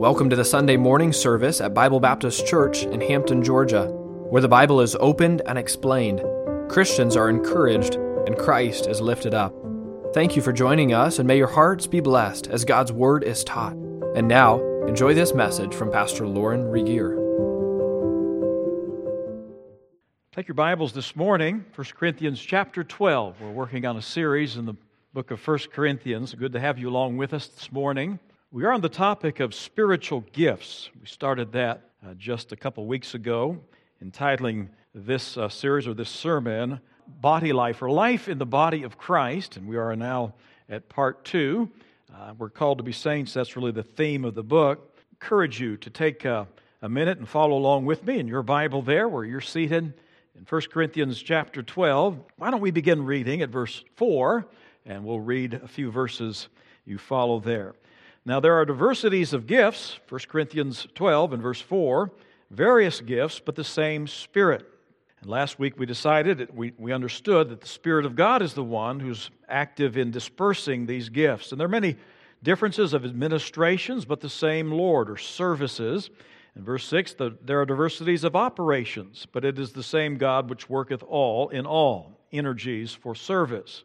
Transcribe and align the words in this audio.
Welcome 0.00 0.30
to 0.30 0.36
the 0.36 0.46
Sunday 0.46 0.78
morning 0.78 1.12
service 1.12 1.60
at 1.60 1.74
Bible 1.74 2.00
Baptist 2.00 2.46
Church 2.46 2.84
in 2.84 3.02
Hampton, 3.02 3.44
Georgia, 3.44 3.88
where 4.30 4.40
the 4.40 4.48
Bible 4.48 4.80
is 4.80 4.96
opened 4.98 5.42
and 5.44 5.58
explained. 5.58 6.22
Christians 6.70 7.16
are 7.16 7.28
encouraged 7.28 7.96
and 7.96 8.34
Christ 8.38 8.86
is 8.86 9.02
lifted 9.02 9.34
up. 9.34 9.54
Thank 10.14 10.36
you 10.36 10.40
for 10.40 10.54
joining 10.54 10.94
us, 10.94 11.18
and 11.18 11.28
may 11.28 11.36
your 11.36 11.48
hearts 11.48 11.86
be 11.86 12.00
blessed 12.00 12.46
as 12.46 12.64
God's 12.64 12.90
Word 12.90 13.24
is 13.24 13.44
taught. 13.44 13.74
And 14.14 14.26
now, 14.26 14.62
enjoy 14.86 15.12
this 15.12 15.34
message 15.34 15.74
from 15.74 15.92
Pastor 15.92 16.26
Lauren 16.26 16.64
Regier. 16.64 17.10
Take 20.32 20.48
your 20.48 20.54
Bibles 20.54 20.94
this 20.94 21.14
morning, 21.14 21.66
1 21.74 21.88
Corinthians 21.94 22.40
chapter 22.40 22.82
12. 22.84 23.38
We're 23.38 23.50
working 23.50 23.84
on 23.84 23.98
a 23.98 24.02
series 24.02 24.56
in 24.56 24.64
the 24.64 24.76
book 25.12 25.30
of 25.30 25.46
1 25.46 25.58
Corinthians. 25.74 26.34
Good 26.34 26.54
to 26.54 26.60
have 26.60 26.78
you 26.78 26.88
along 26.88 27.18
with 27.18 27.34
us 27.34 27.48
this 27.48 27.70
morning. 27.70 28.18
We 28.52 28.64
are 28.64 28.72
on 28.72 28.80
the 28.80 28.88
topic 28.88 29.38
of 29.38 29.54
spiritual 29.54 30.22
gifts. 30.32 30.90
We 31.00 31.06
started 31.06 31.52
that 31.52 31.82
uh, 32.04 32.14
just 32.14 32.50
a 32.50 32.56
couple 32.56 32.84
weeks 32.84 33.14
ago, 33.14 33.60
entitling 34.02 34.70
this 34.92 35.36
uh, 35.36 35.48
series 35.48 35.86
or 35.86 35.94
this 35.94 36.08
sermon, 36.08 36.80
Body 37.06 37.52
Life, 37.52 37.80
or 37.80 37.88
Life 37.88 38.28
in 38.28 38.38
the 38.38 38.46
Body 38.46 38.82
of 38.82 38.98
Christ. 38.98 39.56
And 39.56 39.68
we 39.68 39.76
are 39.76 39.94
now 39.94 40.34
at 40.68 40.88
part 40.88 41.24
two. 41.24 41.70
Uh, 42.12 42.34
we're 42.36 42.50
called 42.50 42.78
to 42.78 42.82
be 42.82 42.90
saints. 42.90 43.32
That's 43.32 43.54
really 43.54 43.70
the 43.70 43.84
theme 43.84 44.24
of 44.24 44.34
the 44.34 44.42
book. 44.42 44.98
Encourage 45.12 45.60
you 45.60 45.76
to 45.76 45.88
take 45.88 46.24
a 46.24 46.48
minute 46.82 47.18
and 47.18 47.28
follow 47.28 47.56
along 47.56 47.84
with 47.84 48.04
me 48.04 48.18
in 48.18 48.26
your 48.26 48.42
Bible 48.42 48.82
there 48.82 49.08
where 49.08 49.24
you're 49.24 49.40
seated 49.40 49.94
in 50.34 50.44
1 50.48 50.62
Corinthians 50.72 51.22
chapter 51.22 51.62
12. 51.62 52.18
Why 52.36 52.50
don't 52.50 52.60
we 52.60 52.72
begin 52.72 53.04
reading 53.04 53.42
at 53.42 53.50
verse 53.50 53.84
4, 53.94 54.44
and 54.86 55.04
we'll 55.04 55.20
read 55.20 55.54
a 55.54 55.68
few 55.68 55.92
verses 55.92 56.48
you 56.84 56.98
follow 56.98 57.38
there. 57.38 57.74
Now, 58.26 58.38
there 58.38 58.54
are 58.54 58.66
diversities 58.66 59.32
of 59.32 59.46
gifts, 59.46 59.98
1 60.08 60.20
Corinthians 60.28 60.86
12 60.94 61.32
and 61.32 61.42
verse 61.42 61.60
4, 61.60 62.10
various 62.50 63.00
gifts, 63.00 63.40
but 63.40 63.54
the 63.54 63.64
same 63.64 64.06
Spirit. 64.06 64.66
And 65.22 65.30
last 65.30 65.58
week 65.58 65.78
we 65.78 65.86
decided, 65.86 66.54
we, 66.54 66.72
we 66.76 66.92
understood 66.92 67.48
that 67.48 67.62
the 67.62 67.68
Spirit 67.68 68.04
of 68.04 68.16
God 68.16 68.42
is 68.42 68.52
the 68.52 68.64
one 68.64 69.00
who's 69.00 69.30
active 69.48 69.96
in 69.96 70.10
dispersing 70.10 70.84
these 70.84 71.08
gifts. 71.08 71.50
And 71.50 71.58
there 71.58 71.66
are 71.66 71.70
many 71.70 71.96
differences 72.42 72.92
of 72.92 73.06
administrations, 73.06 74.04
but 74.04 74.20
the 74.20 74.28
same 74.28 74.70
Lord 74.70 75.08
or 75.08 75.16
services. 75.16 76.10
In 76.56 76.62
verse 76.62 76.86
6, 76.88 77.14
the, 77.14 77.38
there 77.42 77.60
are 77.60 77.66
diversities 77.66 78.24
of 78.24 78.36
operations, 78.36 79.26
but 79.32 79.46
it 79.46 79.58
is 79.58 79.72
the 79.72 79.82
same 79.82 80.18
God 80.18 80.50
which 80.50 80.68
worketh 80.68 81.02
all 81.02 81.48
in 81.48 81.64
all, 81.64 82.18
energies 82.32 82.92
for 82.92 83.14
service. 83.14 83.84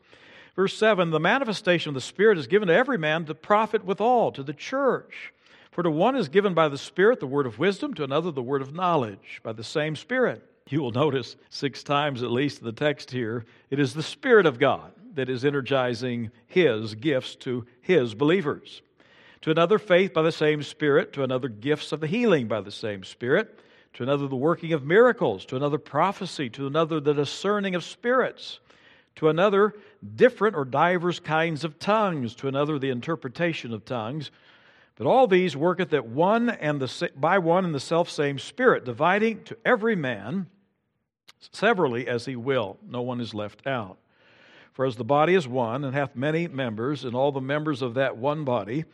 Verse 0.55 0.77
7 0.77 1.09
The 1.09 1.19
manifestation 1.19 1.89
of 1.89 1.95
the 1.95 2.01
Spirit 2.01 2.37
is 2.37 2.47
given 2.47 2.67
to 2.67 2.73
every 2.73 2.97
man 2.97 3.25
to 3.25 3.35
profit 3.35 3.83
withal, 3.83 4.31
to 4.31 4.43
the 4.43 4.53
church. 4.53 5.33
For 5.71 5.83
to 5.83 5.91
one 5.91 6.15
is 6.15 6.29
given 6.29 6.53
by 6.53 6.69
the 6.69 6.77
Spirit 6.77 7.19
the 7.19 7.27
word 7.27 7.45
of 7.45 7.59
wisdom, 7.59 7.93
to 7.95 8.03
another 8.03 8.31
the 8.31 8.41
word 8.41 8.61
of 8.61 8.73
knowledge, 8.73 9.41
by 9.43 9.51
the 9.51 9.63
same 9.63 9.95
Spirit. 9.95 10.41
You 10.69 10.81
will 10.81 10.91
notice 10.91 11.35
six 11.49 11.83
times 11.83 12.23
at 12.23 12.31
least 12.31 12.59
in 12.59 12.65
the 12.65 12.71
text 12.71 13.11
here, 13.11 13.45
it 13.69 13.79
is 13.79 13.93
the 13.93 14.01
Spirit 14.01 14.45
of 14.45 14.57
God 14.57 14.93
that 15.13 15.29
is 15.29 15.45
energizing 15.45 16.31
His 16.47 16.95
gifts 16.95 17.35
to 17.37 17.65
His 17.81 18.13
believers. 18.13 18.81
To 19.41 19.51
another, 19.51 19.77
faith 19.77 20.13
by 20.13 20.23
the 20.23 20.31
same 20.31 20.63
Spirit. 20.63 21.13
To 21.13 21.23
another, 21.23 21.49
gifts 21.49 21.91
of 21.91 21.99
the 21.99 22.07
healing 22.07 22.47
by 22.47 22.61
the 22.61 22.71
same 22.71 23.03
Spirit. 23.03 23.59
To 23.93 24.03
another, 24.03 24.27
the 24.27 24.35
working 24.35 24.73
of 24.73 24.83
miracles. 24.83 25.45
To 25.47 25.55
another, 25.55 25.77
prophecy. 25.77 26.49
To 26.51 26.67
another, 26.67 26.99
the 26.99 27.13
discerning 27.13 27.75
of 27.75 27.83
spirits 27.83 28.59
to 29.16 29.30
another, 29.30 29.73
different 30.16 30.55
or 30.55 30.66
divers 30.66 31.19
kinds 31.19 31.63
of 31.63 31.80
tongues, 31.80 32.35
to 32.35 32.47
another, 32.47 32.77
the 32.77 32.89
interpretation 32.89 33.73
of 33.73 33.85
tongues. 33.85 34.31
But 34.95 35.07
all 35.07 35.27
these 35.27 35.55
worketh 35.57 35.94
at 35.94 36.07
one 36.07 36.49
and 36.49 36.81
the, 36.81 37.11
by 37.16 37.38
one 37.38 37.66
and 37.66 37.75
the 37.75 37.80
self 37.80 38.09
same 38.09 38.39
Spirit, 38.39 38.85
dividing 38.85 39.44
to 39.45 39.57
every 39.66 39.95
man 39.95 40.47
severally 41.52 42.07
as 42.07 42.25
he 42.25 42.35
will. 42.35 42.78
No 42.88 43.01
one 43.01 43.19
is 43.19 43.34
left 43.34 43.66
out. 43.67 43.97
For 44.73 44.85
as 44.85 44.97
the 44.97 45.03
body 45.06 45.35
is 45.35 45.47
one 45.47 45.84
and 45.84 45.94
hath 45.94 46.16
many 46.16 46.47
members, 46.47 47.06
and 47.06 47.16
all 47.16 47.31
the 47.31 47.41
members 47.41 47.81
of 47.81 47.94
that 47.94 48.18
one 48.18 48.44
body, 48.44 48.85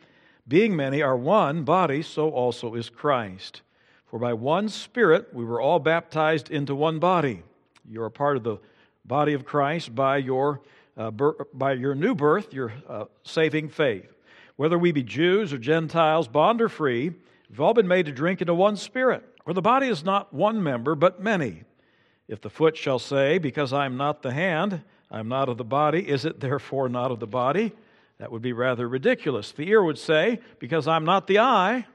being 0.46 0.76
many, 0.76 1.02
are 1.02 1.16
one 1.16 1.64
body, 1.64 2.02
so 2.02 2.30
also 2.30 2.74
is 2.74 2.88
Christ. 2.88 3.62
For 4.06 4.18
by 4.18 4.32
one 4.32 4.68
Spirit 4.68 5.32
we 5.32 5.44
were 5.44 5.60
all 5.60 5.78
baptized 5.78 6.50
into 6.50 6.74
one 6.74 6.98
body. 6.98 7.42
You 7.88 8.02
are 8.02 8.10
part 8.10 8.36
of 8.36 8.44
the 8.44 8.58
body 9.04 9.34
of 9.34 9.44
Christ 9.44 9.94
by 9.94 10.18
your, 10.18 10.60
uh, 10.96 11.10
by 11.52 11.72
your 11.72 11.94
new 11.94 12.14
birth, 12.14 12.52
your 12.52 12.72
uh, 12.88 13.04
saving 13.24 13.68
faith. 13.68 14.12
Whether 14.56 14.78
we 14.78 14.92
be 14.92 15.02
Jews 15.02 15.52
or 15.52 15.58
Gentiles, 15.58 16.28
bond 16.28 16.60
or 16.60 16.68
free, 16.68 17.12
we've 17.48 17.60
all 17.60 17.74
been 17.74 17.88
made 17.88 18.06
to 18.06 18.12
drink 18.12 18.40
into 18.40 18.54
one 18.54 18.76
spirit. 18.76 19.24
For 19.44 19.54
the 19.54 19.62
body 19.62 19.88
is 19.88 20.04
not 20.04 20.32
one 20.32 20.62
member, 20.62 20.94
but 20.94 21.20
many. 21.20 21.64
If 22.28 22.40
the 22.40 22.50
foot 22.50 22.76
shall 22.76 22.98
say, 22.98 23.38
Because 23.38 23.72
I 23.72 23.86
am 23.86 23.96
not 23.96 24.22
the 24.22 24.32
hand, 24.32 24.82
I 25.10 25.18
am 25.18 25.28
not 25.28 25.48
of 25.48 25.58
the 25.58 25.64
body, 25.64 26.08
is 26.08 26.24
it 26.24 26.40
therefore 26.40 26.88
not 26.88 27.10
of 27.10 27.18
the 27.18 27.26
body? 27.26 27.72
That 28.18 28.30
would 28.30 28.42
be 28.42 28.52
rather 28.52 28.88
ridiculous. 28.88 29.50
The 29.52 29.68
ear 29.68 29.82
would 29.82 29.98
say, 29.98 30.40
Because 30.58 30.86
I'm 30.86 31.04
not 31.04 31.26
the 31.26 31.40
eye, 31.40 31.86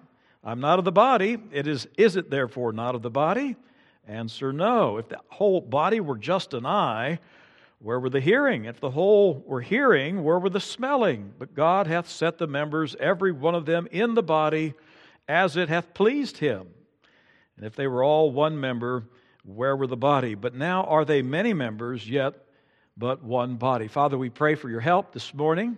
I'm 0.44 0.59
not 0.59 0.79
of 0.79 0.85
the 0.85 0.91
body, 0.91 1.38
it 1.51 1.68
is, 1.68 1.88
is 1.97 2.16
it 2.16 2.29
therefore 2.29 2.74
not 2.74 2.95
of 2.95 3.01
the 3.01 3.09
body? 3.09 3.56
Answer 4.07 4.53
no. 4.53 4.97
If 4.97 5.09
the 5.09 5.19
whole 5.28 5.62
body 5.62 6.00
were 6.00 6.18
just 6.18 6.53
an 6.53 6.66
eye, 6.66 7.19
where 7.79 8.00
were 8.00 8.09
the 8.09 8.22
hearing? 8.22 8.66
If 8.66 8.79
the 8.79 8.90
whole 8.90 9.44
were 9.45 9.62
hearing, 9.62 10.23
where 10.23 10.40
were 10.40 10.50
the 10.50 10.59
smelling? 10.59 11.34
But 11.38 11.53
God 11.53 11.88
hath 11.88 12.09
set 12.09 12.38
the 12.38 12.47
members, 12.47 12.95
every 13.00 13.31
one 13.31 13.53
of 13.53 13.66
them, 13.66 13.88
in 13.91 14.16
the 14.16 14.23
body 14.23 14.73
as 15.28 15.57
it 15.57 15.69
hath 15.69 15.94
pleased 15.94 16.38
him. 16.38 16.68
And 17.57 17.66
if 17.66 17.75
they 17.75 17.88
were 17.88 18.03
all 18.03 18.31
one 18.31 18.59
member, 18.59 19.03
where 19.44 19.75
were 19.75 19.88
the 19.88 19.97
body? 19.97 20.35
But 20.35 20.56
now 20.56 20.85
are 20.85 21.06
they 21.06 21.22
many 21.22 21.53
members, 21.53 22.09
yet 22.09 22.34
but 22.97 23.24
one 23.24 23.57
body. 23.57 23.88
Father, 23.88 24.18
we 24.18 24.29
pray 24.29 24.56
for 24.56 24.69
your 24.69 24.79
help 24.79 25.12
this 25.12 25.34
morning, 25.34 25.78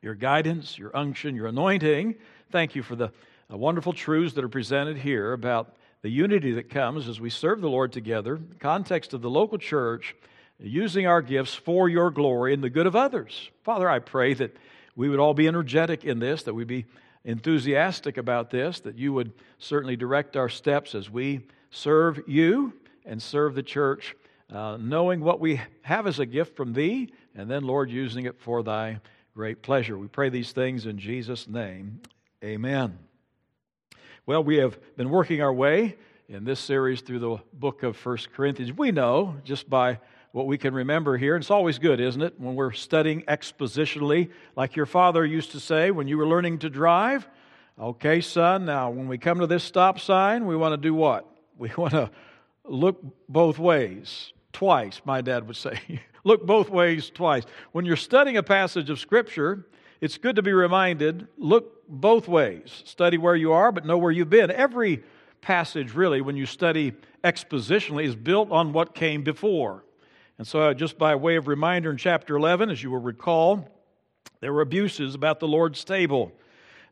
your 0.00 0.14
guidance, 0.14 0.76
your 0.76 0.96
unction, 0.96 1.36
your 1.36 1.46
anointing. 1.46 2.16
Thank 2.50 2.74
you 2.74 2.82
for 2.82 2.96
the 2.96 3.12
uh, 3.52 3.56
wonderful 3.56 3.92
truths 3.92 4.34
that 4.34 4.44
are 4.44 4.48
presented 4.48 4.96
here 4.96 5.34
about 5.34 5.76
the 6.02 6.10
unity 6.10 6.52
that 6.52 6.68
comes 6.68 7.08
as 7.08 7.20
we 7.20 7.30
serve 7.30 7.60
the 7.60 7.68
Lord 7.68 7.92
together, 7.92 8.36
the 8.36 8.56
context 8.56 9.14
of 9.14 9.22
the 9.22 9.30
local 9.30 9.58
church, 9.58 10.14
using 10.58 11.06
our 11.06 11.22
gifts 11.22 11.54
for 11.54 11.88
your 11.88 12.10
glory 12.10 12.52
and 12.54 12.62
the 12.62 12.70
good 12.70 12.86
of 12.86 12.94
others. 12.94 13.50
Father, 13.62 13.88
I 13.88 13.98
pray 13.98 14.34
that 14.34 14.56
we 14.94 15.08
would 15.08 15.18
all 15.18 15.34
be 15.34 15.48
energetic 15.48 16.04
in 16.04 16.18
this, 16.18 16.42
that 16.44 16.54
we 16.54 16.64
be 16.64 16.84
enthusiastic 17.24 18.16
about 18.16 18.50
this, 18.50 18.80
that 18.80 18.98
you 18.98 19.12
would 19.12 19.32
certainly 19.58 19.96
direct 19.96 20.36
our 20.36 20.48
steps 20.48 20.94
as 20.94 21.08
we 21.08 21.40
serve 21.70 22.20
you 22.26 22.72
and 23.04 23.22
serve 23.22 23.54
the 23.54 23.62
church, 23.62 24.14
uh, 24.52 24.76
knowing 24.80 25.20
what 25.20 25.40
we 25.40 25.60
have 25.82 26.06
as 26.06 26.18
a 26.18 26.26
gift 26.26 26.56
from 26.56 26.72
thee, 26.72 27.12
and 27.34 27.50
then, 27.50 27.64
Lord, 27.64 27.90
using 27.90 28.26
it 28.26 28.40
for 28.40 28.62
thy 28.62 29.00
great 29.34 29.62
pleasure. 29.62 29.96
We 29.96 30.08
pray 30.08 30.28
these 30.28 30.52
things 30.52 30.84
in 30.84 30.98
Jesus' 30.98 31.48
name. 31.48 32.00
Amen. 32.44 32.98
Well, 34.24 34.44
we 34.44 34.58
have 34.58 34.78
been 34.96 35.10
working 35.10 35.42
our 35.42 35.52
way 35.52 35.96
in 36.28 36.44
this 36.44 36.60
series 36.60 37.00
through 37.00 37.18
the 37.18 37.38
book 37.54 37.82
of 37.82 37.96
First 37.96 38.32
Corinthians. 38.32 38.72
We 38.72 38.92
know 38.92 39.34
just 39.42 39.68
by 39.68 39.98
what 40.30 40.46
we 40.46 40.56
can 40.56 40.72
remember 40.74 41.18
here, 41.18 41.34
and 41.34 41.42
it's 41.42 41.50
always 41.50 41.80
good, 41.80 41.98
isn't 41.98 42.22
it, 42.22 42.38
when 42.38 42.54
we're 42.54 42.70
studying 42.70 43.22
expositionally, 43.22 44.30
like 44.54 44.76
your 44.76 44.86
father 44.86 45.26
used 45.26 45.50
to 45.52 45.60
say 45.60 45.90
when 45.90 46.06
you 46.06 46.16
were 46.18 46.26
learning 46.28 46.60
to 46.60 46.70
drive. 46.70 47.26
Okay, 47.76 48.20
son, 48.20 48.64
now 48.64 48.90
when 48.90 49.08
we 49.08 49.18
come 49.18 49.40
to 49.40 49.48
this 49.48 49.64
stop 49.64 49.98
sign, 49.98 50.46
we 50.46 50.54
want 50.54 50.72
to 50.72 50.76
do 50.76 50.94
what? 50.94 51.26
We 51.58 51.70
want 51.76 51.92
to 51.92 52.08
look 52.64 53.02
both 53.28 53.58
ways, 53.58 54.32
twice, 54.52 55.00
my 55.04 55.20
dad 55.20 55.48
would 55.48 55.56
say. 55.56 55.80
look 56.24 56.46
both 56.46 56.70
ways 56.70 57.10
twice. 57.10 57.42
When 57.72 57.84
you're 57.84 57.96
studying 57.96 58.36
a 58.36 58.42
passage 58.44 58.88
of 58.88 59.00
Scripture, 59.00 59.66
it's 60.02 60.18
good 60.18 60.34
to 60.34 60.42
be 60.42 60.52
reminded 60.52 61.28
look 61.38 61.88
both 61.88 62.26
ways. 62.26 62.82
Study 62.84 63.18
where 63.18 63.36
you 63.36 63.52
are, 63.52 63.70
but 63.70 63.86
know 63.86 63.96
where 63.96 64.10
you've 64.10 64.28
been. 64.28 64.50
Every 64.50 65.04
passage, 65.40 65.94
really, 65.94 66.20
when 66.20 66.36
you 66.36 66.44
study 66.44 66.92
expositionally, 67.22 68.04
is 68.04 68.16
built 68.16 68.50
on 68.50 68.72
what 68.72 68.96
came 68.96 69.22
before. 69.22 69.84
And 70.38 70.46
so, 70.46 70.74
just 70.74 70.98
by 70.98 71.14
way 71.14 71.36
of 71.36 71.46
reminder, 71.46 71.88
in 71.88 71.98
chapter 71.98 72.36
11, 72.36 72.68
as 72.68 72.82
you 72.82 72.90
will 72.90 72.98
recall, 72.98 73.68
there 74.40 74.52
were 74.52 74.62
abuses 74.62 75.14
about 75.14 75.38
the 75.38 75.46
Lord's 75.46 75.84
table. 75.84 76.32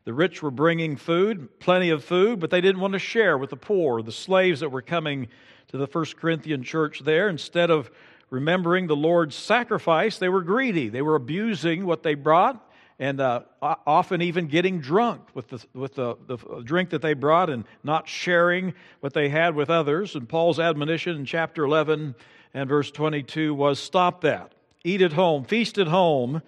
The 0.05 0.15
rich 0.15 0.41
were 0.41 0.53
bringing 0.53 0.95
food, 0.95 1.59
plenty 1.59 1.91
of 1.91 2.05
food, 2.05 2.39
but 2.39 2.51
they 2.51 2.61
didn't 2.61 2.81
want 2.81 2.93
to 2.93 3.01
share 3.01 3.37
with 3.37 3.51
the 3.51 3.57
poor, 3.57 4.03
the 4.03 4.13
slaves 4.13 4.61
that 4.61 4.71
were 4.71 4.83
coming 4.83 5.27
to 5.69 5.79
the 5.79 5.89
First 5.89 6.17
Corinthian 6.17 6.63
church 6.63 7.01
there. 7.01 7.29
Instead 7.29 7.71
of 7.71 7.91
remembering 8.31 8.87
the 8.87 8.95
Lord's 8.95 9.35
sacrifice, 9.35 10.17
they 10.19 10.29
were 10.29 10.43
greedy. 10.43 10.89
They 10.89 11.03
were 11.03 11.17
abusing 11.17 11.87
what 11.87 12.05
they 12.05 12.15
brought 12.15 12.69
and 13.01 13.21
uh, 13.21 13.41
often 13.63 14.23
even 14.23 14.47
getting 14.47 14.79
drunk 14.79 15.23
with, 15.35 15.49
the, 15.49 15.65
with 15.75 15.95
the, 15.95 16.17
the 16.29 16.37
drink 16.63 16.91
that 16.91 17.01
they 17.01 17.15
brought 17.15 17.49
and 17.51 17.65
not 17.83 18.07
sharing 18.07 18.75
what 19.01 19.15
they 19.15 19.31
had 19.31 19.57
with 19.57 19.71
others. 19.71 20.15
And 20.15 20.29
Paul's 20.29 20.61
admonition 20.61 21.17
in 21.17 21.25
chapter 21.25 21.65
11 21.65 22.15
and 22.55 22.69
verse 22.69 22.91
22 22.91 23.55
was 23.55 23.81
stop 23.81 24.21
that. 24.21 24.53
Eat 24.85 25.01
at 25.01 25.15
home, 25.15 25.45
feast 25.45 25.79
at 25.79 25.89
home, 25.89 26.43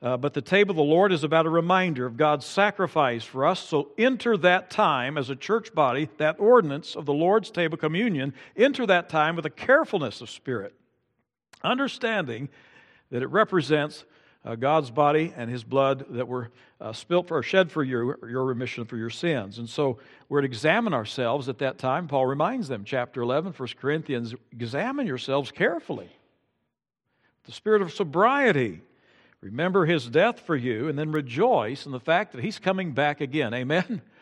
Uh, 0.00 0.16
but 0.16 0.32
the 0.32 0.40
table 0.40 0.70
of 0.70 0.76
the 0.76 0.82
Lord 0.82 1.12
is 1.12 1.24
about 1.24 1.44
a 1.44 1.50
reminder 1.50 2.06
of 2.06 2.16
God's 2.16 2.46
sacrifice 2.46 3.24
for 3.24 3.44
us. 3.44 3.58
So 3.58 3.90
enter 3.98 4.36
that 4.36 4.70
time 4.70 5.18
as 5.18 5.28
a 5.28 5.34
church 5.34 5.74
body, 5.74 6.08
that 6.18 6.38
ordinance 6.38 6.94
of 6.94 7.04
the 7.04 7.12
Lord's 7.12 7.50
table 7.50 7.76
communion, 7.76 8.32
enter 8.56 8.86
that 8.86 9.08
time 9.08 9.34
with 9.34 9.44
a 9.44 9.50
carefulness 9.50 10.20
of 10.20 10.30
spirit, 10.30 10.72
understanding 11.64 12.48
that 13.10 13.22
it 13.22 13.26
represents 13.26 14.04
uh, 14.48 14.56
God's 14.56 14.90
body 14.90 15.32
and 15.36 15.48
his 15.48 15.62
blood 15.62 16.06
that 16.10 16.26
were 16.26 16.50
uh, 16.80 16.92
spilt 16.92 17.28
for, 17.28 17.38
or 17.38 17.42
shed 17.42 17.70
for 17.70 17.84
your, 17.84 18.18
your 18.28 18.44
remission 18.44 18.84
for 18.84 18.96
your 18.96 19.10
sins. 19.10 19.58
And 19.58 19.68
so 19.68 19.98
we're 20.28 20.40
to 20.40 20.46
examine 20.46 20.94
ourselves 20.94 21.48
at 21.48 21.58
that 21.58 21.78
time. 21.78 22.08
Paul 22.08 22.26
reminds 22.26 22.66
them, 22.66 22.84
chapter 22.84 23.22
11, 23.22 23.52
1 23.52 23.68
Corinthians, 23.80 24.34
examine 24.52 25.06
yourselves 25.06 25.52
carefully. 25.52 26.10
The 27.44 27.52
spirit 27.52 27.82
of 27.82 27.92
sobriety 27.92 28.82
Remember 29.40 29.86
his 29.86 30.06
death 30.06 30.40
for 30.40 30.56
you, 30.56 30.88
and 30.88 30.98
then 30.98 31.12
rejoice 31.12 31.86
in 31.86 31.92
the 31.92 32.00
fact 32.00 32.32
that 32.32 32.42
he's 32.42 32.58
coming 32.58 32.92
back 32.92 33.20
again. 33.20 33.54
Amen? 33.54 34.02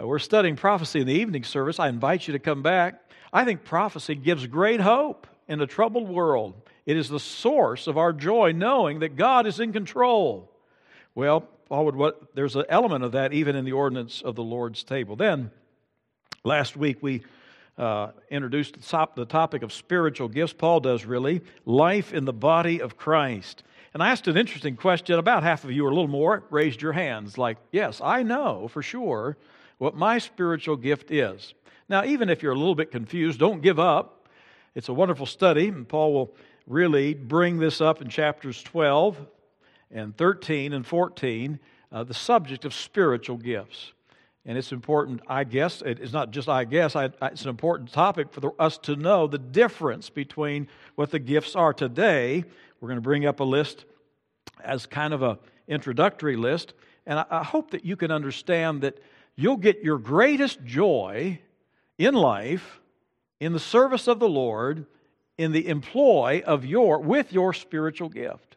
Uh, 0.00 0.06
we're 0.06 0.20
studying 0.20 0.54
prophecy 0.54 1.00
in 1.00 1.06
the 1.06 1.12
evening 1.12 1.42
service. 1.42 1.80
I 1.80 1.88
invite 1.88 2.28
you 2.28 2.32
to 2.32 2.38
come 2.38 2.62
back. 2.62 3.02
I 3.32 3.44
think 3.44 3.64
prophecy 3.64 4.14
gives 4.14 4.46
great 4.46 4.80
hope 4.80 5.26
in 5.48 5.60
a 5.60 5.66
troubled 5.66 6.08
world. 6.08 6.54
It 6.86 6.96
is 6.96 7.08
the 7.08 7.20
source 7.20 7.86
of 7.86 7.98
our 7.98 8.12
joy, 8.12 8.52
knowing 8.52 9.00
that 9.00 9.16
God 9.16 9.46
is 9.46 9.60
in 9.60 9.72
control. 9.72 10.50
Well, 11.14 11.42
Paul 11.68 11.84
would, 11.86 11.96
what, 11.96 12.34
there's 12.34 12.56
an 12.56 12.64
element 12.68 13.04
of 13.04 13.12
that 13.12 13.32
even 13.32 13.56
in 13.56 13.64
the 13.64 13.72
ordinance 13.72 14.22
of 14.22 14.34
the 14.34 14.42
Lord's 14.42 14.82
table. 14.82 15.16
Then, 15.16 15.50
last 16.42 16.76
week 16.76 16.98
we 17.00 17.22
uh, 17.78 18.10
introduced 18.30 18.74
the, 18.74 18.82
top, 18.82 19.14
the 19.14 19.24
topic 19.24 19.62
of 19.62 19.72
spiritual 19.72 20.28
gifts. 20.28 20.52
Paul 20.52 20.80
does 20.80 21.04
really 21.04 21.42
life 21.64 22.12
in 22.12 22.24
the 22.24 22.32
body 22.32 22.80
of 22.80 22.96
Christ. 22.96 23.62
And 23.94 24.02
I 24.02 24.10
asked 24.10 24.28
an 24.28 24.36
interesting 24.36 24.76
question. 24.76 25.18
About 25.18 25.42
half 25.42 25.64
of 25.64 25.72
you, 25.72 25.84
or 25.84 25.90
a 25.90 25.94
little 25.94 26.08
more, 26.08 26.44
raised 26.50 26.82
your 26.82 26.92
hands 26.92 27.38
like, 27.38 27.56
Yes, 27.72 28.00
I 28.02 28.22
know 28.22 28.68
for 28.68 28.82
sure 28.82 29.36
what 29.78 29.96
my 29.96 30.18
spiritual 30.18 30.76
gift 30.76 31.10
is. 31.10 31.54
Now, 31.88 32.04
even 32.04 32.28
if 32.28 32.42
you're 32.42 32.52
a 32.52 32.58
little 32.58 32.74
bit 32.74 32.90
confused, 32.90 33.40
don't 33.40 33.62
give 33.62 33.80
up. 33.80 34.28
It's 34.74 34.88
a 34.88 34.94
wonderful 34.94 35.26
study, 35.26 35.68
and 35.68 35.88
Paul 35.88 36.12
will 36.12 36.34
really 36.70 37.14
bring 37.14 37.58
this 37.58 37.80
up 37.80 38.00
in 38.00 38.08
chapters 38.08 38.62
12 38.62 39.18
and 39.90 40.16
13 40.16 40.72
and 40.72 40.86
14, 40.86 41.58
uh, 41.90 42.04
the 42.04 42.14
subject 42.14 42.64
of 42.64 42.72
spiritual 42.72 43.36
gifts. 43.36 43.92
And 44.46 44.56
it's 44.56 44.72
important, 44.72 45.20
I 45.26 45.44
guess, 45.44 45.82
it's 45.84 46.12
not 46.12 46.30
just 46.30 46.48
I 46.48 46.64
guess, 46.64 46.96
I, 46.96 47.10
it's 47.22 47.42
an 47.42 47.50
important 47.50 47.92
topic 47.92 48.32
for 48.32 48.40
the, 48.40 48.50
us 48.58 48.78
to 48.78 48.96
know 48.96 49.26
the 49.26 49.36
difference 49.38 50.08
between 50.08 50.68
what 50.94 51.10
the 51.10 51.18
gifts 51.18 51.54
are 51.56 51.74
today 51.74 52.44
we're 52.80 52.88
going 52.88 52.96
to 52.96 53.02
bring 53.02 53.26
up 53.26 53.40
a 53.40 53.44
list 53.44 53.84
as 54.64 54.86
kind 54.86 55.12
of 55.12 55.22
an 55.22 55.36
introductory 55.68 56.36
list. 56.36 56.72
And 57.06 57.18
I, 57.18 57.26
I 57.30 57.44
hope 57.44 57.72
that 57.72 57.84
you 57.84 57.96
can 57.96 58.10
understand 58.10 58.82
that 58.82 58.98
you'll 59.36 59.58
get 59.58 59.82
your 59.82 59.98
greatest 59.98 60.64
joy 60.64 61.40
in 61.98 62.14
life, 62.14 62.80
in 63.38 63.52
the 63.52 63.60
service 63.60 64.08
of 64.08 64.18
the 64.18 64.28
Lord, 64.28 64.86
in 65.40 65.52
the 65.52 65.68
employ 65.68 66.42
of 66.44 66.66
your, 66.66 66.98
with 66.98 67.32
your 67.32 67.54
spiritual 67.54 68.10
gift. 68.10 68.56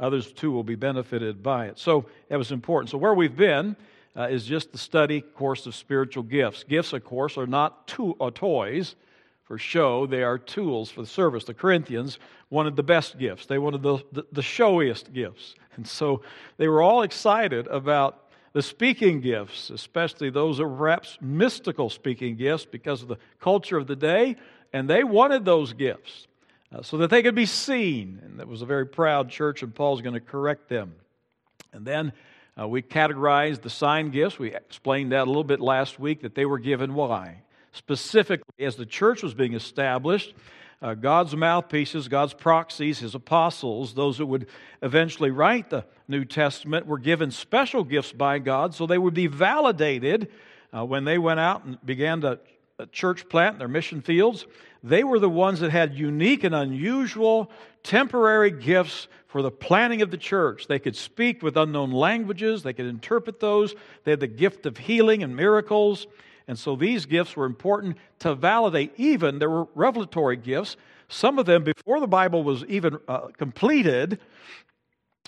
Others 0.00 0.32
too 0.32 0.50
will 0.50 0.64
be 0.64 0.74
benefited 0.74 1.44
by 1.44 1.66
it. 1.66 1.78
So 1.78 2.06
that 2.28 2.36
was 2.36 2.50
important. 2.50 2.90
So 2.90 2.98
where 2.98 3.14
we've 3.14 3.36
been 3.36 3.76
uh, 4.16 4.22
is 4.22 4.44
just 4.44 4.72
the 4.72 4.78
study 4.78 5.20
course 5.20 5.64
of 5.64 5.76
spiritual 5.76 6.24
gifts. 6.24 6.64
Gifts, 6.64 6.92
of 6.92 7.04
course, 7.04 7.38
are 7.38 7.46
not 7.46 7.86
to- 7.86 8.16
uh, 8.20 8.32
toys 8.34 8.96
for 9.44 9.58
show, 9.58 10.06
they 10.06 10.24
are 10.24 10.38
tools 10.38 10.90
for 10.90 11.02
the 11.02 11.06
service. 11.06 11.44
The 11.44 11.54
Corinthians 11.54 12.18
wanted 12.50 12.74
the 12.74 12.82
best 12.82 13.16
gifts, 13.16 13.46
they 13.46 13.58
wanted 13.58 13.82
the, 13.82 13.98
the, 14.10 14.26
the 14.32 14.42
showiest 14.42 15.12
gifts. 15.12 15.54
And 15.74 15.88
so 15.88 16.20
they 16.58 16.68
were 16.68 16.82
all 16.82 17.00
excited 17.00 17.66
about 17.68 18.28
the 18.52 18.60
speaking 18.60 19.22
gifts, 19.22 19.70
especially 19.70 20.28
those 20.28 20.60
were 20.60 20.68
perhaps 20.68 21.16
mystical 21.22 21.88
speaking 21.88 22.36
gifts 22.36 22.66
because 22.66 23.00
of 23.00 23.08
the 23.08 23.16
culture 23.40 23.78
of 23.78 23.86
the 23.86 23.96
day, 23.96 24.36
and 24.72 24.88
they 24.88 25.04
wanted 25.04 25.44
those 25.44 25.72
gifts 25.72 26.26
uh, 26.74 26.82
so 26.82 26.98
that 26.98 27.10
they 27.10 27.22
could 27.22 27.34
be 27.34 27.46
seen. 27.46 28.20
And 28.24 28.40
it 28.40 28.48
was 28.48 28.62
a 28.62 28.66
very 28.66 28.86
proud 28.86 29.30
church, 29.30 29.62
and 29.62 29.74
Paul's 29.74 30.02
going 30.02 30.14
to 30.14 30.20
correct 30.20 30.68
them. 30.68 30.94
And 31.72 31.86
then 31.86 32.12
uh, 32.58 32.68
we 32.68 32.82
categorized 32.82 33.62
the 33.62 33.70
sign 33.70 34.10
gifts. 34.10 34.38
We 34.38 34.54
explained 34.54 35.12
that 35.12 35.22
a 35.22 35.30
little 35.30 35.44
bit 35.44 35.60
last 35.60 35.98
week 35.98 36.22
that 36.22 36.34
they 36.34 36.44
were 36.44 36.58
given 36.58 36.94
why 36.94 37.42
specifically 37.72 38.64
as 38.64 38.76
the 38.76 38.86
church 38.86 39.22
was 39.22 39.34
being 39.34 39.54
established. 39.54 40.34
Uh, 40.80 40.94
God's 40.94 41.34
mouthpieces, 41.36 42.08
God's 42.08 42.34
proxies, 42.34 42.98
his 42.98 43.14
apostles, 43.14 43.94
those 43.94 44.18
that 44.18 44.26
would 44.26 44.48
eventually 44.82 45.30
write 45.30 45.70
the 45.70 45.84
New 46.08 46.24
Testament, 46.24 46.86
were 46.86 46.98
given 46.98 47.30
special 47.30 47.84
gifts 47.84 48.12
by 48.12 48.38
God 48.40 48.74
so 48.74 48.86
they 48.86 48.98
would 48.98 49.14
be 49.14 49.28
validated 49.28 50.28
uh, 50.76 50.84
when 50.84 51.04
they 51.04 51.18
went 51.18 51.38
out 51.38 51.64
and 51.64 51.84
began 51.84 52.22
to 52.22 52.40
church 52.86 53.28
plant 53.28 53.58
their 53.58 53.68
mission 53.68 54.00
fields. 54.00 54.46
They 54.82 55.04
were 55.04 55.18
the 55.18 55.28
ones 55.28 55.60
that 55.60 55.70
had 55.70 55.94
unique 55.94 56.44
and 56.44 56.54
unusual 56.54 57.50
temporary 57.82 58.50
gifts 58.50 59.08
for 59.26 59.42
the 59.42 59.50
planning 59.50 60.02
of 60.02 60.10
the 60.10 60.16
church. 60.16 60.66
They 60.66 60.78
could 60.78 60.96
speak 60.96 61.42
with 61.42 61.56
unknown 61.56 61.92
languages, 61.92 62.62
they 62.62 62.72
could 62.72 62.86
interpret 62.86 63.40
those, 63.40 63.74
they 64.04 64.10
had 64.12 64.20
the 64.20 64.26
gift 64.26 64.66
of 64.66 64.76
healing 64.76 65.22
and 65.22 65.34
miracles. 65.34 66.06
And 66.48 66.58
so 66.58 66.76
these 66.76 67.06
gifts 67.06 67.36
were 67.36 67.46
important 67.46 67.96
to 68.20 68.34
validate, 68.34 68.92
even 68.96 69.38
there 69.38 69.48
were 69.48 69.68
revelatory 69.74 70.36
gifts. 70.36 70.76
Some 71.08 71.38
of 71.38 71.46
them, 71.46 71.62
before 71.62 72.00
the 72.00 72.06
Bible 72.06 72.42
was 72.42 72.64
even 72.64 72.98
uh, 73.06 73.28
completed, 73.36 74.18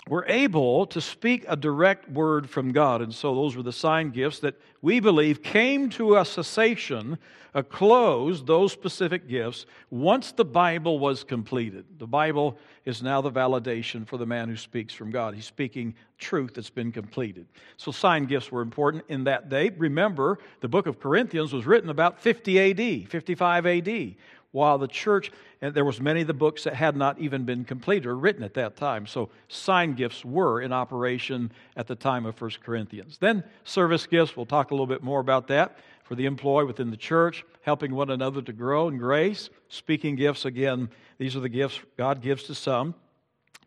were 0.07 0.25
able 0.27 0.85
to 0.85 1.01
speak 1.01 1.45
a 1.47 1.55
direct 1.55 2.09
word 2.09 2.47
from 2.47 2.71
God. 2.71 3.01
And 3.01 3.13
so 3.13 3.33
those 3.33 3.55
were 3.55 3.63
the 3.63 3.73
sign 3.73 4.11
gifts 4.11 4.39
that 4.39 4.55
we 4.81 4.99
believe 4.99 5.41
came 5.41 5.89
to 5.91 6.17
a 6.17 6.25
cessation, 6.25 7.17
a 7.55 7.63
close, 7.63 8.43
those 8.43 8.71
specific 8.71 9.27
gifts, 9.27 9.65
once 9.89 10.31
the 10.31 10.45
Bible 10.45 10.99
was 10.99 11.23
completed. 11.23 11.85
The 11.97 12.05
Bible 12.05 12.55
is 12.85 13.01
now 13.01 13.19
the 13.21 13.31
validation 13.31 14.07
for 14.07 14.17
the 14.17 14.27
man 14.27 14.47
who 14.47 14.57
speaks 14.57 14.93
from 14.93 15.09
God. 15.09 15.33
He's 15.33 15.45
speaking 15.45 15.95
truth 16.19 16.53
that's 16.53 16.69
been 16.69 16.91
completed. 16.91 17.47
So 17.77 17.91
sign 17.91 18.25
gifts 18.25 18.51
were 18.51 18.61
important 18.61 19.05
in 19.09 19.23
that 19.23 19.49
day. 19.49 19.71
Remember, 19.75 20.37
the 20.61 20.67
book 20.67 20.85
of 20.85 20.99
Corinthians 20.99 21.51
was 21.51 21.65
written 21.65 21.89
about 21.89 22.21
50 22.21 23.03
AD, 23.03 23.09
55 23.09 23.65
AD 23.65 24.15
while 24.55 24.77
the 24.77 24.87
church 24.87 25.33
and 25.61 25.73
there 25.75 25.83
was 25.83 25.99
many 25.99 26.21
of 26.21 26.27
the 26.27 26.33
books 26.33 26.63
that 26.63 26.73
had 26.73 26.95
not 26.95 27.19
even 27.19 27.43
been 27.43 27.65
completed 27.65 28.05
or 28.05 28.15
written 28.15 28.41
at 28.41 28.53
that 28.53 28.77
time 28.77 29.05
so 29.05 29.29
sign 29.49 29.93
gifts 29.93 30.23
were 30.23 30.61
in 30.61 30.71
operation 30.71 31.51
at 31.75 31.87
the 31.87 31.95
time 31.95 32.25
of 32.25 32.35
First 32.35 32.63
corinthians 32.63 33.17
then 33.17 33.43
service 33.65 34.07
gifts 34.07 34.37
we'll 34.37 34.45
talk 34.45 34.71
a 34.71 34.73
little 34.73 34.87
bit 34.87 35.03
more 35.03 35.19
about 35.19 35.47
that 35.47 35.77
for 36.05 36.15
the 36.15 36.25
employee 36.25 36.63
within 36.63 36.89
the 36.89 36.97
church 36.97 37.43
helping 37.63 37.93
one 37.93 38.09
another 38.09 38.41
to 38.41 38.53
grow 38.53 38.87
in 38.87 38.97
grace 38.97 39.49
speaking 39.67 40.15
gifts 40.15 40.45
again 40.45 40.89
these 41.17 41.35
are 41.35 41.41
the 41.41 41.49
gifts 41.49 41.79
god 41.97 42.21
gives 42.21 42.43
to 42.43 42.55
some 42.55 42.95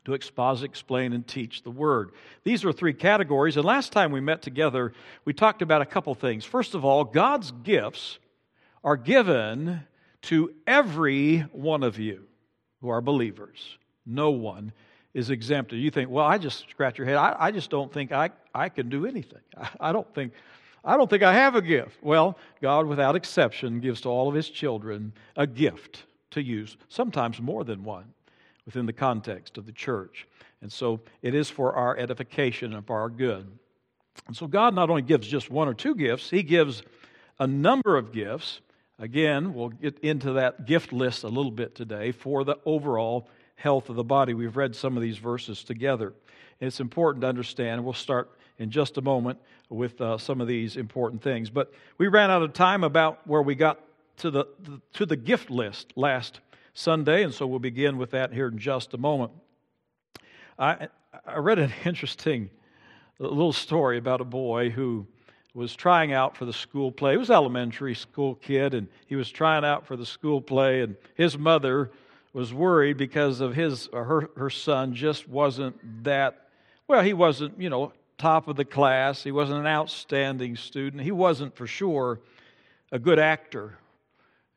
to 0.05 0.15
exposit, 0.15 0.65
explain, 0.65 1.13
and 1.13 1.27
teach 1.27 1.65
the 1.65 1.71
Word. 1.71 2.13
These 2.43 2.65
are 2.65 2.73
three 2.73 2.95
categories. 2.95 3.57
And 3.57 3.65
last 3.67 3.93
time 3.93 4.11
we 4.11 4.23
met 4.23 4.41
together, 4.41 4.95
we 5.27 5.35
talked 5.35 5.61
about 5.61 5.83
a 5.83 5.85
couple 5.85 6.15
things. 6.15 6.47
First 6.47 6.75
of 6.75 6.83
all, 6.83 7.05
God's 7.05 7.53
gifts 7.63 8.19
are 8.83 8.97
given 8.97 9.83
to 10.23 10.55
every 10.67 11.41
one 11.53 11.83
of 11.83 11.99
you 11.99 12.25
who 12.81 12.89
are 12.89 13.01
believers. 13.01 13.79
No 14.07 14.31
one 14.31 14.73
is 15.15 15.31
exempted. 15.31 15.79
You 15.81 15.91
think, 15.91 16.11
well, 16.11 16.25
I 16.25 16.39
just 16.39 16.69
scratch 16.71 16.99
your 16.99 17.07
head. 17.07 17.17
I, 17.17 17.37
I 17.39 17.51
just 17.51 17.71
don't 17.71 17.93
think 17.93 18.13
I, 18.13 18.31
I 18.55 18.69
can 18.69 18.89
do 18.89 19.07
anything. 19.07 19.41
I, 19.57 19.69
I 19.89 19.93
don't 19.93 20.13
think 20.15 20.33
I 20.85 20.97
don't 20.97 21.11
think 21.11 21.23
I 21.23 21.33
have 21.33 21.55
a 21.57 21.61
gift. 21.61 21.99
Well, 22.03 22.39
God, 22.63 22.87
without 22.87 23.17
exception, 23.17 23.81
gives 23.81 24.01
to 24.03 24.09
all 24.09 24.29
of 24.29 24.35
his 24.35 24.49
children 24.49 25.13
a 25.37 25.47
gift 25.47 26.05
to 26.31 26.43
use, 26.43 26.77
sometimes 26.89 27.41
more 27.41 27.65
than 27.65 27.85
one, 27.85 28.05
within 28.65 28.87
the 28.87 28.93
context 28.93 29.59
of 29.59 29.67
the 29.67 29.73
church. 29.73 30.27
And 30.63 30.73
so 30.73 31.01
it 31.21 31.35
is 31.35 31.51
for 31.51 31.75
our 31.75 31.97
edification 31.97 32.75
and 32.75 32.87
for 32.87 32.99
our 32.99 33.11
good. 33.11 33.47
And 34.27 34.37
so 34.37 34.47
God 34.47 34.75
not 34.75 34.89
only 34.89 35.03
gives 35.03 35.27
just 35.27 35.51
one 35.51 35.69
or 35.69 35.75
two 35.75 35.95
gifts, 35.95 36.31
He 36.31 36.43
gives 36.43 36.83
a 37.39 37.47
number 37.47 37.97
of 37.97 38.13
gifts 38.13 38.61
Again, 39.01 39.55
we'll 39.55 39.69
get 39.69 40.01
into 40.01 40.33
that 40.33 40.67
gift 40.67 40.93
list 40.93 41.23
a 41.23 41.29
little 41.29 41.53
bit 41.53 41.77
today 41.77 42.11
for 42.11 42.43
the 42.43 42.57
overall 42.65 43.29
health 43.55 43.89
of 43.91 43.95
the 43.95 44.03
body. 44.03 44.35
We've 44.35 44.57
read 44.57 44.75
some 44.75 44.97
of 44.97 45.03
these 45.03 45.19
verses 45.19 45.63
together. 45.63 46.15
It's 46.59 46.81
important 46.81 47.23
to 47.23 47.29
understand. 47.29 47.85
We'll 47.85 47.93
start 47.93 48.31
in 48.59 48.73
just 48.73 48.99
a 48.99 49.01
moment 49.01 49.39
with 49.69 50.01
uh, 50.01 50.19
some 50.19 50.41
of 50.41 50.49
these 50.49 50.77
important 50.77 51.23
things. 51.23 51.49
But 51.49 51.73
we 51.97 52.09
ran 52.09 52.33
out 52.33 52.43
of 52.43 52.53
time 52.55 52.83
about 52.83 53.25
where 53.25 53.41
we 53.41 53.55
got 53.55 53.79
to 54.17 54.33
the, 54.33 54.47
the, 54.65 54.81
to 54.95 55.07
the 55.07 55.17
gift 55.17 55.49
list 55.49 55.93
last 55.95 56.41
Sunday, 56.75 57.23
and 57.23 57.33
so 57.33 57.47
we'll 57.47 57.61
begin 57.61 57.99
with 57.99 58.11
that 58.11 58.33
here 58.33 58.49
in 58.49 58.59
just 58.59 58.95
a 58.95 58.99
moment. 58.99 59.31
I, 60.59 60.89
I 61.25 61.39
read 61.39 61.61
an 61.61 61.73
interesting 61.85 62.51
little 63.21 63.53
story 63.53 63.97
about 63.97 64.21
a 64.21 64.25
boy 64.25 64.71
who 64.71 65.07
was 65.55 65.75
trying 65.75 66.13
out 66.13 66.37
for 66.37 66.45
the 66.45 66.53
school 66.53 66.93
play. 66.93 67.13
He 67.13 67.17
was 67.17 67.31
elementary 67.31 67.95
school 67.95 68.37
kid, 68.37 68.75
and 68.75 68.89
he 69.07 69.17
was 69.17 69.31
trying 69.31 69.65
out 69.65 69.87
for 69.87 69.97
the 69.97 70.07
school 70.07 70.41
play, 70.41 70.83
and 70.83 70.97
his 71.15 71.39
mother 71.39 71.91
was 72.33 72.53
worried 72.53 72.97
because 72.97 73.41
of 73.41 73.55
his 73.55 73.89
her, 73.93 74.31
her 74.37 74.51
son 74.51 74.95
just 74.95 75.29
wasn't 75.29 76.05
that 76.05 76.49
Well, 76.89 77.03
he 77.03 77.13
wasn't, 77.13 77.61
you 77.61 77.69
know, 77.69 77.93
top 78.17 78.49
of 78.49 78.57
the 78.57 78.65
class. 78.65 79.23
He 79.23 79.31
wasn't 79.31 79.61
an 79.61 79.67
outstanding 79.67 80.57
student. 80.57 81.03
He 81.03 81.13
wasn't, 81.13 81.55
for 81.55 81.67
sure, 81.67 82.21
a 82.91 82.99
good 82.99 83.19
actor. 83.19 83.79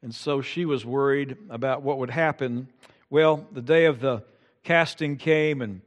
And 0.02 0.16
so 0.16 0.42
she 0.42 0.66
was 0.66 0.86
worried 0.86 1.38
about 1.50 1.82
what 1.82 1.98
would 1.98 2.10
happen. 2.10 2.70
Well, 3.10 3.46
the 3.52 3.62
day 3.62 3.86
of 3.86 4.00
the 4.00 4.24
casting 4.64 5.18
came, 5.18 5.62
and 5.62 5.82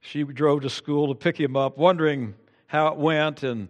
she 0.00 0.24
drove 0.24 0.62
to 0.62 0.70
school 0.70 1.08
to 1.08 1.14
pick 1.14 1.38
him 1.38 1.56
up, 1.56 1.76
wondering 1.76 2.34
how 2.66 2.88
it 2.88 2.96
went. 2.96 3.42
And 3.42 3.68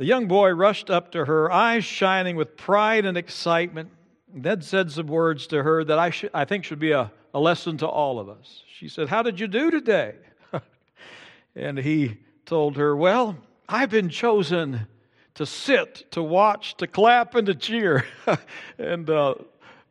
the 0.00 0.06
young 0.06 0.28
boy 0.28 0.48
rushed 0.52 0.88
up 0.88 1.12
to 1.12 1.26
her, 1.26 1.52
eyes 1.52 1.84
shining 1.84 2.34
with 2.34 2.56
pride 2.56 3.04
and 3.04 3.18
excitement, 3.18 3.90
and 4.32 4.42
then 4.42 4.62
said 4.62 4.90
some 4.90 5.08
words 5.08 5.46
to 5.48 5.62
her 5.62 5.84
that 5.84 5.98
I, 5.98 6.08
sh- 6.08 6.24
I 6.32 6.46
think 6.46 6.64
should 6.64 6.78
be 6.78 6.92
a, 6.92 7.12
a 7.34 7.38
lesson 7.38 7.76
to 7.76 7.86
all 7.86 8.18
of 8.18 8.30
us. 8.30 8.62
She 8.78 8.88
said, 8.88 9.10
How 9.10 9.20
did 9.20 9.38
you 9.38 9.46
do 9.46 9.70
today? 9.70 10.14
and 11.54 11.76
he 11.76 12.16
told 12.46 12.78
her, 12.78 12.96
Well, 12.96 13.36
I've 13.68 13.90
been 13.90 14.08
chosen 14.08 14.86
to 15.34 15.44
sit, 15.44 16.10
to 16.12 16.22
watch, 16.22 16.78
to 16.78 16.86
clap, 16.86 17.34
and 17.34 17.46
to 17.48 17.54
cheer. 17.54 18.06
and 18.78 19.10
uh, 19.10 19.34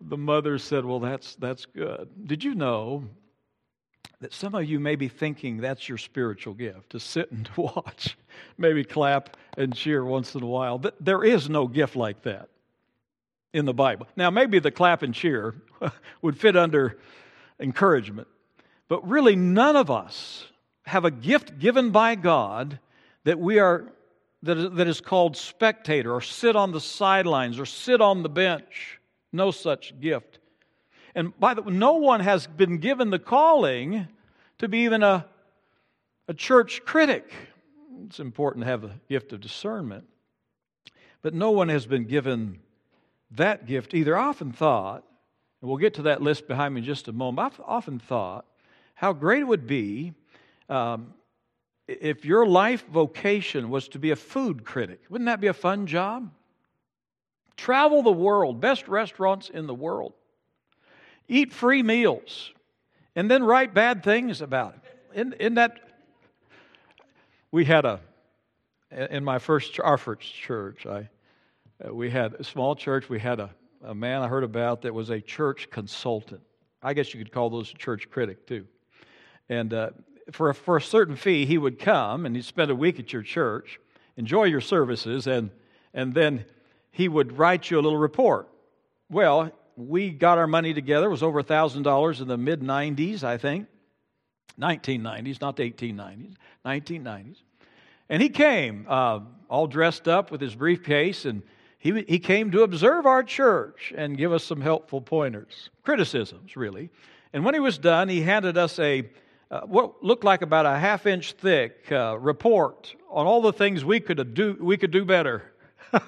the 0.01 0.17
mother 0.17 0.57
said, 0.57 0.85
Well, 0.85 0.99
that's, 0.99 1.35
that's 1.35 1.67
good. 1.67 2.09
Did 2.25 2.43
you 2.43 2.55
know 2.55 3.03
that 4.21 4.33
some 4.33 4.53
of 4.55 4.65
you 4.65 4.79
may 4.79 4.95
be 4.95 5.07
thinking 5.07 5.57
that's 5.57 5.87
your 5.87 5.97
spiritual 5.97 6.53
gift, 6.53 6.89
to 6.89 6.99
sit 6.99 7.31
and 7.31 7.45
to 7.45 7.61
watch, 7.75 8.17
maybe 8.57 8.83
clap 8.83 9.37
and 9.57 9.75
cheer 9.75 10.03
once 10.03 10.35
in 10.35 10.43
a 10.43 10.47
while? 10.47 10.81
There 10.99 11.23
is 11.23 11.49
no 11.49 11.67
gift 11.67 11.95
like 11.95 12.23
that 12.23 12.49
in 13.53 13.65
the 13.65 13.73
Bible. 13.73 14.07
Now, 14.15 14.29
maybe 14.29 14.59
the 14.59 14.71
clap 14.71 15.03
and 15.03 15.13
cheer 15.13 15.55
would 16.21 16.37
fit 16.37 16.55
under 16.55 16.99
encouragement, 17.59 18.27
but 18.87 19.07
really 19.07 19.35
none 19.35 19.75
of 19.75 19.89
us 19.89 20.45
have 20.85 21.05
a 21.05 21.11
gift 21.11 21.59
given 21.59 21.91
by 21.91 22.15
God 22.15 22.79
that 23.23 23.39
we 23.39 23.59
are 23.59 23.85
that 24.43 24.87
is, 24.87 25.01
called 25.01 25.35
spectator 25.35 26.13
or 26.13 26.21
sit 26.21 26.55
on 26.55 26.71
the 26.71 26.79
sidelines 26.79 27.59
or 27.59 27.65
sit 27.65 27.99
on 27.99 28.23
the 28.23 28.29
bench. 28.29 28.99
No 29.33 29.51
such 29.51 29.99
gift. 29.99 30.39
And 31.13 31.37
by 31.39 31.53
the 31.53 31.61
way, 31.61 31.73
no 31.73 31.93
one 31.93 32.21
has 32.21 32.47
been 32.47 32.77
given 32.77 33.09
the 33.09 33.19
calling 33.19 34.07
to 34.59 34.67
be 34.67 34.79
even 34.79 35.03
a, 35.03 35.25
a 36.27 36.33
church 36.33 36.81
critic. 36.85 37.31
It's 38.05 38.19
important 38.19 38.63
to 38.63 38.69
have 38.69 38.81
the 38.81 38.91
gift 39.07 39.33
of 39.33 39.41
discernment. 39.41 40.05
But 41.21 41.33
no 41.33 41.51
one 41.51 41.69
has 41.69 41.85
been 41.85 42.05
given 42.05 42.59
that 43.31 43.65
gift 43.65 43.93
either. 43.93 44.17
I 44.17 44.27
often 44.27 44.51
thought, 44.51 45.03
and 45.61 45.69
we'll 45.69 45.77
get 45.77 45.95
to 45.95 46.03
that 46.03 46.21
list 46.21 46.47
behind 46.47 46.73
me 46.73 46.79
in 46.79 46.85
just 46.85 47.07
a 47.07 47.13
moment, 47.13 47.53
I've 47.53 47.61
often 47.65 47.99
thought 47.99 48.45
how 48.95 49.13
great 49.13 49.41
it 49.41 49.47
would 49.47 49.67
be 49.67 50.13
um, 50.67 51.13
if 51.87 52.25
your 52.25 52.45
life 52.45 52.85
vocation 52.87 53.69
was 53.69 53.87
to 53.89 53.99
be 53.99 54.11
a 54.11 54.15
food 54.15 54.65
critic. 54.65 55.01
Wouldn't 55.09 55.27
that 55.27 55.41
be 55.41 55.47
a 55.47 55.53
fun 55.53 55.87
job? 55.87 56.31
Travel 57.55 58.03
the 58.03 58.11
world, 58.11 58.61
best 58.61 58.87
restaurants 58.87 59.49
in 59.49 59.67
the 59.67 59.73
world, 59.73 60.13
eat 61.27 61.51
free 61.51 61.83
meals, 61.83 62.51
and 63.15 63.29
then 63.29 63.43
write 63.43 63.73
bad 63.73 64.03
things 64.03 64.41
about 64.41 64.75
it. 64.75 65.19
In, 65.19 65.33
in 65.33 65.53
that, 65.55 65.79
we 67.51 67.65
had 67.65 67.85
a, 67.85 67.99
in 68.91 69.23
my 69.23 69.39
first, 69.39 69.79
our 69.79 69.97
first 69.97 70.33
church, 70.33 70.85
I, 70.85 71.09
uh, 71.83 71.93
we 71.93 72.09
had 72.09 72.33
a 72.35 72.43
small 72.43 72.75
church, 72.75 73.09
we 73.09 73.19
had 73.19 73.39
a, 73.39 73.49
a 73.83 73.95
man 73.95 74.21
I 74.21 74.27
heard 74.27 74.43
about 74.43 74.83
that 74.83 74.93
was 74.93 75.09
a 75.09 75.19
church 75.19 75.69
consultant. 75.71 76.41
I 76.81 76.93
guess 76.93 77.13
you 77.13 77.23
could 77.23 77.31
call 77.31 77.49
those 77.49 77.71
a 77.71 77.77
church 77.77 78.09
critic 78.09 78.45
too. 78.45 78.65
And 79.47 79.73
uh, 79.73 79.89
for, 80.31 80.49
a, 80.49 80.55
for 80.55 80.77
a 80.77 80.81
certain 80.81 81.15
fee, 81.15 81.45
he 81.45 81.57
would 81.57 81.79
come 81.79 82.25
and 82.25 82.35
he'd 82.35 82.45
spend 82.45 82.69
a 82.69 82.75
week 82.75 82.99
at 82.99 83.11
your 83.11 83.23
church, 83.23 83.79
enjoy 84.15 84.43
your 84.43 84.61
services, 84.61 85.25
and, 85.25 85.49
and 85.93 86.13
then 86.13 86.45
he 86.91 87.07
would 87.07 87.37
write 87.37 87.71
you 87.71 87.79
a 87.79 87.81
little 87.81 87.97
report. 87.97 88.47
Well, 89.09 89.51
we 89.75 90.11
got 90.11 90.37
our 90.37 90.45
money 90.47 90.73
together. 90.73 91.07
It 91.07 91.11
was 91.11 91.23
over 91.23 91.39
a 91.39 91.43
$1,000 91.43 92.21
in 92.21 92.27
the 92.27 92.37
mid 92.37 92.61
90s, 92.61 93.23
I 93.23 93.37
think. 93.37 93.67
1990s, 94.59 95.41
not 95.41 95.55
the 95.55 95.69
1890s, 95.71 96.35
1990s. 96.65 97.37
And 98.09 98.21
he 98.21 98.29
came 98.29 98.85
uh, 98.87 99.19
all 99.49 99.67
dressed 99.67 100.07
up 100.07 100.31
with 100.31 100.41
his 100.41 100.55
briefcase, 100.55 101.25
and 101.25 101.43
he, 101.77 102.03
he 102.07 102.19
came 102.19 102.51
to 102.51 102.63
observe 102.63 103.05
our 103.05 103.23
church 103.23 103.93
and 103.95 104.17
give 104.17 104.31
us 104.33 104.43
some 104.43 104.61
helpful 104.61 105.01
pointers, 105.01 105.69
criticisms, 105.83 106.55
really. 106.55 106.89
And 107.33 107.45
when 107.45 107.53
he 107.53 107.59
was 107.59 107.77
done, 107.77 108.09
he 108.09 108.21
handed 108.21 108.57
us 108.57 108.79
a 108.79 109.09
uh, 109.51 109.61
what 109.61 110.03
looked 110.03 110.23
like 110.23 110.43
about 110.43 110.67
a 110.67 110.77
half 110.77 111.07
inch 111.07 111.33
thick 111.33 111.91
uh, 111.91 112.15
report 112.19 112.95
on 113.09 113.25
all 113.25 113.41
the 113.41 113.51
things 113.51 113.83
we 113.83 113.99
could 113.99 114.35
do, 114.35 114.55
we 114.59 114.77
could 114.77 114.91
do 114.91 115.03
better. 115.03 115.51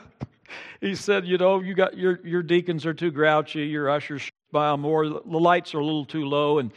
he 0.81 0.93
said, 0.93 1.25
You 1.25 1.39
know, 1.39 1.59
you 1.59 1.73
got 1.73 1.97
your, 1.97 2.19
your 2.23 2.43
deacons 2.43 2.85
are 2.85 2.93
too 2.93 3.09
grouchy, 3.09 3.65
your 3.65 3.89
ushers 3.89 4.29
smile 4.51 4.77
more, 4.77 5.09
the 5.09 5.21
lights 5.25 5.73
are 5.73 5.79
a 5.79 5.83
little 5.83 6.05
too 6.05 6.25
low. 6.25 6.59
And 6.59 6.71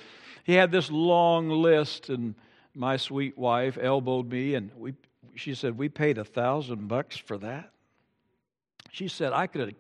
he 0.45 0.55
had 0.55 0.71
this 0.71 0.91
long 0.91 1.49
list, 1.49 2.11
and 2.11 2.35
my 2.75 2.97
sweet 2.97 3.37
wife 3.37 3.79
elbowed 3.81 4.31
me, 4.31 4.55
and 4.55 4.71
we, 4.77 4.95
she 5.35 5.55
said, 5.55 5.77
We 5.77 5.89
paid 5.89 6.19
a 6.19 6.25
thousand 6.25 6.87
bucks 6.87 7.17
for 7.17 7.39
that. 7.39 7.71
She 8.93 9.09
said, 9.09 9.33
I 9.33 9.47
could 9.47 9.61
have 9.63 9.75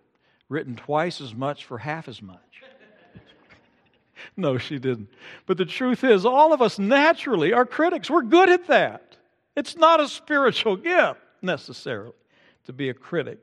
written 0.49 0.75
twice 0.75 1.21
as 1.21 1.35
much 1.35 1.66
for 1.66 1.78
half 1.78 2.09
as 2.09 2.21
much. 2.21 2.62
no, 4.37 4.59
she 4.59 4.78
didn't. 4.78 5.09
But 5.47 5.59
the 5.59 5.66
truth 5.66 6.02
is, 6.02 6.25
all 6.25 6.52
of 6.52 6.62
us 6.62 6.78
naturally 6.78 7.52
are 7.52 7.66
critics. 7.66 8.11
We're 8.11 8.23
good 8.23 8.49
at 8.49 8.66
that. 8.66 9.16
It's 9.54 9.76
not 9.76 10.00
a 10.00 10.09
spiritual 10.09 10.76
gift 10.76 11.21
necessarily 11.42 12.14
to 12.64 12.73
be 12.73 12.88
a 12.88 12.94
critic. 12.94 13.38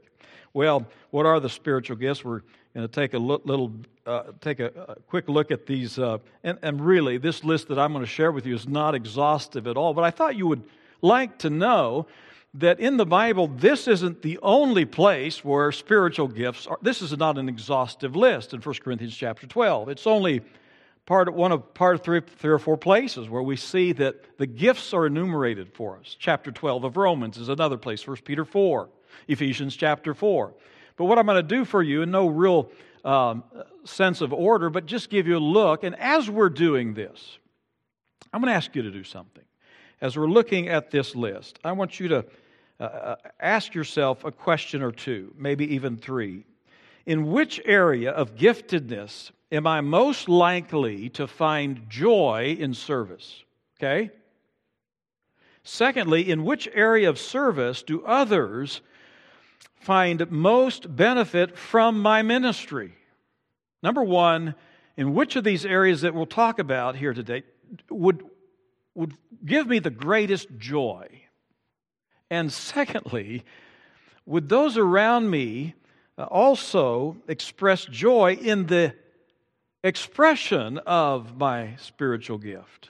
Well, 0.54 0.88
what 1.12 1.26
are 1.26 1.40
the 1.40 1.50
spiritual 1.50 1.96
gifts? 1.96 2.26
We're 2.26 2.42
going 2.74 2.88
to 2.88 2.94
take 2.94 3.14
a 3.14 3.18
little, 3.18 3.72
uh, 4.06 4.24
take 4.40 4.60
a, 4.60 4.98
quick 5.08 5.28
look 5.28 5.52
at 5.52 5.66
these. 5.66 6.00
Uh, 6.00 6.20
and, 6.44 6.58
and 6.62 6.86
really, 6.86 7.18
this 7.18 7.44
list 7.44 7.68
that 7.68 7.78
I'm 7.78 7.92
going 7.92 8.04
to 8.04 8.10
share 8.10 8.32
with 8.32 8.46
you 8.46 8.56
is 8.56 8.68
not 8.68 8.96
exhaustive 8.96 9.68
at 9.68 9.78
all. 9.78 9.94
But 9.94 10.04
I 10.04 10.12
thought 10.12 10.36
you 10.36 10.48
would 10.48 10.64
like 11.02 11.38
to 11.40 11.50
know 11.50 12.08
that 12.54 12.80
in 12.80 12.98
the 12.98 13.06
Bible, 13.06 13.48
this 13.48 13.88
isn't 13.88 14.22
the 14.22 14.38
only 14.42 14.86
place 14.86 15.44
where 15.44 15.72
spiritual 15.72 16.28
gifts 16.28 16.68
are. 16.68 16.78
This 16.82 17.02
is 17.02 17.18
not 17.18 17.38
an 17.38 17.48
exhaustive 17.48 18.16
list 18.16 18.54
in 18.54 18.62
1 18.62 18.76
Corinthians 18.84 19.16
chapter 19.16 19.48
12. 19.48 19.90
It's 19.90 20.08
only 20.08 20.42
part 21.06 21.28
of 21.28 21.34
one 21.34 21.52
of 21.52 21.74
part 21.74 21.96
of 21.96 22.04
three, 22.04 22.22
three 22.22 22.52
or 22.52 22.60
four 22.60 22.78
places 22.78 23.30
where 23.30 23.42
we 23.42 23.56
see 23.56 23.94
that 23.94 24.38
the 24.38 24.48
gifts 24.48 24.94
are 24.94 25.06
enumerated 25.06 25.74
for 25.74 25.98
us. 25.98 26.16
Chapter 26.20 26.52
12 26.52 26.84
of 26.84 26.98
Romans 26.98 27.38
is 27.38 27.50
another 27.50 27.78
place, 27.78 28.06
1 28.06 28.18
Peter 28.18 28.46
4, 28.46 28.90
Ephesians 29.28 29.76
chapter 29.76 30.14
4. 30.14 30.54
But 30.96 31.06
what 31.06 31.18
I'm 31.18 31.26
going 31.26 31.38
to 31.38 31.44
do 31.44 31.66
for 31.66 31.82
you 31.82 32.02
in 32.02 32.12
no 32.12 32.28
real 32.28 32.70
um, 33.04 33.44
sense 33.84 34.22
of 34.22 34.34
order, 34.34 34.70
but 34.70 34.86
just 34.86 35.10
give 35.10 35.28
you 35.28 35.38
a 35.38 35.40
look. 35.40 35.84
And 35.84 35.96
as 36.00 36.30
we're 36.30 36.50
doing 36.50 36.94
this, 36.94 37.40
I'm 38.34 38.42
going 38.42 38.52
to 38.52 38.56
ask 38.56 38.76
you 38.76 38.82
to 38.84 38.92
do 38.92 39.04
something. 39.04 39.44
As 40.00 40.18
we're 40.18 40.28
looking 40.28 40.68
at 40.70 40.92
this 40.92 41.16
list, 41.16 41.60
I 41.64 41.72
want 41.74 42.00
you 42.00 42.08
to 42.10 42.26
uh, 42.80 42.84
uh 42.84 43.16
ask 43.40 43.74
yourself 43.76 44.24
a 44.26 44.32
question 44.32 44.82
or 44.82 44.92
two, 44.92 45.34
maybe 45.38 45.76
even 45.76 45.98
three. 45.98 46.46
In 47.06 47.32
which 47.32 47.60
area 47.66 48.12
of 48.12 48.36
giftedness 48.36 49.32
am 49.52 49.68
I 49.68 49.82
most 49.82 50.30
likely 50.30 51.10
to 51.10 51.28
find 51.28 51.90
joy 51.90 52.56
in 52.60 52.74
service? 52.74 53.44
Okay? 53.80 54.12
Secondly, 55.64 56.30
in 56.30 56.44
which 56.44 56.68
area 56.74 57.10
of 57.10 57.20
service 57.20 57.84
do 57.84 58.04
others 58.06 58.82
find 59.82 60.30
most 60.32 60.96
benefit 60.96 61.58
from 61.58 62.02
my 62.02 62.22
ministry? 62.22 62.94
Number 63.84 64.04
one, 64.04 64.56
in 64.96 65.14
which 65.14 65.36
of 65.36 65.44
these 65.44 65.66
areas 65.66 66.02
that 66.02 66.14
we'll 66.14 66.26
talk 66.26 66.60
about 66.60 66.96
here 66.96 67.14
today 67.14 67.44
would, 67.90 68.24
would 68.96 69.16
give 69.46 69.68
me 69.68 69.80
the 69.80 69.90
greatest 69.90 70.48
joy? 70.58 71.08
And 72.30 72.52
secondly, 72.52 73.44
would 74.26 74.50
those 74.50 74.78
around 74.78 75.30
me 75.30 75.74
uh, 76.18 76.24
also 76.24 77.18
express 77.28 77.86
joy 77.86 78.36
in 78.36 78.68
the 78.68 78.94
expression 79.84 80.78
of 80.80 81.38
my 81.38 81.76
spiritual 81.78 82.38
gift? 82.38 82.90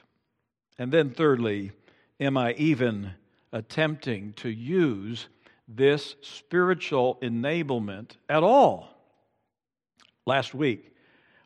And 0.78 0.92
then, 0.92 1.12
thirdly, 1.12 1.72
am 2.20 2.38
I 2.38 2.54
even 2.54 3.12
attempting 3.52 4.34
to 4.34 4.50
use 4.50 5.28
this 5.76 6.16
spiritual 6.22 7.18
enablement 7.22 8.12
at 8.30 8.44
all? 8.44 8.90
Last 10.26 10.54
week, 10.54 10.94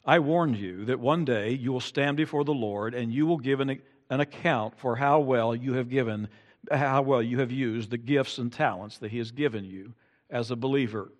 I 0.05 0.19
warned 0.19 0.57
you 0.57 0.85
that 0.85 0.99
one 0.99 1.25
day 1.25 1.51
you 1.51 1.71
will 1.71 1.79
stand 1.79 2.17
before 2.17 2.43
the 2.43 2.53
Lord 2.53 2.93
and 2.93 3.11
you 3.11 3.25
will 3.25 3.37
give 3.37 3.59
an, 3.59 3.81
an 4.09 4.19
account 4.19 4.77
for 4.77 4.95
how 4.95 5.19
well 5.19 5.55
you 5.55 5.73
have 5.73 5.89
given, 5.89 6.27
how 6.69 7.01
well 7.01 7.23
you 7.23 7.39
have 7.39 7.51
used 7.51 7.89
the 7.89 7.97
gifts 7.97 8.37
and 8.37 8.51
talents 8.51 8.97
that 8.99 9.11
He 9.11 9.17
has 9.17 9.31
given 9.31 9.65
you 9.65 9.93
as 10.29 10.51
a 10.51 10.55
believer. 10.55 11.11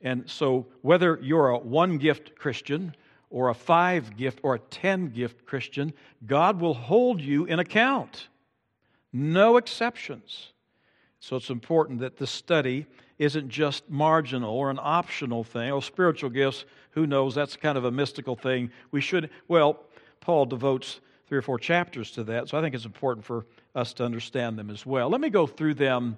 And 0.00 0.28
so, 0.28 0.66
whether 0.82 1.18
you're 1.22 1.50
a 1.50 1.58
one 1.58 1.98
gift 1.98 2.36
Christian 2.36 2.94
or 3.30 3.48
a 3.48 3.54
five 3.54 4.16
gift 4.16 4.40
or 4.42 4.54
a 4.54 4.58
ten 4.58 5.08
gift 5.08 5.44
Christian, 5.44 5.92
God 6.26 6.60
will 6.60 6.74
hold 6.74 7.20
you 7.20 7.44
in 7.44 7.58
account. 7.58 8.28
No 9.12 9.56
exceptions. 9.56 10.52
So 11.20 11.36
it's 11.36 11.50
important 11.50 12.00
that 12.00 12.16
the 12.16 12.26
study 12.26 12.86
isn't 13.18 13.48
just 13.48 13.88
marginal 13.90 14.54
or 14.54 14.70
an 14.70 14.78
optional 14.80 15.42
thing. 15.42 15.70
Oh, 15.72 15.80
spiritual 15.80 16.30
gifts, 16.30 16.64
who 16.92 17.06
knows? 17.06 17.34
That's 17.34 17.56
kind 17.56 17.76
of 17.76 17.84
a 17.84 17.90
mystical 17.90 18.36
thing. 18.36 18.70
We 18.92 19.00
should, 19.00 19.30
well, 19.48 19.80
Paul 20.20 20.46
devotes 20.46 21.00
three 21.26 21.38
or 21.38 21.42
four 21.42 21.58
chapters 21.58 22.10
to 22.12 22.24
that, 22.24 22.48
so 22.48 22.56
I 22.56 22.62
think 22.62 22.74
it's 22.74 22.84
important 22.84 23.26
for 23.26 23.44
us 23.74 23.92
to 23.94 24.04
understand 24.04 24.58
them 24.58 24.70
as 24.70 24.86
well. 24.86 25.10
Let 25.10 25.20
me 25.20 25.28
go 25.28 25.46
through 25.46 25.74
them 25.74 26.16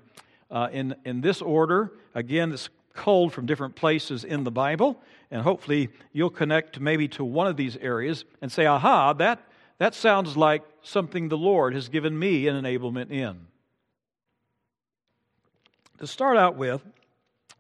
uh, 0.51 0.69
in, 0.71 0.95
in 1.05 1.21
this 1.21 1.43
order. 1.43 1.93
Again, 2.15 2.53
it's 2.53 2.69
culled 2.93 3.33
from 3.33 3.47
different 3.47 3.75
places 3.75 4.25
in 4.25 4.45
the 4.45 4.51
Bible, 4.51 5.01
and 5.31 5.43
hopefully 5.43 5.89
you'll 6.13 6.31
connect 6.31 6.79
maybe 6.79 7.09
to 7.09 7.25
one 7.25 7.47
of 7.47 7.57
these 7.57 7.77
areas 7.79 8.25
and 8.41 8.53
say, 8.53 8.67
aha, 8.67 9.15
that, 9.15 9.41
that 9.79 9.95
sounds 9.95 10.37
like 10.37 10.63
something 10.83 11.29
the 11.29 11.39
Lord 11.39 11.75
has 11.75 11.89
given 11.89 12.19
me 12.19 12.47
an 12.47 12.63
enablement 12.63 13.11
in. 13.11 13.47
To 16.01 16.07
start 16.07 16.39
out 16.39 16.57
with, 16.57 16.81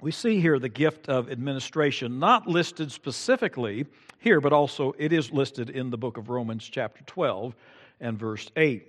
we 0.00 0.12
see 0.12 0.40
here 0.40 0.58
the 0.58 0.70
gift 0.70 1.10
of 1.10 1.30
administration, 1.30 2.18
not 2.18 2.46
listed 2.46 2.90
specifically 2.90 3.84
here, 4.18 4.40
but 4.40 4.54
also 4.54 4.94
it 4.96 5.12
is 5.12 5.30
listed 5.30 5.68
in 5.68 5.90
the 5.90 5.98
book 5.98 6.16
of 6.16 6.30
Romans, 6.30 6.66
chapter 6.66 7.04
12 7.04 7.54
and 8.00 8.18
verse 8.18 8.50
8. 8.56 8.86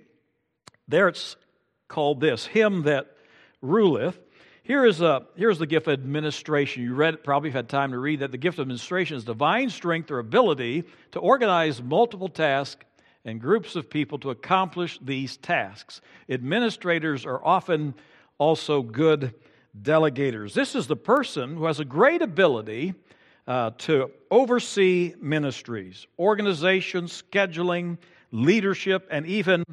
There 0.88 1.06
it's 1.06 1.36
called 1.86 2.18
this 2.18 2.46
Him 2.46 2.84
that 2.84 3.14
ruleth. 3.60 4.18
Here 4.62 4.86
is, 4.86 5.02
a, 5.02 5.26
here's 5.36 5.58
the 5.58 5.66
gift 5.66 5.86
of 5.86 5.92
administration. 5.92 6.82
You 6.82 6.94
read 6.94 7.12
it, 7.12 7.22
probably 7.22 7.50
had 7.50 7.68
time 7.68 7.90
to 7.90 7.98
read 7.98 8.20
that. 8.20 8.30
The 8.30 8.38
gift 8.38 8.58
of 8.58 8.62
administration 8.62 9.18
is 9.18 9.24
divine 9.24 9.68
strength 9.68 10.10
or 10.10 10.18
ability 10.18 10.84
to 11.10 11.18
organize 11.18 11.82
multiple 11.82 12.30
tasks 12.30 12.86
and 13.26 13.38
groups 13.38 13.76
of 13.76 13.90
people 13.90 14.18
to 14.20 14.30
accomplish 14.30 14.98
these 15.02 15.36
tasks. 15.36 16.00
Administrators 16.30 17.26
are 17.26 17.44
often 17.44 17.92
also 18.38 18.82
good 18.82 19.34
delegators. 19.80 20.52
This 20.52 20.74
is 20.74 20.86
the 20.86 20.96
person 20.96 21.56
who 21.56 21.64
has 21.66 21.80
a 21.80 21.84
great 21.84 22.22
ability 22.22 22.94
uh, 23.46 23.70
to 23.78 24.10
oversee 24.30 25.14
ministries, 25.20 26.06
organizations, 26.18 27.22
scheduling, 27.22 27.98
leadership, 28.30 29.06
and 29.10 29.26
even 29.26 29.64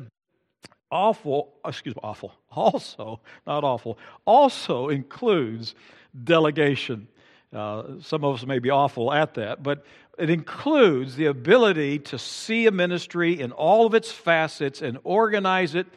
awful, 0.91 1.53
excuse 1.65 1.95
me, 1.95 2.01
awful, 2.03 2.33
also, 2.51 3.19
not 3.45 3.63
awful, 3.63 3.97
also 4.25 4.89
includes 4.89 5.75
delegation. 6.23 7.07
Uh, 7.53 7.83
some 8.01 8.23
of 8.23 8.35
us 8.35 8.45
may 8.45 8.59
be 8.59 8.69
awful 8.69 9.11
at 9.11 9.33
that, 9.35 9.63
but 9.63 9.85
it 10.17 10.29
includes 10.29 11.15
the 11.15 11.25
ability 11.25 11.97
to 11.97 12.19
see 12.19 12.67
a 12.67 12.71
ministry 12.71 13.39
in 13.39 13.51
all 13.51 13.85
of 13.85 13.93
its 13.93 14.11
facets 14.11 14.81
and 14.81 14.99
organize 15.03 15.75
it 15.75 15.87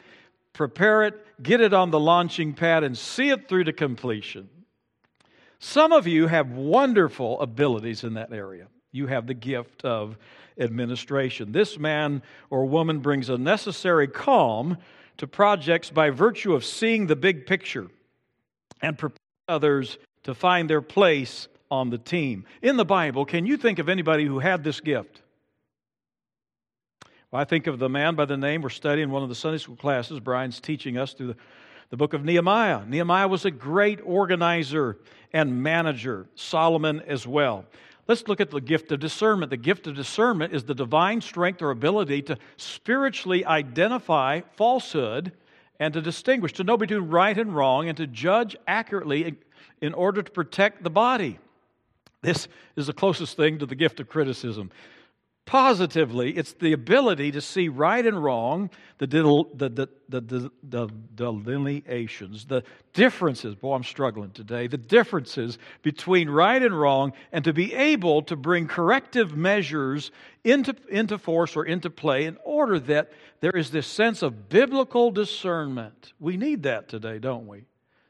prepare 0.53 1.03
it, 1.03 1.43
get 1.43 1.59
it 1.61 1.73
on 1.73 1.91
the 1.91 1.99
launching 1.99 2.53
pad, 2.53 2.83
and 2.83 2.97
see 2.97 3.29
it 3.29 3.49
through 3.49 3.65
to 3.65 3.73
completion. 3.73 4.49
Some 5.59 5.91
of 5.91 6.07
you 6.07 6.27
have 6.27 6.51
wonderful 6.51 7.41
abilities 7.41 8.03
in 8.03 8.13
that 8.15 8.31
area. 8.31 8.67
You 8.91 9.07
have 9.07 9.27
the 9.27 9.33
gift 9.33 9.83
of 9.83 10.17
administration. 10.59 11.51
This 11.51 11.79
man 11.79 12.21
or 12.49 12.65
woman 12.65 12.99
brings 12.99 13.29
a 13.29 13.37
necessary 13.37 14.07
calm 14.07 14.77
to 15.17 15.27
projects 15.27 15.89
by 15.89 16.11
virtue 16.11 16.53
of 16.53 16.63
seeing 16.63 17.07
the 17.07 17.15
big 17.15 17.45
picture 17.45 17.87
and 18.81 18.97
prepare 18.97 19.17
others 19.47 19.97
to 20.23 20.35
find 20.35 20.69
their 20.69 20.81
place 20.81 21.47
on 21.71 21.89
the 21.89 21.97
team. 21.97 22.45
In 22.61 22.77
the 22.77 22.85
Bible, 22.85 23.25
can 23.25 23.47
you 23.47 23.57
think 23.57 23.79
of 23.79 23.89
anybody 23.89 24.25
who 24.25 24.39
had 24.39 24.63
this 24.63 24.79
gift? 24.79 25.22
Well, 27.33 27.41
I 27.41 27.45
think 27.45 27.65
of 27.65 27.79
the 27.79 27.89
man 27.89 28.13
by 28.13 28.25
the 28.25 28.37
name 28.37 28.61
we're 28.61 28.69
studying 28.69 29.09
one 29.09 29.23
of 29.23 29.29
the 29.29 29.33
Sunday 29.33 29.57
school 29.57 29.75
classes. 29.75 30.19
Brian's 30.19 30.59
teaching 30.59 30.99
us 30.99 31.13
through 31.13 31.29
the, 31.29 31.35
the 31.89 31.97
book 31.97 32.13
of 32.13 32.23
Nehemiah. 32.23 32.85
Nehemiah 32.85 33.27
was 33.27 33.43
a 33.43 33.49
great 33.49 33.99
organizer 34.05 34.99
and 35.33 35.63
manager, 35.63 36.27
Solomon 36.35 37.01
as 37.07 37.25
well. 37.25 37.65
Let's 38.07 38.27
look 38.27 38.39
at 38.39 38.51
the 38.51 38.61
gift 38.61 38.91
of 38.91 38.99
discernment. 38.99 39.49
The 39.49 39.57
gift 39.57 39.87
of 39.87 39.95
discernment 39.95 40.53
is 40.53 40.65
the 40.65 40.75
divine 40.75 41.21
strength 41.21 41.63
or 41.63 41.71
ability 41.71 42.21
to 42.21 42.37
spiritually 42.57 43.43
identify 43.43 44.41
falsehood 44.55 45.31
and 45.79 45.91
to 45.95 46.01
distinguish, 46.01 46.53
to 46.53 46.63
know 46.63 46.77
between 46.77 47.09
right 47.09 47.35
and 47.35 47.55
wrong, 47.55 47.87
and 47.87 47.97
to 47.97 48.05
judge 48.05 48.55
accurately 48.67 49.37
in 49.81 49.95
order 49.95 50.21
to 50.21 50.31
protect 50.31 50.83
the 50.83 50.91
body. 50.91 51.39
This 52.21 52.47
is 52.75 52.85
the 52.85 52.93
closest 52.93 53.35
thing 53.35 53.57
to 53.57 53.65
the 53.65 53.73
gift 53.73 53.99
of 53.99 54.07
criticism. 54.07 54.69
Positively, 55.45 56.31
it's 56.31 56.53
the 56.53 56.71
ability 56.71 57.33
to 57.33 57.41
see 57.41 57.67
right 57.67 58.05
and 58.05 58.23
wrong, 58.23 58.69
the, 58.97 59.07
the, 59.07 59.67
the, 59.67 59.89
the, 60.07 60.51
the 60.63 60.87
delineations, 61.15 62.45
the 62.45 62.63
differences. 62.93 63.53
Boy, 63.53 63.75
I'm 63.75 63.83
struggling 63.83 64.31
today. 64.31 64.67
The 64.67 64.77
differences 64.77 65.57
between 65.81 66.29
right 66.29 66.63
and 66.63 66.79
wrong, 66.79 67.11
and 67.33 67.43
to 67.43 67.51
be 67.51 67.73
able 67.73 68.21
to 68.23 68.37
bring 68.37 68.67
corrective 68.67 69.35
measures 69.35 70.11
into, 70.45 70.75
into 70.87 71.17
force 71.17 71.57
or 71.57 71.65
into 71.65 71.89
play 71.89 72.23
in 72.23 72.37
order 72.45 72.79
that 72.79 73.11
there 73.41 73.55
is 73.55 73.69
this 73.69 73.85
sense 73.85 74.21
of 74.21 74.47
biblical 74.47 75.11
discernment. 75.11 76.13
We 76.21 76.37
need 76.37 76.63
that 76.63 76.87
today, 76.87 77.19
don't 77.19 77.47
we? 77.47 77.65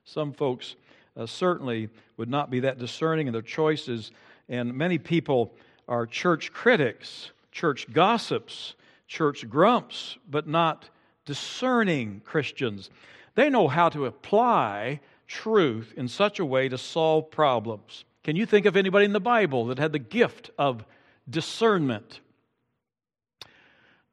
Some 0.06 0.34
folks 0.34 0.76
uh, 1.18 1.26
certainly 1.26 1.90
would 2.18 2.30
not 2.30 2.52
be 2.52 2.60
that 2.60 2.78
discerning 2.78 3.26
in 3.26 3.34
their 3.34 3.42
choices, 3.42 4.12
and 4.48 4.76
many 4.76 5.00
people 5.00 5.56
are 5.88 6.06
church 6.06 6.52
critics, 6.54 7.32
church 7.52 7.92
gossips, 7.92 8.76
church 9.08 9.50
grumps, 9.50 10.18
but 10.30 10.48
not 10.48 10.90
discerning 11.26 12.22
Christians. 12.26 12.90
They 13.36 13.50
know 13.50 13.68
how 13.68 13.90
to 13.90 14.06
apply 14.06 15.00
truth 15.28 15.94
in 15.96 16.08
such 16.08 16.40
a 16.40 16.46
way 16.46 16.70
to 16.70 16.78
solve 16.78 17.32
problems. 17.32 18.06
Can 18.24 18.36
you 18.36 18.46
think 18.46 18.66
of 18.66 18.78
anybody 18.78 19.06
in 19.06 19.14
the 19.14 19.20
Bible 19.20 19.66
that 19.68 19.80
had 19.80 19.92
the 19.92 20.00
gift 20.00 20.50
of 20.58 20.86
discernment? 21.30 22.22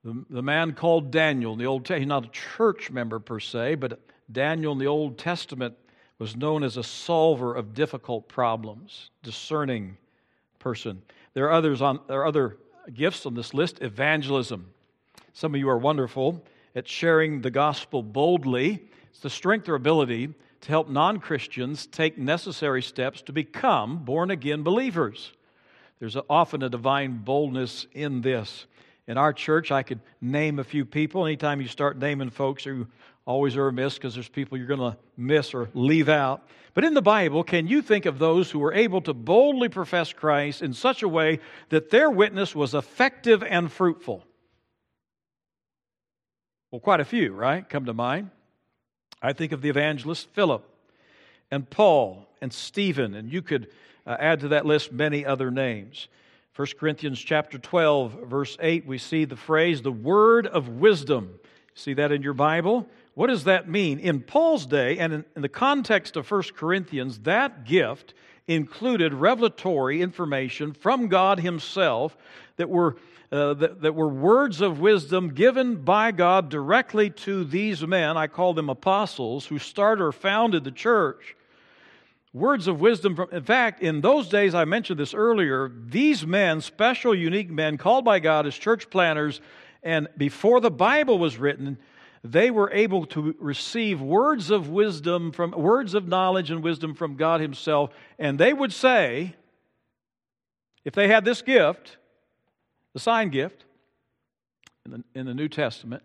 The, 0.05 0.25
the 0.31 0.43
man 0.43 0.73
called 0.73 1.11
Daniel 1.11 1.53
in 1.53 1.59
the 1.59 1.67
Old 1.67 1.87
he's 1.87 2.07
not 2.07 2.25
a 2.25 2.31
church 2.31 2.91
member 2.91 3.19
per 3.19 3.39
se, 3.39 3.77
but 3.77 4.01
Daniel 4.33 4.73
in 4.73 4.79
the 4.79 4.87
Old 4.87 5.19
Testament 5.19 5.75
was 6.19 6.37
known 6.37 6.63
as 6.63 6.77
a 6.77 6.83
solver 6.83 7.55
of 7.55 7.75
difficult 7.75 8.29
problems, 8.29 9.11
discerning 9.23 9.97
person. 10.59 11.03
There 11.35 11.47
are 11.47 11.53
others 11.53 11.81
on 11.81 12.01
there 12.09 12.21
are 12.21 12.27
other 12.27 12.57
gifts 12.93 13.27
on 13.27 13.35
this 13.35 13.55
list. 13.55 13.83
Evangelism. 13.83 14.73
Some 15.33 15.55
of 15.55 15.61
you 15.61 15.69
are 15.69 15.79
wonderful 15.79 16.43
at 16.75 16.89
sharing 16.89 17.41
the 17.41 17.51
gospel 17.51 18.03
boldly. 18.03 18.83
It's 19.11 19.21
the 19.21 19.31
strength 19.31 19.69
or 19.69 19.75
ability 19.75 20.35
to 20.63 20.69
help 20.69 20.89
non 20.89 21.19
Christians 21.19 21.87
take 21.87 22.19
necessary 22.19 22.83
steps 22.83 23.23
to 23.23 23.33
become 23.33 24.05
born 24.05 24.31
again 24.31 24.63
believers. 24.63 25.33
There's 25.99 26.17
often 26.29 26.63
a 26.63 26.69
divine 26.69 27.19
boldness 27.19 27.87
in 27.93 28.23
this. 28.23 28.67
In 29.07 29.19
our 29.19 29.33
church, 29.33 29.71
I 29.71 29.83
could 29.83 30.01
name 30.21 30.59
a 30.59 30.65
few 30.65 30.85
people. 30.85 31.27
Anytime 31.27 31.61
you 31.61 31.69
start 31.69 31.99
naming 31.99 32.31
folks 32.31 32.65
who 32.65 32.87
always 33.31 33.57
are 33.57 33.65
remiss 33.65 33.95
because 33.95 34.15
there's 34.15 34.29
people 34.29 34.59
you're 34.59 34.67
going 34.67 34.81
to 34.81 34.97
miss 35.17 35.55
or 35.55 35.71
leave 35.73 36.09
out. 36.09 36.43
But 36.75 36.85
in 36.85 36.95
the 36.95 37.03
Bible, 37.03 37.45
can 37.45 37.69
you 37.69 37.81
think 37.81 38.05
of 38.05 38.19
those 38.19 38.51
who 38.51 38.59
were 38.59 38.75
able 38.75 39.01
to 39.03 39.15
boldly 39.15 39.69
profess 39.69 40.13
Christ 40.13 40.63
in 40.63 40.73
such 40.73 41.03
a 41.05 41.09
way 41.09 41.39
that 41.69 41.91
their 41.91 42.11
witness 42.11 42.57
was 42.57 42.75
effective 42.75 43.45
and 43.45 43.71
fruitful? 43.71 44.25
Well, 46.73 46.81
quite 46.81 46.99
a 46.99 47.05
few, 47.05 47.33
right? 47.33 47.69
Come 47.69 47.85
to 47.85 47.95
mind. 47.95 48.31
I 49.23 49.33
think 49.33 49.53
of 49.53 49.63
the 49.63 49.69
evangelist 49.69 50.29
Philip 50.33 50.65
and 51.53 51.71
Paul 51.71 52.27
and 52.41 52.53
Stephen, 52.53 53.15
and 53.15 53.33
you 53.33 53.43
could 53.43 53.69
uh, 54.07 54.17
add 54.19 54.41
to 54.41 54.49
that 54.49 54.67
list 54.67 54.93
many 54.93 55.25
other 55.25 55.53
names. 55.53 56.09
1 56.57 56.67
Corinthians 56.81 57.21
chapter 57.21 57.59
12 57.59 58.29
verse 58.29 58.57
8 58.61 58.87
we 58.87 58.99
see 58.99 59.25
the 59.25 59.37
phrase 59.37 59.83
the 59.83 59.93
word 59.93 60.49
of 60.49 60.69
wisdom. 60.69 61.39
See 61.75 61.95
that 61.95 62.11
in 62.11 62.23
your 62.23 62.35
Bible? 62.35 62.89
What 63.15 63.27
does 63.27 63.45
that 63.45 63.69
mean? 63.69 63.99
In 63.99 64.21
Paul's 64.21 64.67
day, 64.67 64.99
and 64.99 65.25
in, 65.35 65.43
the 65.43 65.49
context 65.49 66.17
of 66.17 66.31
1 66.31 66.43
Corinthians, 66.57 67.21
that 67.21 67.65
gift 67.65 68.15
included 68.47 69.15
revelatory 69.15 70.01
information 70.03 70.73
from 70.73 71.09
God 71.09 71.41
Himself 71.41 72.17
that 72.57 72.69
were, 72.69 72.97
uh, 73.33 73.55
that, 73.55 73.83
that, 73.83 73.95
were 73.95 74.09
words 74.09 74.61
of 74.61 74.81
wisdom 74.81 75.35
given 75.35 75.77
by 75.77 76.13
God 76.13 76.49
directly 76.49 77.11
to 77.11 77.45
these 77.45 77.87
men. 77.87 78.17
I 78.17 78.27
call 78.27 78.55
them 78.55 78.69
apostles 78.69 79.47
who 79.47 79.59
started 79.59 80.03
or 80.03 80.13
founded 80.13 80.65
the 80.65 80.73
church. 80.73 81.37
Words 82.33 82.69
of 82.69 82.81
wisdom. 82.81 83.17
From, 83.17 83.29
in 83.33 83.43
fact, 83.43 83.83
in 83.83 84.01
those 84.01 84.29
days, 84.29 84.55
I 84.55 84.65
mentioned 84.65 85.01
this 85.01 85.15
earlier, 85.15 85.71
these 85.87 86.25
men, 86.25 86.61
special, 86.61 87.13
unique 87.13 87.51
men 87.51 87.77
called 87.77 88.05
by 88.05 88.21
God 88.21 88.47
as 88.47 88.55
church 88.57 88.89
planners, 88.89 89.41
and 89.83 90.07
before 90.17 90.61
the 90.61 90.71
Bible 90.71 91.19
was 91.19 91.39
written, 91.39 91.79
they 92.23 92.51
were 92.51 92.71
able 92.73 93.07
to 93.07 93.35
receive 93.39 94.01
words 94.01 94.51
of 94.51 94.69
wisdom 94.69 95.33
from 95.33 95.53
words 95.53 95.95
of 95.95 96.07
knowledge 96.07 96.51
and 96.51 96.63
wisdom 96.63 96.95
from 96.95 97.17
God 97.17 97.41
Himself. 97.41 97.91
And 98.19 98.39
they 98.39 98.53
would 98.53 98.73
say, 98.73 99.35
if 100.85 100.95
they 100.95 101.09
had 101.09 101.25
this 101.25 101.43
gift, 101.43 101.97
the 102.93 103.01
sign 103.01 103.31
gift 103.31 103.65
in 104.85 104.93
the, 104.93 105.05
in 105.15 105.27
the 105.27 105.35
New 105.35 105.49
Testament, 105.49 106.03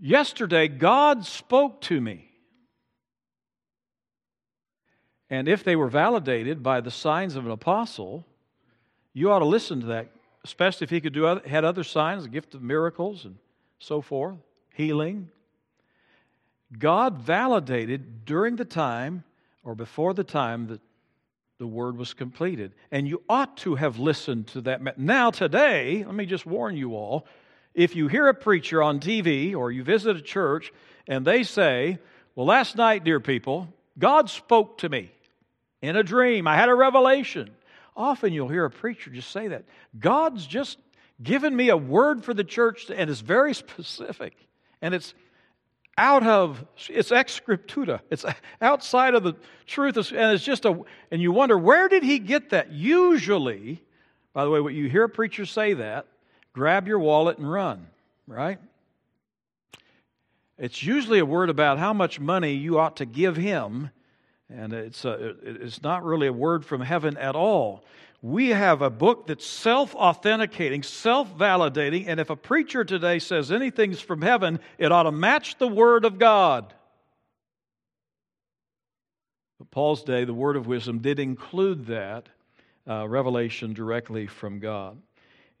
Yesterday, 0.00 0.68
God 0.68 1.26
spoke 1.26 1.80
to 1.82 2.00
me. 2.00 2.30
And 5.28 5.48
if 5.48 5.64
they 5.64 5.76
were 5.76 5.88
validated 5.88 6.62
by 6.62 6.80
the 6.80 6.90
signs 6.90 7.34
of 7.36 7.44
an 7.44 7.50
apostle, 7.50 8.24
you 9.12 9.30
ought 9.30 9.40
to 9.40 9.44
listen 9.44 9.80
to 9.80 9.86
that, 9.86 10.08
especially 10.44 10.84
if 10.84 10.90
he 10.90 11.00
could 11.00 11.12
do 11.12 11.26
other, 11.26 11.46
had 11.46 11.64
other 11.64 11.82
signs, 11.82 12.22
the 12.22 12.28
gift 12.28 12.54
of 12.54 12.62
miracles 12.62 13.24
and 13.24 13.36
so 13.80 14.00
forth, 14.00 14.38
healing. 14.78 15.28
God 16.78 17.18
validated 17.18 18.24
during 18.24 18.56
the 18.56 18.64
time 18.64 19.24
or 19.64 19.74
before 19.74 20.14
the 20.14 20.24
time 20.24 20.68
that 20.68 20.80
the 21.58 21.66
word 21.66 21.96
was 21.96 22.14
completed. 22.14 22.72
And 22.92 23.08
you 23.08 23.20
ought 23.28 23.56
to 23.58 23.74
have 23.74 23.98
listened 23.98 24.46
to 24.48 24.60
that. 24.62 24.96
Now, 24.96 25.30
today, 25.30 26.04
let 26.04 26.14
me 26.14 26.26
just 26.26 26.46
warn 26.46 26.76
you 26.76 26.94
all 26.94 27.26
if 27.74 27.96
you 27.96 28.06
hear 28.06 28.28
a 28.28 28.34
preacher 28.34 28.80
on 28.80 29.00
TV 29.00 29.54
or 29.54 29.72
you 29.72 29.82
visit 29.82 30.16
a 30.16 30.22
church 30.22 30.72
and 31.08 31.26
they 31.26 31.42
say, 31.42 31.98
Well, 32.36 32.46
last 32.46 32.76
night, 32.76 33.02
dear 33.02 33.18
people, 33.18 33.68
God 33.98 34.30
spoke 34.30 34.78
to 34.78 34.88
me 34.88 35.10
in 35.82 35.96
a 35.96 36.04
dream. 36.04 36.46
I 36.46 36.54
had 36.54 36.68
a 36.68 36.74
revelation. 36.74 37.50
Often 37.96 38.32
you'll 38.32 38.48
hear 38.48 38.64
a 38.64 38.70
preacher 38.70 39.10
just 39.10 39.32
say 39.32 39.48
that. 39.48 39.64
God's 39.98 40.46
just 40.46 40.78
given 41.20 41.54
me 41.54 41.68
a 41.68 41.76
word 41.76 42.24
for 42.24 42.32
the 42.32 42.44
church, 42.44 42.90
and 42.94 43.10
it's 43.10 43.20
very 43.20 43.54
specific. 43.66 44.36
And 44.82 44.94
it's 44.94 45.14
out 45.96 46.26
of, 46.26 46.64
it's 46.88 47.10
ex 47.10 47.40
scriptura. 47.40 48.00
It's 48.10 48.24
outside 48.60 49.14
of 49.14 49.22
the 49.22 49.34
truth. 49.66 49.96
And 49.96 50.32
it's 50.32 50.44
just 50.44 50.64
a, 50.64 50.80
and 51.10 51.20
you 51.20 51.32
wonder, 51.32 51.58
where 51.58 51.88
did 51.88 52.02
he 52.02 52.18
get 52.18 52.50
that? 52.50 52.70
Usually, 52.72 53.82
by 54.32 54.44
the 54.44 54.50
way, 54.50 54.60
what 54.60 54.74
you 54.74 54.88
hear 54.88 55.04
a 55.04 55.08
preacher 55.08 55.44
say 55.46 55.74
that, 55.74 56.06
grab 56.52 56.86
your 56.86 56.98
wallet 56.98 57.38
and 57.38 57.50
run, 57.50 57.86
right? 58.26 58.58
It's 60.56 60.82
usually 60.82 61.18
a 61.18 61.26
word 61.26 61.50
about 61.50 61.78
how 61.78 61.92
much 61.92 62.18
money 62.18 62.52
you 62.52 62.78
ought 62.78 62.96
to 62.96 63.06
give 63.06 63.36
him 63.36 63.90
and 64.50 64.72
it's, 64.72 65.04
a, 65.04 65.34
it's 65.42 65.82
not 65.82 66.04
really 66.04 66.26
a 66.26 66.32
word 66.32 66.64
from 66.64 66.80
heaven 66.80 67.16
at 67.18 67.36
all. 67.36 67.84
We 68.20 68.48
have 68.48 68.82
a 68.82 68.90
book 68.90 69.28
that's 69.28 69.46
self 69.46 69.94
authenticating, 69.94 70.82
self 70.82 71.36
validating, 71.36 72.06
and 72.08 72.18
if 72.18 72.30
a 72.30 72.36
preacher 72.36 72.84
today 72.84 73.20
says 73.20 73.52
anything's 73.52 74.00
from 74.00 74.22
heaven, 74.22 74.58
it 74.76 74.90
ought 74.90 75.04
to 75.04 75.12
match 75.12 75.58
the 75.58 75.68
Word 75.68 76.04
of 76.04 76.18
God. 76.18 76.74
But 79.58 79.70
Paul's 79.70 80.02
day, 80.02 80.24
the 80.24 80.34
Word 80.34 80.56
of 80.56 80.66
wisdom 80.66 80.98
did 80.98 81.20
include 81.20 81.86
that 81.86 82.28
uh, 82.88 83.06
revelation 83.06 83.72
directly 83.72 84.26
from 84.26 84.58
God. 84.58 85.00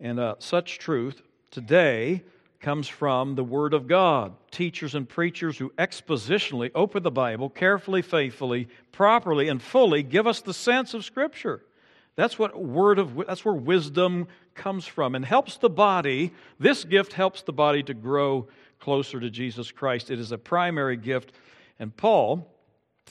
And 0.00 0.18
uh, 0.18 0.36
such 0.40 0.80
truth 0.80 1.22
today 1.52 2.24
comes 2.60 2.88
from 2.88 3.36
the 3.36 3.44
Word 3.44 3.72
of 3.72 3.86
God. 3.86 4.34
Teachers 4.50 4.96
and 4.96 5.08
preachers 5.08 5.58
who 5.58 5.70
expositionally 5.78 6.72
open 6.74 7.04
the 7.04 7.10
Bible 7.12 7.50
carefully, 7.50 8.02
faithfully, 8.02 8.68
properly, 8.90 9.48
and 9.48 9.62
fully 9.62 10.02
give 10.02 10.26
us 10.26 10.40
the 10.40 10.54
sense 10.54 10.92
of 10.92 11.04
Scripture. 11.04 11.62
That's 12.18 12.36
what 12.36 12.60
word 12.60 12.98
of 12.98 13.14
that's 13.28 13.44
where 13.44 13.54
wisdom 13.54 14.26
comes 14.56 14.84
from 14.86 15.14
and 15.14 15.24
helps 15.24 15.56
the 15.56 15.70
body. 15.70 16.32
This 16.58 16.82
gift 16.82 17.12
helps 17.12 17.42
the 17.42 17.52
body 17.52 17.84
to 17.84 17.94
grow 17.94 18.48
closer 18.80 19.20
to 19.20 19.30
Jesus 19.30 19.70
Christ. 19.70 20.10
It 20.10 20.18
is 20.18 20.32
a 20.32 20.38
primary 20.38 20.96
gift, 20.96 21.32
and 21.78 21.96
Paul 21.96 22.52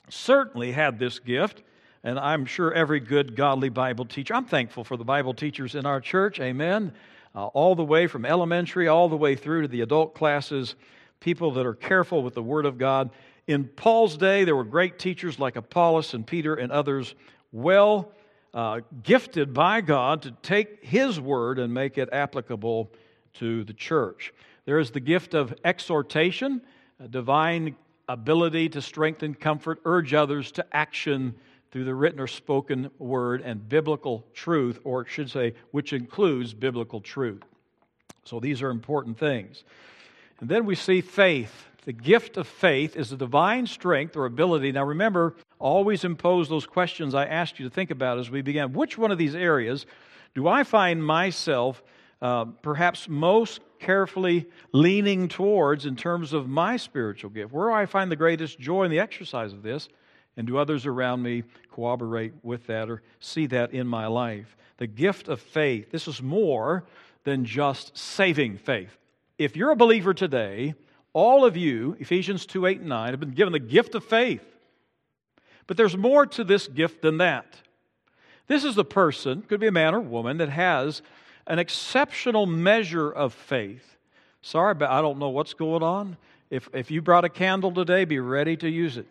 certainly 0.09 0.73
had 0.73 0.99
this 0.99 1.19
gift. 1.19 1.63
And 2.03 2.19
I'm 2.19 2.45
sure 2.45 2.73
every 2.73 2.99
good, 2.99 3.35
godly 3.35 3.69
Bible 3.69 4.03
teacher, 4.03 4.33
I'm 4.33 4.45
thankful 4.45 4.83
for 4.83 4.97
the 4.97 5.05
Bible 5.05 5.33
teachers 5.33 5.73
in 5.73 5.85
our 5.85 6.01
church. 6.01 6.41
Amen 6.41 6.91
uh, 7.33 7.45
all 7.45 7.75
the 7.75 7.85
way 7.85 8.07
from 8.07 8.25
elementary 8.25 8.87
all 8.87 9.07
the 9.07 9.15
way 9.15 9.35
through 9.35 9.61
to 9.61 9.67
the 9.67 9.81
adult 9.81 10.15
classes, 10.15 10.75
people 11.19 11.51
that 11.51 11.65
are 11.65 11.75
careful 11.75 12.23
with 12.23 12.33
the 12.33 12.43
Word 12.43 12.65
of 12.65 12.77
God. 12.77 13.11
In 13.45 13.65
Paul's 13.65 14.17
day, 14.17 14.43
there 14.43 14.55
were 14.55 14.65
great 14.65 14.99
teachers 14.99 15.39
like 15.39 15.55
Apollos 15.55 16.13
and 16.13 16.25
Peter 16.25 16.55
and 16.55 16.71
others, 16.71 17.15
well 17.51 18.11
uh, 18.57 18.81
gifted 19.03 19.53
by 19.53 19.81
God 19.81 20.23
to 20.23 20.31
take 20.41 20.83
His 20.83 21.19
Word 21.19 21.59
and 21.59 21.71
make 21.71 21.99
it 21.99 22.09
applicable 22.11 22.91
to 23.35 23.63
the 23.63 23.73
church. 23.73 24.33
There 24.65 24.79
is 24.79 24.89
the 24.89 24.99
gift 24.99 25.35
of 25.35 25.53
exhortation, 25.63 26.63
a 26.99 27.07
divine 27.07 27.75
ability 28.09 28.69
to 28.69 28.81
strengthen, 28.81 29.35
comfort, 29.35 29.79
urge 29.85 30.15
others 30.15 30.51
to 30.53 30.65
action 30.75 31.35
through 31.69 31.83
the 31.83 31.93
written 31.93 32.19
or 32.19 32.25
spoken 32.25 32.89
word 32.97 33.43
and 33.43 33.69
biblical 33.69 34.25
truth, 34.33 34.79
or 34.83 35.01
it 35.01 35.07
should 35.07 35.29
say, 35.29 35.53
which 35.69 35.93
includes 35.93 36.55
biblical 36.55 36.99
truth. 36.99 37.43
So 38.23 38.39
these 38.39 38.63
are 38.63 38.71
important 38.71 39.19
things. 39.19 39.65
And 40.39 40.49
then 40.49 40.65
we 40.65 40.73
see 40.73 41.01
faith. 41.01 41.67
The 41.85 41.93
gift 41.93 42.37
of 42.37 42.47
faith 42.47 42.95
is 42.95 43.11
a 43.11 43.17
divine 43.17 43.67
strength 43.67 44.17
or 44.17 44.25
ability. 44.25 44.71
Now 44.71 44.83
remember, 44.83 45.35
always 45.59 46.03
impose 46.03 46.49
those 46.49 46.65
questions 46.65 47.15
I 47.15 47.25
asked 47.25 47.59
you 47.59 47.67
to 47.67 47.73
think 47.73 47.91
about 47.91 48.19
as 48.19 48.29
we 48.29 48.41
began. 48.41 48.73
Which 48.73 48.97
one 48.97 49.11
of 49.11 49.17
these 49.17 49.35
areas 49.35 49.85
do 50.35 50.47
I 50.47 50.63
find 50.63 51.03
myself 51.03 51.81
uh, 52.21 52.45
perhaps 52.61 53.07
most 53.07 53.61
carefully 53.79 54.47
leaning 54.71 55.27
towards 55.27 55.85
in 55.85 55.95
terms 55.95 56.33
of 56.33 56.47
my 56.47 56.77
spiritual 56.77 57.29
gift? 57.29 57.51
Where 57.51 57.69
do 57.69 57.73
I 57.73 57.85
find 57.85 58.11
the 58.11 58.15
greatest 58.15 58.59
joy 58.59 58.83
in 58.83 58.91
the 58.91 58.99
exercise 58.99 59.53
of 59.53 59.63
this? 59.63 59.89
And 60.35 60.45
do 60.45 60.57
others 60.57 60.85
around 60.85 61.23
me 61.23 61.43
corroborate 61.71 62.33
with 62.43 62.67
that 62.67 62.89
or 62.89 63.01
see 63.19 63.47
that 63.47 63.73
in 63.73 63.87
my 63.87 64.05
life? 64.05 64.55
The 64.77 64.87
gift 64.87 65.27
of 65.27 65.41
faith, 65.41 65.89
this 65.91 66.07
is 66.07 66.21
more 66.21 66.85
than 67.23 67.43
just 67.43 67.97
saving 67.97 68.57
faith. 68.57 68.95
If 69.39 69.55
you're 69.55 69.71
a 69.71 69.75
believer 69.75 70.13
today, 70.13 70.75
all 71.13 71.45
of 71.45 71.57
you, 71.57 71.97
Ephesians 71.99 72.45
2 72.45 72.67
8 72.67 72.79
and 72.81 72.89
9, 72.89 73.09
have 73.09 73.19
been 73.19 73.31
given 73.31 73.53
the 73.53 73.59
gift 73.59 73.95
of 73.95 74.03
faith. 74.03 74.43
But 75.67 75.77
there's 75.77 75.97
more 75.97 76.25
to 76.25 76.43
this 76.43 76.67
gift 76.67 77.01
than 77.01 77.17
that. 77.17 77.45
This 78.47 78.63
is 78.63 78.75
the 78.75 78.85
person, 78.85 79.41
could 79.41 79.59
be 79.59 79.67
a 79.67 79.71
man 79.71 79.93
or 79.93 79.99
woman, 79.99 80.37
that 80.37 80.49
has 80.49 81.01
an 81.45 81.59
exceptional 81.59 82.45
measure 82.45 83.11
of 83.11 83.33
faith. 83.33 83.97
Sorry, 84.41 84.73
but 84.73 84.89
I 84.89 85.01
don't 85.01 85.19
know 85.19 85.29
what's 85.29 85.53
going 85.53 85.83
on. 85.83 86.17
If, 86.49 86.69
if 86.73 86.89
you 86.89 87.01
brought 87.01 87.25
a 87.25 87.29
candle 87.29 87.71
today, 87.71 88.05
be 88.05 88.19
ready 88.19 88.55
to 88.57 88.69
use 88.69 88.97
it 88.97 89.07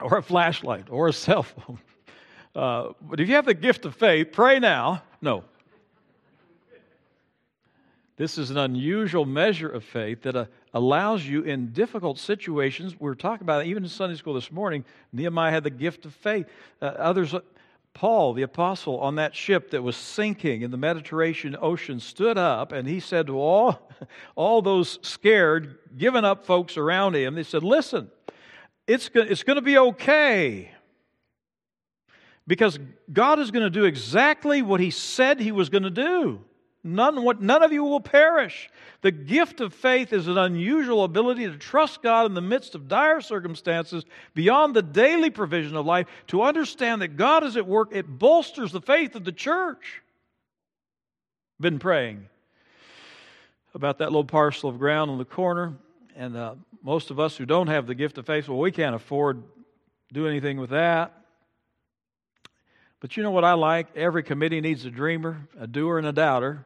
or 0.00 0.18
a 0.18 0.22
flashlight 0.22 0.86
or 0.90 1.08
a 1.08 1.12
cell 1.12 1.42
phone. 1.42 1.78
Uh, 2.54 2.92
but 3.00 3.18
if 3.18 3.28
you 3.28 3.34
have 3.34 3.46
the 3.46 3.54
gift 3.54 3.84
of 3.84 3.96
faith, 3.96 4.28
pray 4.30 4.60
now. 4.60 5.02
No. 5.20 5.42
This 8.16 8.38
is 8.38 8.50
an 8.50 8.58
unusual 8.58 9.24
measure 9.24 9.68
of 9.68 9.82
faith 9.82 10.22
that 10.22 10.36
uh, 10.36 10.44
allows 10.74 11.24
you 11.24 11.42
in 11.42 11.72
difficult 11.72 12.18
situations. 12.18 12.94
We 12.98 13.06
were 13.06 13.14
talking 13.14 13.44
about 13.44 13.64
it 13.64 13.68
even 13.68 13.84
in 13.84 13.88
Sunday 13.88 14.16
school 14.16 14.34
this 14.34 14.52
morning. 14.52 14.84
Nehemiah 15.12 15.52
had 15.52 15.64
the 15.64 15.70
gift 15.70 16.04
of 16.04 16.12
faith. 16.12 16.46
Uh, 16.82 16.86
others, 16.86 17.32
uh, 17.32 17.40
Paul, 17.94 18.34
the 18.34 18.42
apostle, 18.42 18.98
on 18.98 19.14
that 19.14 19.36
ship 19.36 19.70
that 19.70 19.82
was 19.82 19.96
sinking 19.96 20.62
in 20.62 20.72
the 20.72 20.76
Mediterranean 20.76 21.56
Ocean, 21.58 22.00
stood 22.00 22.36
up 22.36 22.72
and 22.72 22.88
he 22.88 22.98
said 22.98 23.28
to 23.28 23.38
all, 23.38 23.88
all 24.34 24.60
those 24.60 24.98
scared, 25.02 25.78
given 25.96 26.24
up 26.24 26.44
folks 26.44 26.76
around 26.76 27.14
him, 27.14 27.36
they 27.36 27.44
said, 27.44 27.62
Listen, 27.62 28.10
it's, 28.88 29.08
it's 29.14 29.44
going 29.44 29.56
to 29.56 29.62
be 29.62 29.78
okay. 29.78 30.72
Because 32.46 32.78
God 33.10 33.38
is 33.38 33.50
going 33.50 33.62
to 33.62 33.70
do 33.70 33.84
exactly 33.84 34.60
what 34.60 34.80
He 34.80 34.90
said 34.90 35.40
He 35.40 35.52
was 35.52 35.70
going 35.70 35.84
to 35.84 35.90
do. 35.90 36.44
None, 36.86 37.22
what, 37.22 37.40
none 37.40 37.62
of 37.62 37.72
you 37.72 37.82
will 37.82 38.00
perish. 38.00 38.68
The 39.00 39.10
gift 39.10 39.62
of 39.62 39.72
faith 39.72 40.12
is 40.12 40.28
an 40.28 40.36
unusual 40.36 41.02
ability 41.02 41.46
to 41.46 41.56
trust 41.56 42.02
God 42.02 42.26
in 42.26 42.34
the 42.34 42.42
midst 42.42 42.74
of 42.74 42.88
dire 42.88 43.22
circumstances 43.22 44.04
beyond 44.34 44.76
the 44.76 44.82
daily 44.82 45.30
provision 45.30 45.76
of 45.76 45.86
life, 45.86 46.06
to 46.28 46.42
understand 46.42 47.00
that 47.00 47.16
God 47.16 47.42
is 47.42 47.56
at 47.56 47.66
work. 47.66 47.88
It 47.92 48.06
bolsters 48.06 48.70
the 48.70 48.82
faith 48.82 49.14
of 49.16 49.24
the 49.24 49.32
church. 49.32 50.02
Been 51.58 51.78
praying 51.78 52.26
about 53.74 53.98
that 53.98 54.06
little 54.06 54.24
parcel 54.24 54.68
of 54.68 54.78
ground 54.78 55.10
on 55.10 55.18
the 55.18 55.24
corner 55.24 55.74
and 56.16 56.36
uh, 56.36 56.54
most 56.82 57.10
of 57.10 57.18
us 57.18 57.36
who 57.36 57.46
don't 57.46 57.66
have 57.66 57.86
the 57.86 57.94
gift 57.94 58.18
of 58.18 58.26
faith, 58.26 58.48
well, 58.48 58.58
we 58.58 58.70
can't 58.70 58.94
afford 58.94 59.42
do 60.12 60.28
anything 60.28 60.60
with 60.60 60.70
that. 60.70 61.12
But 63.00 63.16
you 63.16 63.22
know 63.22 63.32
what 63.32 63.44
I 63.44 63.54
like? 63.54 63.88
Every 63.96 64.22
committee 64.22 64.60
needs 64.60 64.84
a 64.84 64.90
dreamer, 64.90 65.48
a 65.58 65.66
doer, 65.66 65.98
and 65.98 66.06
a 66.06 66.12
doubter. 66.12 66.64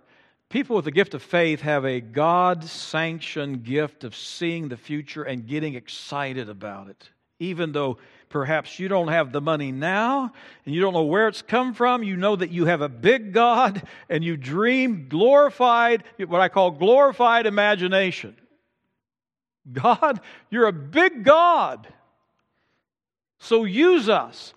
People 0.51 0.77
with 0.77 0.87
the 0.87 0.91
gift 0.91 1.13
of 1.13 1.23
faith 1.23 1.61
have 1.61 1.85
a 1.85 2.01
God 2.01 2.65
sanctioned 2.65 3.65
gift 3.65 4.03
of 4.03 4.17
seeing 4.17 4.69
the 4.69 4.79
future 4.79 5.23
and 5.23 5.47
getting 5.47 5.75
excited 5.75 6.49
about 6.49 6.89
it. 6.89 7.11
Even 7.39 7.73
though 7.73 7.99
perhaps 8.31 8.79
you 8.79 8.89
don't 8.89 9.09
have 9.09 9.31
the 9.31 9.43
money 9.43 9.73
now 9.73 10.33
and 10.65 10.75
you 10.75 10.81
don't 10.81 10.95
know 10.95 11.05
where 11.05 11.29
it's 11.29 11.43
come 11.43 11.75
from, 11.75 12.03
you 12.03 12.17
know 12.17 12.35
that 12.35 12.51
you 12.51 12.65
have 12.65 12.81
a 12.81 12.89
big 12.89 13.33
God 13.35 13.83
and 14.09 14.25
you 14.25 14.39
dream 14.39 15.07
glorified, 15.09 16.03
what 16.17 16.41
I 16.41 16.49
call 16.49 16.71
glorified 16.71 17.45
imagination. 17.45 18.35
God, 19.71 20.21
you're 20.49 20.67
a 20.67 20.73
big 20.73 21.25
God. 21.25 21.87
So 23.39 23.65
use 23.65 24.09
us. 24.09 24.55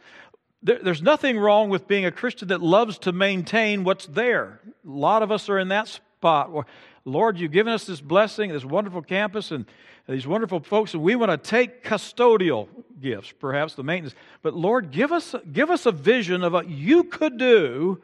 There's 0.64 1.02
nothing 1.02 1.40
wrong 1.40 1.70
with 1.70 1.88
being 1.88 2.06
a 2.06 2.12
Christian 2.12 2.50
that 2.50 2.62
loves 2.62 3.00
to 3.00 3.12
maintain 3.12 3.84
what's 3.84 4.06
there. 4.06 4.60
A 4.86 4.90
lot 4.90 5.24
of 5.24 5.32
us 5.32 5.50
are 5.50 5.58
in 5.58 5.70
that 5.70 5.88
spot. 5.88 6.68
Lord, 7.04 7.40
you've 7.40 7.52
given 7.52 7.74
us 7.74 7.86
this 7.86 8.02
blessing, 8.02 8.52
this 8.52 8.64
wonderful 8.64 9.02
campus, 9.02 9.52
and 9.52 9.66
these 10.08 10.28
wonderful 10.28 10.60
folks, 10.60 10.94
and 10.94 11.02
we 11.02 11.16
want 11.16 11.32
to 11.32 11.38
take 11.38 11.84
custodial 11.84 12.68
gifts, 13.00 13.32
perhaps 13.40 13.76
the 13.76 13.84
maintenance. 13.84 14.16
But 14.42 14.54
Lord, 14.54 14.92
give 14.92 15.12
us, 15.12 15.34
give 15.52 15.70
us 15.70 15.86
a 15.86 15.92
vision 15.92 16.44
of 16.44 16.54
what 16.54 16.70
you 16.70 17.06
could 17.06 17.38
do, 17.38 18.02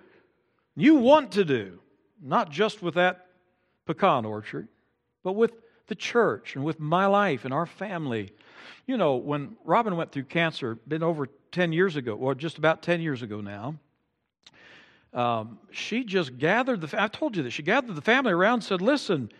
you 0.75 0.95
want 0.95 1.33
to 1.33 1.45
do, 1.45 1.79
not 2.21 2.51
just 2.51 2.81
with 2.81 2.95
that 2.95 3.27
pecan 3.85 4.25
orchard, 4.25 4.67
but 5.23 5.33
with 5.33 5.53
the 5.87 5.95
church 5.95 6.55
and 6.55 6.63
with 6.63 6.79
my 6.79 7.05
life 7.05 7.45
and 7.45 7.53
our 7.53 7.65
family. 7.65 8.31
You 8.85 8.97
know, 8.97 9.15
when 9.15 9.57
Robin 9.65 9.95
went 9.95 10.11
through 10.11 10.25
cancer, 10.25 10.75
been 10.87 11.03
over 11.03 11.27
10 11.51 11.73
years 11.73 11.95
ago, 11.95 12.15
or 12.15 12.35
just 12.35 12.57
about 12.57 12.81
10 12.83 13.01
years 13.01 13.21
ago 13.21 13.41
now, 13.41 13.75
um, 15.13 15.59
she 15.71 16.03
just 16.03 16.37
gathered 16.37 16.81
the, 16.81 17.01
I 17.01 17.07
told 17.07 17.35
you 17.35 17.43
that, 17.43 17.51
she 17.51 17.63
gathered 17.63 17.95
the 17.95 18.01
family 18.01 18.31
around 18.31 18.55
and 18.55 18.63
said, 18.63 18.81
listen, 18.81 19.31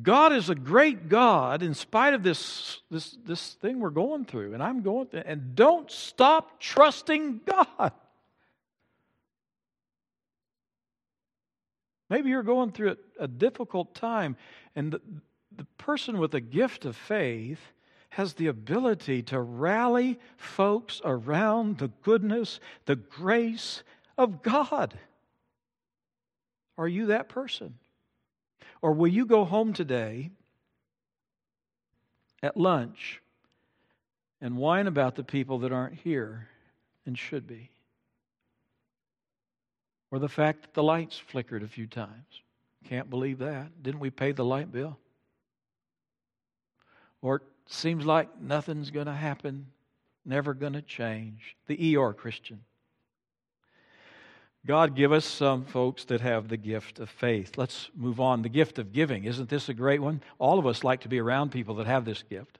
God 0.00 0.32
is 0.32 0.48
a 0.48 0.54
great 0.54 1.08
God 1.08 1.62
in 1.62 1.74
spite 1.74 2.14
of 2.14 2.22
this, 2.22 2.80
this, 2.90 3.16
this 3.24 3.54
thing 3.54 3.80
we're 3.80 3.90
going 3.90 4.24
through, 4.24 4.54
and 4.54 4.62
I'm 4.62 4.82
going 4.82 5.06
through, 5.06 5.22
and 5.26 5.54
don't 5.54 5.90
stop 5.90 6.60
trusting 6.60 7.40
God. 7.44 7.92
Maybe 12.08 12.30
you're 12.30 12.42
going 12.42 12.72
through 12.72 12.96
a 13.18 13.28
difficult 13.28 13.94
time, 13.94 14.36
and 14.76 14.98
the, 15.56 15.64
person 15.78 16.18
with 16.18 16.34
a 16.34 16.40
gift 16.40 16.84
of 16.84 16.96
faith 16.96 17.60
has 18.10 18.34
the 18.34 18.46
ability 18.46 19.22
to 19.22 19.40
rally 19.40 20.18
folks 20.36 21.00
around 21.04 21.78
the 21.78 21.88
goodness, 22.02 22.60
the 22.84 22.96
grace 22.96 23.82
of 24.18 24.42
God. 24.42 24.94
Are 26.76 26.88
you 26.88 27.06
that 27.06 27.28
person? 27.28 27.74
Or 28.80 28.92
will 28.92 29.08
you 29.08 29.26
go 29.26 29.44
home 29.44 29.72
today 29.72 30.30
at 32.42 32.56
lunch 32.56 33.20
and 34.40 34.56
whine 34.56 34.86
about 34.86 35.14
the 35.14 35.24
people 35.24 35.60
that 35.60 35.72
aren't 35.72 35.94
here 35.94 36.48
and 37.06 37.18
should 37.18 37.46
be? 37.46 37.70
Or 40.10 40.18
the 40.18 40.28
fact 40.28 40.62
that 40.62 40.74
the 40.74 40.82
lights 40.82 41.18
flickered 41.18 41.62
a 41.62 41.68
few 41.68 41.86
times. 41.86 42.42
Can't 42.84 43.08
believe 43.08 43.38
that. 43.38 43.82
Didn't 43.82 44.00
we 44.00 44.10
pay 44.10 44.32
the 44.32 44.44
light 44.44 44.70
bill? 44.70 44.98
Or 47.22 47.36
it 47.36 47.42
seems 47.66 48.04
like 48.04 48.40
nothing's 48.40 48.90
going 48.90 49.06
to 49.06 49.12
happen, 49.12 49.68
never 50.24 50.52
going 50.52 50.74
to 50.74 50.82
change. 50.82 51.56
The 51.68 51.76
Eeyore 51.76 52.16
Christian. 52.16 52.60
God 54.64 54.94
give 54.94 55.10
us 55.10 55.24
some 55.24 55.64
folks 55.64 56.04
that 56.04 56.20
have 56.20 56.48
the 56.48 56.56
gift 56.56 57.00
of 57.00 57.10
faith. 57.10 57.52
Let's 57.56 57.90
move 57.96 58.20
on. 58.20 58.42
The 58.42 58.48
gift 58.48 58.78
of 58.78 58.92
giving. 58.92 59.24
Isn't 59.24 59.48
this 59.48 59.68
a 59.68 59.74
great 59.74 60.00
one? 60.00 60.22
All 60.38 60.58
of 60.58 60.66
us 60.66 60.84
like 60.84 61.00
to 61.00 61.08
be 61.08 61.20
around 61.20 61.50
people 61.50 61.76
that 61.76 61.86
have 61.86 62.04
this 62.04 62.22
gift. 62.22 62.58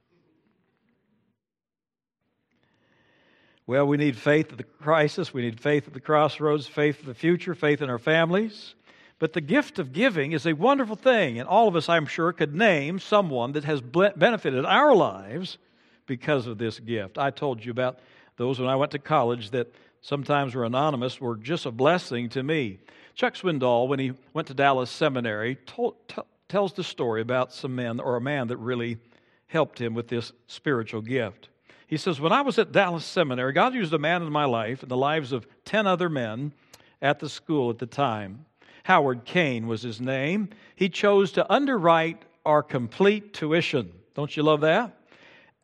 Well, 3.64 3.86
we 3.86 3.96
need 3.96 4.16
faith 4.16 4.50
at 4.50 4.58
the 4.58 4.64
crisis. 4.64 5.32
We 5.32 5.42
need 5.42 5.60
faith 5.60 5.86
at 5.86 5.94
the 5.94 6.00
crossroads, 6.00 6.66
faith 6.66 6.98
for 6.98 7.06
the 7.06 7.14
future, 7.14 7.54
faith 7.54 7.80
in 7.80 7.88
our 7.88 7.98
families. 7.98 8.74
But 9.22 9.34
the 9.34 9.40
gift 9.40 9.78
of 9.78 9.92
giving 9.92 10.32
is 10.32 10.46
a 10.46 10.52
wonderful 10.52 10.96
thing. 10.96 11.38
And 11.38 11.48
all 11.48 11.68
of 11.68 11.76
us, 11.76 11.88
I'm 11.88 12.06
sure, 12.06 12.32
could 12.32 12.56
name 12.56 12.98
someone 12.98 13.52
that 13.52 13.62
has 13.62 13.80
benefited 13.80 14.64
our 14.64 14.96
lives 14.96 15.58
because 16.06 16.48
of 16.48 16.58
this 16.58 16.80
gift. 16.80 17.18
I 17.18 17.30
told 17.30 17.64
you 17.64 17.70
about 17.70 18.00
those 18.36 18.58
when 18.58 18.68
I 18.68 18.74
went 18.74 18.90
to 18.90 18.98
college 18.98 19.50
that 19.50 19.72
sometimes 20.00 20.56
were 20.56 20.64
anonymous, 20.64 21.20
were 21.20 21.36
just 21.36 21.66
a 21.66 21.70
blessing 21.70 22.30
to 22.30 22.42
me. 22.42 22.80
Chuck 23.14 23.34
Swindoll, 23.34 23.86
when 23.86 24.00
he 24.00 24.12
went 24.34 24.48
to 24.48 24.54
Dallas 24.54 24.90
Seminary, 24.90 25.54
told, 25.66 25.94
t- 26.08 26.22
tells 26.48 26.72
the 26.72 26.82
story 26.82 27.20
about 27.20 27.52
some 27.52 27.76
men 27.76 28.00
or 28.00 28.16
a 28.16 28.20
man 28.20 28.48
that 28.48 28.56
really 28.56 28.98
helped 29.46 29.80
him 29.80 29.94
with 29.94 30.08
this 30.08 30.32
spiritual 30.48 31.00
gift. 31.00 31.48
He 31.86 31.96
says, 31.96 32.20
When 32.20 32.32
I 32.32 32.40
was 32.40 32.58
at 32.58 32.72
Dallas 32.72 33.04
Seminary, 33.04 33.52
God 33.52 33.72
used 33.72 33.92
a 33.92 34.00
man 34.00 34.22
in 34.22 34.32
my 34.32 34.46
life 34.46 34.82
and 34.82 34.90
the 34.90 34.96
lives 34.96 35.30
of 35.30 35.46
10 35.64 35.86
other 35.86 36.08
men 36.08 36.52
at 37.00 37.20
the 37.20 37.28
school 37.28 37.70
at 37.70 37.78
the 37.78 37.86
time. 37.86 38.46
Howard 38.84 39.24
Kane 39.24 39.66
was 39.66 39.82
his 39.82 40.00
name. 40.00 40.48
He 40.74 40.88
chose 40.88 41.32
to 41.32 41.52
underwrite 41.52 42.22
our 42.44 42.62
complete 42.62 43.32
tuition. 43.32 43.92
Don't 44.14 44.36
you 44.36 44.42
love 44.42 44.62
that? 44.62 44.96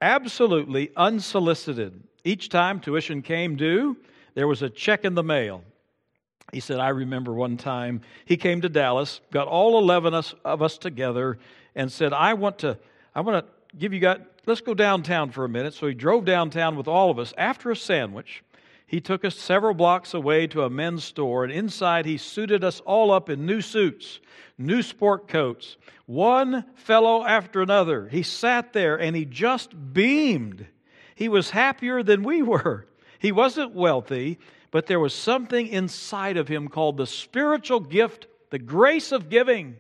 Absolutely 0.01 0.91
unsolicited. 0.97 2.03
Each 2.25 2.49
time 2.49 2.81
tuition 2.81 3.23
came 3.23 3.57
due, 3.57 3.97
there 4.35 4.47
was 4.47 4.63
a 4.63 4.71
check 4.71 5.05
in 5.05 5.15
the 5.15 5.23
mail. 5.23 5.65
He 6.53 6.61
said, 6.61 6.79
I 6.79 6.89
remember 6.91 7.35
one 7.35 7.57
time 7.57 8.01
he 8.25 8.37
came 8.37 8.61
to 8.63 8.69
Dallas, 8.69 9.21
got 9.33 9.49
all 9.49 9.79
11 9.79 10.15
of 10.45 10.63
us 10.63 10.79
together, 10.79 11.39
and 11.75 11.91
said, 11.91 12.13
I 12.13 12.35
want 12.35 12.59
to, 12.61 12.79
I 13.15 13.21
want 13.21 13.45
to 13.45 13.77
give 13.77 13.93
you 13.93 14.01
guys, 14.01 14.21
let's 14.47 14.61
go 14.61 14.75
downtown 14.75 15.31
for 15.31 15.45
a 15.45 15.49
minute. 15.49 15.75
So 15.75 15.87
he 15.87 15.95
drove 15.95 16.25
downtown 16.25 16.77
with 16.77 16.89
all 16.89 17.11
of 17.11 17.19
us. 17.19 17.35
After 17.37 17.71
a 17.71 17.77
sandwich, 17.77 18.43
he 18.89 19.03
took 19.03 19.23
us 19.23 19.37
several 19.37 19.75
blocks 19.75 20.15
away 20.15 20.47
to 20.47 20.63
a 20.63 20.71
men's 20.71 21.05
store, 21.05 21.45
and 21.45 21.53
inside 21.53 22.07
he 22.07 22.17
suited 22.17 22.65
us 22.65 22.81
all 22.81 23.11
up 23.11 23.29
in 23.29 23.45
new 23.45 23.61
suits, 23.61 24.19
new 24.57 24.81
sport 24.81 25.29
coats, 25.29 25.77
one 26.07 26.65
fellow 26.75 27.23
after 27.23 27.61
another. 27.61 28.09
He 28.09 28.23
sat 28.23 28.73
there 28.73 28.97
and 28.99 29.15
he 29.15 29.27
just 29.27 29.93
beamed. 29.93 30.67
He 31.15 31.29
was 31.29 31.51
happier 31.51 32.03
than 32.03 32.23
we 32.23 32.41
were. 32.41 32.89
He 33.19 33.31
wasn't 33.31 33.75
wealthy, 33.75 34.39
but 34.71 34.87
there 34.87 35.01
was 35.01 35.13
something 35.13 35.67
inside 35.67 36.39
of 36.39 36.49
him 36.49 36.69
called 36.69 36.97
the 36.97 37.07
spiritual 37.07 37.81
gift, 37.81 38.27
the 38.49 38.59
grace 38.59 39.13
of 39.13 39.29
giving. 39.29 39.77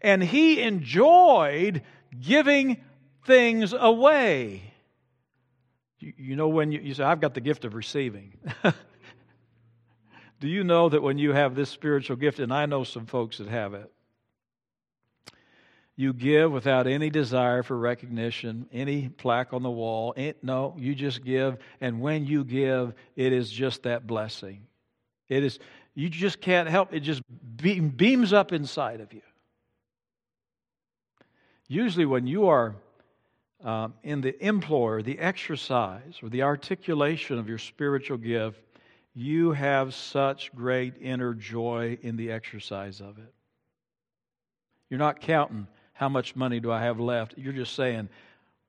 And 0.00 0.22
he 0.22 0.60
enjoyed 0.60 1.82
giving 2.20 2.76
things 3.24 3.74
away. 3.76 4.72
You, 5.98 6.36
know, 6.36 6.48
when 6.48 6.72
you, 6.72 6.80
you 6.80 6.94
say, 6.94 7.04
I've 7.04 7.20
got 7.20 7.34
the 7.34 7.40
gift 7.40 7.64
of 7.64 7.74
receiving. 7.74 8.34
Do 10.40 10.48
you 10.48 10.62
know 10.62 10.88
that 10.90 11.02
when 11.02 11.16
you 11.16 11.32
have 11.32 11.54
this 11.54 11.70
spiritual 11.70 12.16
gift, 12.16 12.38
and 12.38 12.52
I 12.52 12.66
know 12.66 12.84
some 12.84 13.06
folks 13.06 13.38
that 13.38 13.48
have 13.48 13.72
it, 13.72 13.90
you 15.98 16.12
give 16.12 16.52
without 16.52 16.86
any 16.86 17.08
desire 17.08 17.62
for 17.62 17.76
recognition, 17.76 18.68
any 18.70 19.08
plaque 19.08 19.54
on 19.54 19.62
the 19.62 19.70
wall. 19.70 20.12
Eh, 20.18 20.34
no, 20.42 20.74
you 20.76 20.94
just 20.94 21.24
give. 21.24 21.56
And 21.80 22.02
when 22.02 22.26
you 22.26 22.44
give, 22.44 22.92
it 23.16 23.32
is 23.32 23.50
just 23.50 23.84
that 23.84 24.06
blessing. 24.06 24.66
It 25.30 25.42
is, 25.42 25.58
you 25.94 26.10
just 26.10 26.42
can't 26.42 26.68
help, 26.68 26.92
it 26.92 27.00
just 27.00 27.22
beams 27.56 28.34
up 28.34 28.52
inside 28.52 29.00
of 29.00 29.14
you. 29.14 29.22
Usually, 31.66 32.04
when 32.04 32.26
you 32.26 32.48
are 32.48 32.76
um, 33.66 33.94
in 34.04 34.20
the 34.20 34.42
employ, 34.46 35.02
the 35.02 35.18
exercise, 35.18 36.20
or 36.22 36.28
the 36.28 36.42
articulation 36.42 37.36
of 37.36 37.48
your 37.48 37.58
spiritual 37.58 38.16
gift, 38.16 38.62
you 39.12 39.50
have 39.50 39.92
such 39.92 40.54
great 40.54 40.94
inner 41.00 41.34
joy 41.34 41.98
in 42.00 42.16
the 42.16 42.30
exercise 42.30 43.00
of 43.00 43.18
it. 43.18 43.34
You're 44.88 45.00
not 45.00 45.20
counting 45.20 45.66
how 45.94 46.08
much 46.08 46.36
money 46.36 46.60
do 46.60 46.70
I 46.70 46.80
have 46.82 47.00
left? 47.00 47.34
You're 47.36 47.52
just 47.52 47.74
saying, 47.74 48.08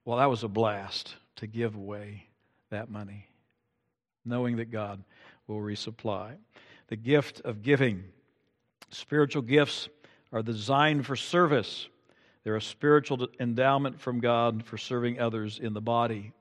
well, 0.03 0.17
that 0.17 0.31
was 0.31 0.43
a 0.43 0.47
blast 0.47 1.15
to 1.35 1.45
give 1.45 1.75
away 1.75 2.23
that 2.71 2.89
money, 2.89 3.27
knowing 4.25 4.55
that 4.55 4.71
God 4.71 5.03
will 5.45 5.59
resupply. 5.59 6.37
The 6.87 6.95
gift 6.95 7.41
of 7.41 7.61
giving. 7.61 8.03
Spiritual 8.89 9.43
gifts 9.43 9.89
are 10.31 10.41
designed 10.41 11.05
for 11.05 11.15
service. 11.15 11.87
They're 12.47 12.55
a 12.55 12.61
spiritual 12.61 13.27
endowment 13.41 13.99
from 13.99 14.21
God 14.21 14.63
for 14.63 14.77
serving 14.77 15.19
others 15.19 15.59
in 15.59 15.73
the 15.73 15.81
body. 15.81 16.31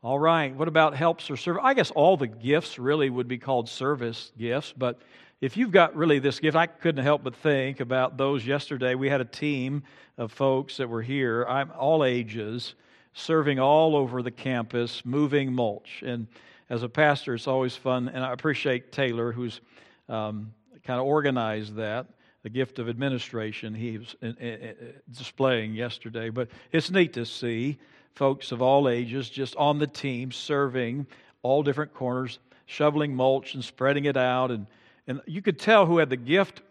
All 0.00 0.16
right, 0.16 0.54
what 0.54 0.68
about 0.68 0.94
helps 0.94 1.28
or 1.28 1.36
service? 1.36 1.60
I 1.64 1.74
guess 1.74 1.90
all 1.90 2.16
the 2.16 2.28
gifts 2.28 2.78
really 2.78 3.10
would 3.10 3.26
be 3.26 3.36
called 3.36 3.68
service 3.68 4.30
gifts, 4.38 4.72
but 4.78 5.00
if 5.40 5.56
you've 5.56 5.72
got 5.72 5.96
really 5.96 6.20
this 6.20 6.38
gift, 6.38 6.56
I 6.56 6.68
couldn't 6.68 7.02
help 7.02 7.24
but 7.24 7.34
think 7.34 7.80
about 7.80 8.16
those 8.16 8.46
yesterday. 8.46 8.94
We 8.94 9.08
had 9.08 9.20
a 9.20 9.24
team 9.24 9.82
of 10.16 10.30
folks 10.30 10.76
that 10.76 10.88
were 10.88 11.02
here, 11.02 11.44
I'm 11.48 11.72
all 11.72 12.04
ages, 12.04 12.76
serving 13.14 13.58
all 13.58 13.96
over 13.96 14.22
the 14.22 14.30
campus, 14.30 15.04
moving 15.04 15.52
mulch. 15.52 16.04
And 16.06 16.28
as 16.68 16.84
a 16.84 16.88
pastor, 16.88 17.34
it's 17.34 17.48
always 17.48 17.74
fun, 17.74 18.08
and 18.08 18.22
I 18.22 18.32
appreciate 18.32 18.92
Taylor, 18.92 19.32
who's 19.32 19.60
um, 20.08 20.52
kind 20.84 21.00
of 21.00 21.06
organized 21.06 21.74
that. 21.74 22.06
The 22.42 22.50
gift 22.50 22.78
of 22.78 22.88
administration 22.88 23.74
he 23.74 23.98
was 23.98 24.16
uh, 24.22 24.26
uh, 24.26 24.46
uh, 24.46 24.72
displaying 25.10 25.74
yesterday. 25.74 26.30
But 26.30 26.48
it's 26.72 26.90
neat 26.90 27.12
to 27.14 27.26
see 27.26 27.78
folks 28.14 28.50
of 28.50 28.62
all 28.62 28.88
ages 28.88 29.28
just 29.28 29.56
on 29.56 29.78
the 29.78 29.86
team 29.86 30.32
serving 30.32 31.06
all 31.42 31.62
different 31.62 31.94
corners, 31.94 32.38
shoveling 32.66 33.14
mulch 33.14 33.54
and 33.54 33.64
spreading 33.64 34.06
it 34.06 34.16
out 34.16 34.50
and 34.50 34.66
and 35.10 35.20
you 35.26 35.42
could 35.42 35.58
tell 35.58 35.86
who 35.86 35.98
had 35.98 36.08
the 36.08 36.16
gift 36.16 36.62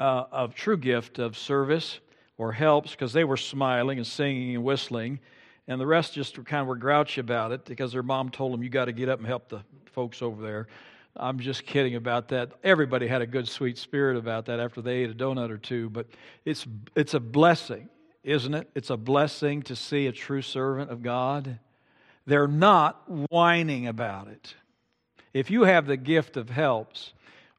uh, 0.00 0.24
of 0.32 0.52
true 0.54 0.76
gift 0.76 1.20
of 1.20 1.38
service 1.38 2.00
or 2.38 2.50
helps 2.50 2.90
because 2.90 3.12
they 3.12 3.22
were 3.22 3.36
smiling 3.36 3.98
and 3.98 4.06
singing 4.06 4.56
and 4.56 4.64
whistling. 4.64 5.20
And 5.68 5.80
the 5.80 5.86
rest 5.86 6.14
just 6.14 6.34
kind 6.44 6.62
of 6.62 6.66
were 6.66 6.74
grouchy 6.74 7.20
about 7.20 7.52
it 7.52 7.64
because 7.64 7.92
their 7.92 8.02
mom 8.02 8.30
told 8.30 8.52
them, 8.52 8.64
You 8.64 8.68
got 8.68 8.86
to 8.86 8.92
get 8.92 9.08
up 9.08 9.20
and 9.20 9.28
help 9.28 9.48
the 9.48 9.60
folks 9.92 10.22
over 10.22 10.42
there. 10.42 10.66
I'm 11.16 11.38
just 11.38 11.66
kidding 11.66 11.96
about 11.96 12.28
that. 12.28 12.52
Everybody 12.62 13.06
had 13.06 13.22
a 13.22 13.26
good, 13.26 13.48
sweet 13.48 13.78
spirit 13.78 14.16
about 14.16 14.46
that 14.46 14.60
after 14.60 14.80
they 14.80 14.98
ate 14.98 15.10
a 15.10 15.14
donut 15.14 15.50
or 15.50 15.58
two, 15.58 15.90
but 15.90 16.06
it's, 16.44 16.66
it's 16.94 17.14
a 17.14 17.20
blessing, 17.20 17.88
isn't 18.22 18.54
it? 18.54 18.70
It's 18.74 18.90
a 18.90 18.96
blessing 18.96 19.62
to 19.62 19.76
see 19.76 20.06
a 20.06 20.12
true 20.12 20.42
servant 20.42 20.90
of 20.90 21.02
God. 21.02 21.58
They're 22.26 22.48
not 22.48 23.02
whining 23.30 23.86
about 23.86 24.28
it. 24.28 24.54
If 25.34 25.50
you 25.50 25.64
have 25.64 25.86
the 25.86 25.96
gift 25.96 26.36
of 26.36 26.50
helps, 26.50 27.12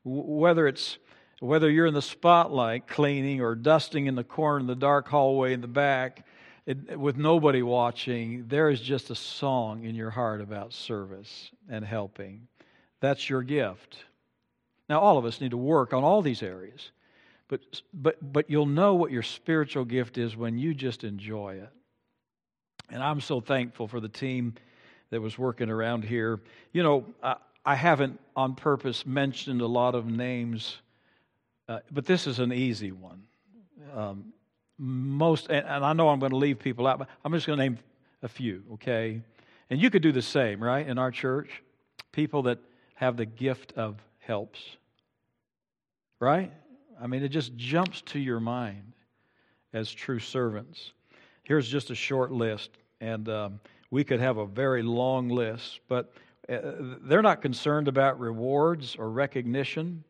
whether 0.03 0.67
it's 0.67 0.97
whether 1.39 1.71
you're 1.71 1.87
in 1.87 1.95
the 1.95 2.03
spotlight 2.03 2.85
cleaning 2.85 3.41
or 3.41 3.55
dusting 3.55 4.05
in 4.05 4.13
the 4.13 4.23
corner 4.23 4.59
in 4.59 4.67
the 4.67 4.75
dark 4.75 5.07
hallway 5.07 5.53
in 5.53 5.61
the 5.61 5.67
back 5.67 6.23
it, 6.67 6.99
with 6.99 7.17
nobody 7.17 7.63
watching, 7.63 8.45
there 8.47 8.69
is 8.69 8.79
just 8.79 9.09
a 9.09 9.15
song 9.15 9.83
in 9.83 9.95
your 9.95 10.11
heart 10.11 10.41
about 10.41 10.71
service 10.71 11.49
and 11.67 11.83
helping. 11.83 12.47
That's 13.01 13.29
your 13.29 13.43
gift. 13.43 13.97
Now, 14.87 14.99
all 14.99 15.17
of 15.17 15.25
us 15.25 15.41
need 15.41 15.51
to 15.51 15.57
work 15.57 15.93
on 15.93 16.03
all 16.03 16.21
these 16.21 16.43
areas, 16.43 16.91
but, 17.47 17.61
but, 17.93 18.17
but 18.33 18.49
you'll 18.49 18.65
know 18.65 18.95
what 18.95 19.11
your 19.11 19.23
spiritual 19.23 19.85
gift 19.85 20.17
is 20.17 20.37
when 20.37 20.57
you 20.57 20.73
just 20.73 21.03
enjoy 21.03 21.55
it. 21.55 21.69
And 22.89 23.01
I'm 23.01 23.21
so 23.21 23.41
thankful 23.41 23.87
for 23.87 23.99
the 23.99 24.09
team 24.09 24.53
that 25.09 25.21
was 25.21 25.37
working 25.37 25.69
around 25.69 26.03
here. 26.03 26.39
You 26.73 26.83
know, 26.83 27.05
I, 27.23 27.35
I 27.65 27.75
haven't 27.75 28.19
on 28.35 28.55
purpose 28.55 29.05
mentioned 29.05 29.61
a 29.61 29.67
lot 29.67 29.95
of 29.95 30.05
names, 30.05 30.77
uh, 31.67 31.79
but 31.91 32.05
this 32.05 32.27
is 32.27 32.39
an 32.39 32.51
easy 32.51 32.91
one. 32.91 33.23
Um, 33.95 34.33
most, 34.77 35.47
and, 35.49 35.65
and 35.65 35.85
I 35.85 35.93
know 35.93 36.09
I'm 36.09 36.19
going 36.19 36.31
to 36.31 36.37
leave 36.37 36.59
people 36.59 36.87
out, 36.87 36.99
but 36.99 37.07
I'm 37.23 37.31
just 37.33 37.47
going 37.47 37.57
to 37.57 37.63
name 37.63 37.79
a 38.23 38.27
few, 38.27 38.63
okay? 38.73 39.21
And 39.69 39.79
you 39.81 39.89
could 39.89 40.01
do 40.01 40.11
the 40.11 40.21
same, 40.21 40.61
right, 40.61 40.85
in 40.85 40.97
our 40.97 41.11
church? 41.11 41.63
People 42.11 42.43
that 42.43 42.59
have 43.01 43.17
the 43.17 43.25
gift 43.25 43.73
of 43.75 43.97
helps, 44.19 44.59
right? 46.19 46.51
I 47.01 47.07
mean, 47.07 47.23
it 47.23 47.29
just 47.29 47.57
jumps 47.57 48.01
to 48.03 48.19
your 48.19 48.39
mind 48.39 48.93
as 49.73 49.91
true 49.91 50.19
servants. 50.19 50.91
Here's 51.41 51.67
just 51.67 51.89
a 51.89 51.95
short 51.95 52.31
list, 52.31 52.69
and 53.01 53.27
um, 53.27 53.59
we 53.89 54.03
could 54.03 54.19
have 54.19 54.37
a 54.37 54.45
very 54.45 54.83
long 54.83 55.29
list, 55.29 55.79
but 55.87 56.13
uh, 56.47 56.59
they're 57.01 57.23
not 57.23 57.41
concerned 57.41 57.87
about 57.87 58.19
rewards 58.19 58.95
or 58.95 59.09
recognition. 59.09 60.03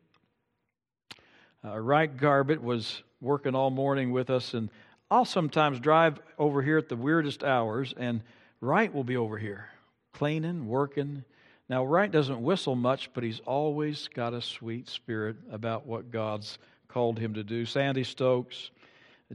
Uh, 1.64 1.78
Wright 1.78 2.14
Garbett 2.14 2.62
was 2.62 3.02
working 3.22 3.54
all 3.54 3.70
morning 3.70 4.12
with 4.12 4.28
us, 4.28 4.52
and 4.52 4.68
I'll 5.10 5.24
sometimes 5.24 5.80
drive 5.80 6.20
over 6.38 6.60
here 6.60 6.76
at 6.76 6.90
the 6.90 6.96
weirdest 6.96 7.42
hours, 7.42 7.94
and 7.96 8.20
Wright 8.60 8.92
will 8.92 9.02
be 9.02 9.16
over 9.16 9.38
here 9.38 9.70
cleaning, 10.12 10.66
working. 10.68 11.24
Now, 11.68 11.84
Wright 11.84 12.10
doesn't 12.10 12.42
whistle 12.42 12.74
much, 12.74 13.10
but 13.14 13.24
he's 13.24 13.40
always 13.40 14.08
got 14.08 14.34
a 14.34 14.42
sweet 14.42 14.88
spirit 14.88 15.36
about 15.50 15.86
what 15.86 16.10
God's 16.10 16.58
called 16.88 17.18
him 17.18 17.34
to 17.34 17.44
do. 17.44 17.64
Sandy 17.64 18.04
Stokes, 18.04 18.70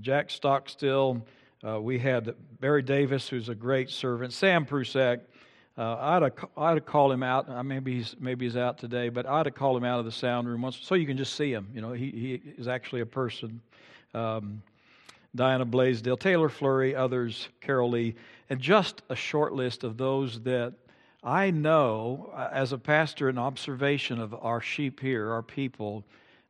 Jack 0.01 0.29
Stockstill, 0.29 1.25
uh, 1.67 1.81
we 1.81 1.97
had 1.97 2.35
Barry 2.59 2.83
Davis, 2.83 3.27
who's 3.27 3.49
a 3.49 3.55
great 3.55 3.89
servant, 3.89 4.31
Sam 4.31 4.65
Prusak. 4.65 5.21
Uh, 5.75 5.95
I'd, 5.99 6.21
have, 6.23 6.33
I'd 6.55 6.83
have 6.87 7.11
him 7.11 7.23
out. 7.23 7.65
Maybe 7.65 7.95
he's 7.95 8.15
maybe 8.19 8.45
he's 8.45 8.57
out 8.57 8.77
today, 8.77 9.09
but 9.09 9.25
I'd 9.25 9.45
have 9.45 9.55
called 9.55 9.77
him 9.77 9.83
out 9.83 9.99
of 9.99 10.05
the 10.05 10.11
sound 10.11 10.47
room 10.47 10.61
once, 10.61 10.79
so 10.81 10.95
you 10.95 11.05
can 11.05 11.17
just 11.17 11.35
see 11.35 11.51
him. 11.51 11.67
You 11.73 11.81
know, 11.81 11.93
he 11.93 12.11
he 12.11 12.41
is 12.57 12.67
actually 12.67 13.01
a 13.01 13.05
person. 13.05 13.61
Um, 14.13 14.61
Diana 15.35 15.65
Blaisdell, 15.65 16.17
Taylor 16.17 16.49
Flurry, 16.49 16.95
others, 16.95 17.49
Carol 17.61 17.91
Lee, 17.91 18.15
and 18.49 18.59
just 18.59 19.01
a 19.09 19.15
short 19.15 19.53
list 19.53 19.83
of 19.83 19.97
those 19.97 20.39
that 20.41 20.73
I 21.23 21.51
know 21.51 22.31
uh, 22.33 22.49
as 22.51 22.71
a 22.71 22.77
pastor, 22.77 23.29
an 23.29 23.37
observation 23.37 24.19
of 24.19 24.33
our 24.33 24.61
sheep 24.61 24.99
here, 24.99 25.31
our 25.31 25.41
people. 25.41 26.03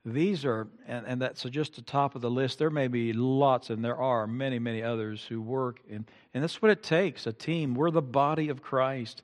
These 0.06 0.45
are, 0.45 0.67
and, 0.88 1.06
and 1.06 1.21
that's 1.21 1.43
just 1.43 1.75
the 1.75 1.82
top 1.82 2.15
of 2.15 2.21
the 2.21 2.30
list. 2.30 2.60
There 2.60 2.69
may 2.69 2.88
be 2.88 3.13
lots, 3.13 3.69
and 3.69 3.84
there 3.84 3.97
are 3.97 4.27
many, 4.27 4.60
many 4.60 4.84
others 4.84 5.23
who 5.23 5.41
work, 5.41 5.80
and, 5.89 6.06
and 6.34 6.43
that's 6.43 6.62
what 6.62 6.71
it 6.71 6.84
takes 6.84 7.27
a 7.27 7.34
team. 7.34 7.75
We're 7.75 7.91
the 7.91 8.01
body 8.01 8.49
of 8.49 8.62
Christ. 8.62 9.23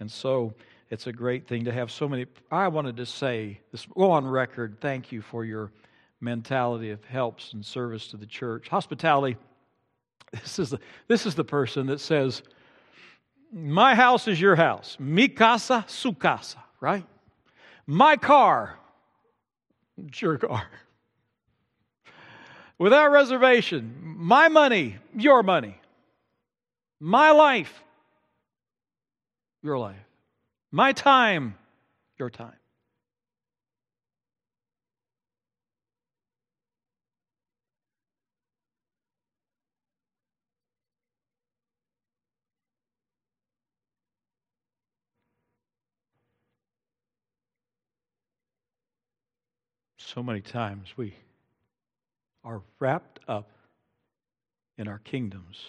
And 0.00 0.10
so 0.10 0.54
it's 0.90 1.06
a 1.06 1.12
great 1.12 1.46
thing 1.46 1.64
to 1.64 1.72
have 1.72 1.90
so 1.90 2.08
many. 2.08 2.26
I 2.50 2.68
wanted 2.68 2.96
to 2.98 3.06
say, 3.06 3.60
this, 3.72 3.86
go 3.86 4.10
on 4.10 4.26
record, 4.26 4.78
thank 4.80 5.12
you 5.12 5.22
for 5.22 5.44
your 5.44 5.70
mentality 6.20 6.90
of 6.90 7.04
helps 7.04 7.52
and 7.52 7.64
service 7.64 8.08
to 8.08 8.16
the 8.16 8.26
church. 8.26 8.68
Hospitality, 8.68 9.36
this 10.32 10.58
is 10.58 10.70
the, 10.70 10.78
this 11.08 11.26
is 11.26 11.34
the 11.34 11.44
person 11.44 11.86
that 11.86 12.00
says, 12.00 12.42
My 13.56 13.94
house 13.94 14.26
is 14.26 14.40
your 14.40 14.56
house. 14.56 14.96
Mi 14.98 15.28
casa, 15.28 15.84
su 15.86 16.12
casa, 16.12 16.58
right? 16.80 17.06
My 17.86 18.16
car, 18.16 18.76
it's 19.96 20.20
your 20.20 20.38
car. 20.38 20.66
Without 22.78 23.12
reservation, 23.12 23.94
my 24.02 24.48
money, 24.48 24.96
your 25.16 25.44
money. 25.44 25.78
My 26.98 27.30
life, 27.30 27.84
your 29.62 29.78
life. 29.78 30.04
My 30.72 30.92
time, 30.92 31.54
your 32.18 32.30
time. 32.30 32.56
So 50.14 50.22
many 50.22 50.42
times 50.42 50.94
we 50.96 51.12
are 52.44 52.62
wrapped 52.78 53.18
up 53.26 53.50
in 54.78 54.86
our 54.86 55.00
kingdoms. 55.00 55.60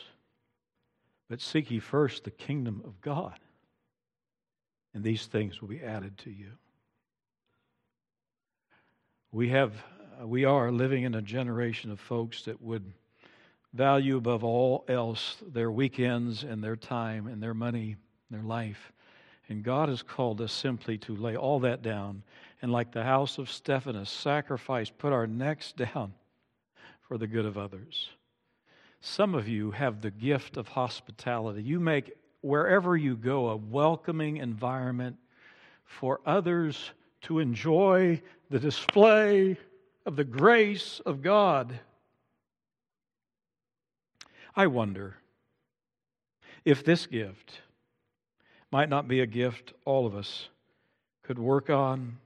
But 1.28 1.42
seek 1.42 1.72
ye 1.72 1.80
first 1.80 2.26
the 2.26 2.32
kingdom 2.32 2.84
of 2.86 3.02
God, 3.02 3.40
and 4.94 5.04
these 5.04 5.26
things 5.26 5.62
will 5.62 5.68
be 5.68 5.82
added 5.82 6.20
to 6.20 6.30
you. 6.30 6.52
We 9.32 9.50
have 9.50 9.74
uh, 10.22 10.28
we 10.28 10.46
are 10.46 10.72
living 10.72 11.04
in 11.04 11.16
a 11.16 11.24
generation 11.24 11.90
of 11.90 12.00
folks 12.00 12.44
that 12.44 12.62
would 12.62 12.94
value 13.74 14.16
above 14.16 14.44
all 14.44 14.86
else 14.88 15.38
their 15.42 15.72
weekends 15.72 16.44
and 16.44 16.64
their 16.64 16.76
time 16.76 17.26
and 17.26 17.42
their 17.42 17.56
money, 17.56 17.96
and 18.30 18.40
their 18.40 18.48
life. 18.48 18.92
And 19.50 19.64
God 19.64 19.90
has 19.90 20.04
called 20.04 20.40
us 20.40 20.54
simply 20.54 21.00
to 21.00 21.16
lay 21.16 21.36
all 21.36 21.60
that 21.62 21.82
down 21.82 22.22
and, 22.66 22.74
like 22.74 22.92
the 22.92 23.04
house 23.04 23.38
of 23.38 23.52
Stephanus, 23.52 24.10
sacrifice, 24.10 24.90
put 24.90 25.14
our 25.14 25.28
necks 25.28 25.72
down 25.78 26.12
for 27.08 27.16
the 27.16 27.28
good 27.28 27.46
of 27.46 27.60
others. 27.60 28.10
Some 29.02 29.36
of 29.36 29.48
you 29.48 29.70
have 29.70 30.02
the 30.02 30.10
gift 30.10 30.58
of 30.58 30.70
hospitality. 30.70 31.62
You 31.62 31.80
make 31.80 32.14
wherever 32.42 32.98
you 32.98 33.18
go 33.18 33.50
a 33.50 33.56
welcoming 33.56 34.38
environment 34.38 35.18
for 35.84 36.22
others 36.26 36.90
to 37.22 37.38
enjoy 37.38 38.20
the 38.50 38.58
display 38.58 39.60
of 40.08 40.16
the 40.16 40.24
grace 40.24 41.00
of 41.06 41.22
God. 41.22 41.80
I 44.56 44.66
wonder 44.66 45.18
if 46.66 46.84
this 46.84 47.06
gift 47.06 47.62
might 48.72 48.90
not 48.90 49.08
be 49.08 49.20
a 49.20 49.28
gift 49.28 49.74
all 49.86 50.08
of 50.08 50.16
us 50.16 50.50
could 51.22 51.38
work 51.38 51.70
on 51.70 52.18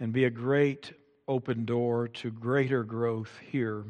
and 0.00 0.12
be 0.12 0.24
a 0.24 0.30
great 0.30 0.92
open 1.26 1.64
door 1.64 2.08
to 2.08 2.30
greater 2.30 2.84
growth 2.84 3.30
here 3.50 3.84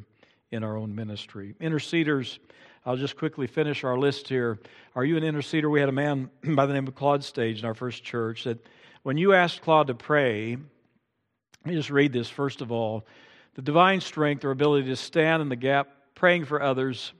in 0.50 0.64
our 0.64 0.76
own 0.76 0.94
ministry. 0.94 1.54
Interceders, 1.60 2.38
I'll 2.86 2.96
just 2.96 3.16
quickly 3.16 3.46
finish 3.46 3.84
our 3.84 3.98
list 3.98 4.28
here. 4.28 4.58
Are 4.94 5.04
you 5.04 5.16
an 5.16 5.22
interceder? 5.22 5.70
We 5.70 5.80
had 5.80 5.88
a 5.88 5.92
man 5.92 6.30
by 6.54 6.66
the 6.66 6.72
name 6.72 6.88
of 6.88 6.94
Claude 6.94 7.22
Stage 7.22 7.60
in 7.60 7.66
our 7.66 7.74
first 7.74 8.02
church 8.02 8.44
that 8.44 8.64
when 9.02 9.16
you 9.18 9.34
asked 9.34 9.62
Claude 9.62 9.88
to 9.88 9.94
pray, 9.94 10.56
let 11.64 11.70
me 11.70 11.74
just 11.74 11.90
read 11.90 12.12
this 12.12 12.28
first 12.28 12.60
of 12.60 12.72
all. 12.72 13.06
The 13.54 13.62
divine 13.62 14.00
strength 14.00 14.44
or 14.44 14.50
ability 14.50 14.88
to 14.88 14.96
stand 14.96 15.42
in 15.42 15.48
the 15.48 15.56
gap, 15.56 15.88
praying 16.14 16.44
for 16.46 16.62
others, 16.62 17.12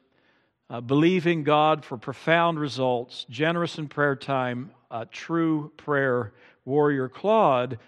uh, 0.71 0.81
believing 0.81 1.45
God 1.45 1.85
for 1.85 1.97
profound 1.97 2.61
results, 2.61 3.27
generous 3.29 3.79
in 3.79 3.89
prayer 3.89 4.17
time, 4.17 4.71
true 5.11 5.73
prayer 5.77 6.33
warrior 6.65 7.09
Claude 7.09 7.79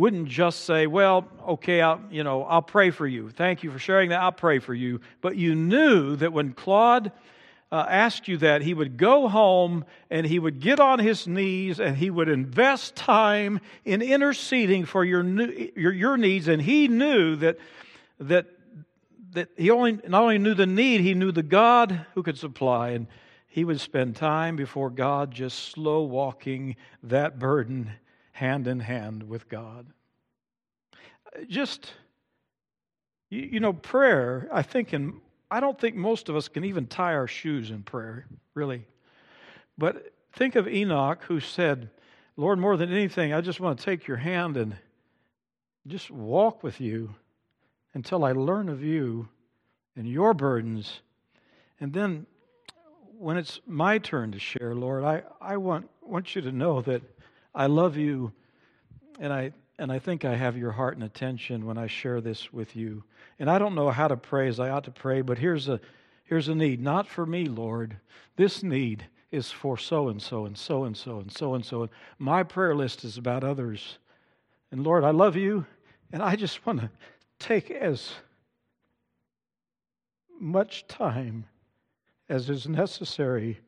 wouldn't 0.00 0.28
just 0.28 0.64
say, 0.64 0.86
"Well, 0.86 1.28
okay, 1.46 1.82
I'll, 1.82 2.00
you 2.10 2.24
know, 2.24 2.44
I'll 2.44 2.62
pray 2.62 2.90
for 2.90 3.06
you. 3.06 3.28
Thank 3.28 3.62
you 3.62 3.70
for 3.70 3.78
sharing 3.78 4.08
that. 4.08 4.20
I'll 4.20 4.32
pray 4.32 4.58
for 4.58 4.72
you." 4.72 5.02
But 5.20 5.36
you 5.36 5.54
knew 5.54 6.16
that 6.16 6.32
when 6.32 6.54
Claude 6.54 7.12
uh, 7.70 7.86
asked 7.86 8.26
you 8.26 8.38
that, 8.38 8.62
he 8.62 8.72
would 8.72 8.96
go 8.96 9.28
home 9.28 9.84
and 10.10 10.26
he 10.26 10.38
would 10.38 10.58
get 10.58 10.80
on 10.80 11.00
his 11.00 11.26
knees 11.26 11.78
and 11.78 11.98
he 11.98 12.08
would 12.08 12.30
invest 12.30 12.96
time 12.96 13.60
in 13.84 14.00
interceding 14.00 14.86
for 14.86 15.04
your 15.04 15.22
your, 15.22 15.92
your 15.92 16.16
needs. 16.16 16.48
And 16.48 16.62
he 16.62 16.88
knew 16.88 17.36
that 17.36 17.58
that 18.20 18.46
that 19.32 19.50
he 19.58 19.70
only 19.70 19.98
not 20.08 20.22
only 20.22 20.38
knew 20.38 20.54
the 20.54 20.66
need, 20.66 21.02
he 21.02 21.12
knew 21.12 21.30
the 21.30 21.42
God 21.42 22.06
who 22.14 22.22
could 22.22 22.38
supply. 22.38 22.90
And 22.90 23.06
he 23.48 23.64
would 23.64 23.80
spend 23.80 24.16
time 24.16 24.56
before 24.56 24.88
God 24.88 25.30
just 25.30 25.58
slow 25.58 26.02
walking 26.04 26.76
that 27.02 27.38
burden 27.38 27.92
hand 28.32 28.66
in 28.66 28.80
hand 28.80 29.28
with 29.28 29.48
God. 29.48 29.86
Just, 31.48 31.92
you, 33.28 33.60
know, 33.60 33.72
prayer, 33.72 34.48
I 34.52 34.62
think, 34.62 34.92
in, 34.92 35.20
I 35.50 35.60
don't 35.60 35.78
think 35.78 35.96
most 35.96 36.28
of 36.28 36.36
us 36.36 36.48
can 36.48 36.64
even 36.64 36.86
tie 36.86 37.14
our 37.14 37.28
shoes 37.28 37.70
in 37.70 37.82
prayer, 37.82 38.26
really. 38.54 38.86
But 39.78 40.12
think 40.32 40.56
of 40.56 40.68
Enoch 40.68 41.24
who 41.24 41.40
said, 41.40 41.90
Lord, 42.36 42.58
more 42.58 42.76
than 42.76 42.92
anything, 42.92 43.32
I 43.32 43.40
just 43.40 43.60
want 43.60 43.78
to 43.78 43.84
take 43.84 44.06
your 44.06 44.16
hand 44.16 44.56
and 44.56 44.76
just 45.86 46.10
walk 46.10 46.62
with 46.62 46.80
you 46.80 47.14
until 47.94 48.24
I 48.24 48.32
learn 48.32 48.68
of 48.68 48.82
you 48.82 49.28
and 49.96 50.08
your 50.08 50.34
burdens. 50.34 51.00
And 51.80 51.92
then 51.92 52.26
when 53.18 53.36
it's 53.36 53.60
my 53.66 53.98
turn 53.98 54.32
to 54.32 54.38
share, 54.38 54.74
Lord, 54.74 55.04
I, 55.04 55.22
I 55.40 55.56
want, 55.56 55.90
want 56.02 56.34
you 56.34 56.42
to 56.42 56.52
know 56.52 56.80
that 56.82 57.02
I 57.54 57.66
love 57.66 57.96
you 57.96 58.32
and 59.18 59.32
I, 59.32 59.52
and 59.78 59.90
I 59.92 59.98
think 59.98 60.24
I 60.24 60.34
have 60.34 60.56
your 60.56 60.72
heart 60.72 60.94
and 60.94 61.04
attention 61.04 61.66
when 61.66 61.78
I 61.78 61.86
share 61.86 62.20
this 62.20 62.52
with 62.52 62.76
you. 62.76 63.04
And 63.38 63.50
I 63.50 63.58
don't 63.58 63.74
know 63.74 63.90
how 63.90 64.08
to 64.08 64.16
pray 64.16 64.48
as 64.48 64.60
I 64.60 64.70
ought 64.70 64.84
to 64.84 64.90
pray, 64.90 65.22
but 65.22 65.38
here's 65.38 65.68
a, 65.68 65.80
here's 66.24 66.48
a 66.48 66.54
need. 66.54 66.80
Not 66.80 67.06
for 67.06 67.26
me, 67.26 67.46
Lord. 67.46 67.96
This 68.36 68.62
need 68.62 69.04
is 69.30 69.50
for 69.50 69.78
so 69.78 70.08
and 70.08 70.20
so 70.20 70.46
and 70.46 70.56
so 70.56 70.84
and 70.84 70.96
so 70.96 71.18
and 71.20 71.30
so 71.30 71.54
and 71.54 71.64
so. 71.64 71.88
My 72.18 72.42
prayer 72.42 72.74
list 72.74 73.04
is 73.04 73.16
about 73.16 73.44
others. 73.44 73.98
And 74.72 74.84
Lord, 74.84 75.04
I 75.04 75.10
love 75.10 75.36
you, 75.36 75.66
and 76.12 76.22
I 76.22 76.36
just 76.36 76.64
want 76.64 76.80
to 76.80 76.90
take 77.38 77.70
as 77.70 78.12
much 80.38 80.86
time 80.86 81.44
as 82.28 82.48
is 82.48 82.68
necessary 82.68 83.58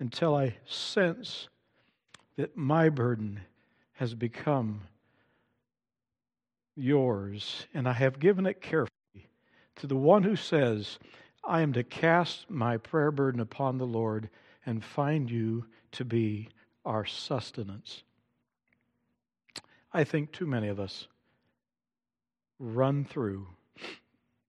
until 0.00 0.34
I 0.34 0.56
sense 0.66 1.48
that 2.36 2.56
my 2.56 2.88
burden 2.88 3.40
has 3.94 4.14
become 4.14 4.82
yours, 6.76 7.66
and 7.72 7.88
I 7.88 7.94
have 7.94 8.18
given 8.18 8.46
it 8.46 8.60
carefully 8.60 8.92
to 9.76 9.86
the 9.86 9.96
one 9.96 10.22
who 10.22 10.36
says, 10.36 10.98
I 11.42 11.62
am 11.62 11.72
to 11.72 11.82
cast 11.82 12.50
my 12.50 12.76
prayer 12.76 13.10
burden 13.10 13.40
upon 13.40 13.78
the 13.78 13.86
Lord 13.86 14.28
and 14.66 14.84
find 14.84 15.30
you 15.30 15.64
to 15.92 16.04
be 16.04 16.48
our 16.84 17.06
sustenance. 17.06 18.02
I 19.92 20.04
think 20.04 20.32
too 20.32 20.46
many 20.46 20.68
of 20.68 20.78
us 20.78 21.06
run 22.58 23.04
through 23.04 23.46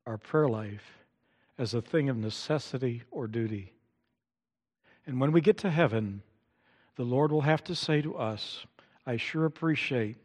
our 0.05 0.17
prayer 0.17 0.49
life 0.49 1.03
as 1.57 1.73
a 1.73 1.81
thing 1.81 2.09
of 2.09 2.17
necessity 2.17 3.03
or 3.11 3.27
duty. 3.27 3.73
And 5.05 5.19
when 5.19 5.31
we 5.31 5.41
get 5.41 5.57
to 5.59 5.69
heaven, 5.69 6.21
the 6.97 7.03
Lord 7.03 7.31
will 7.31 7.41
have 7.41 7.63
to 7.65 7.75
say 7.75 8.01
to 8.01 8.17
us, 8.17 8.65
I 9.05 9.17
sure 9.17 9.45
appreciate 9.45 10.17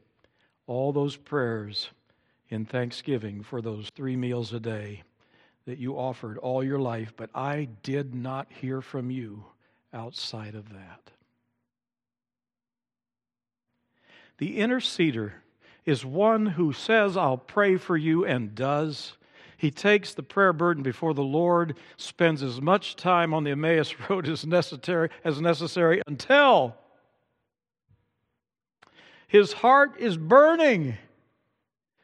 all 0.67 0.93
those 0.93 1.17
prayers 1.17 1.91
in 2.49 2.65
thanksgiving 2.65 3.43
for 3.43 3.63
those 3.63 3.91
three 3.91 4.17
meals 4.17 4.53
a 4.53 4.61
day 4.61 5.03
that 5.67 5.79
you 5.79 5.97
offered 5.97 6.39
all 6.39 6.65
your 6.65 6.79
life, 6.79 7.13
but 7.17 7.31
I 7.35 7.69
did 7.83 8.15
not 8.15 8.49
hear 8.51 8.81
from 8.81 9.11
you 9.11 9.45
outside 9.93 10.55
of 10.55 10.71
that. 10.71 11.11
The 14.39 14.59
interceder 14.59 15.33
is 15.85 16.05
one 16.05 16.47
who 16.47 16.73
says, 16.73 17.17
I'll 17.17 17.37
pray 17.37 17.77
for 17.77 17.97
you, 17.97 18.25
and 18.25 18.55
does. 18.55 19.17
He 19.63 19.71
takes 19.71 20.13
the 20.13 20.25
prayer 20.25 20.53
burden 20.53 20.83
before 20.83 21.15
the 21.15 21.23
Lord, 21.23 21.77
spends 21.97 22.43
as 22.43 22.61
much 22.61 22.97
time 22.97 23.33
on 23.33 23.45
the 23.45 23.53
Emmaus 23.53 23.95
Road 24.11 24.29
as 24.29 24.45
necessary, 24.45 25.09
as 25.23 25.41
necessary 25.41 26.03
until 26.09 26.75
his 29.29 29.53
heart 29.53 30.01
is 30.01 30.17
burning 30.17 30.97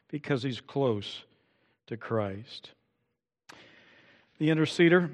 because 0.07 0.41
he's 0.41 0.61
close 0.61 1.25
to 1.87 1.97
Christ. 1.97 2.71
The 4.37 4.47
interceder, 4.47 5.11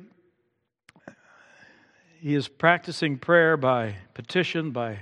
he 2.19 2.35
is 2.35 2.47
practicing 2.47 3.17
prayer 3.17 3.57
by 3.57 3.95
petition, 4.13 4.69
by 4.69 4.99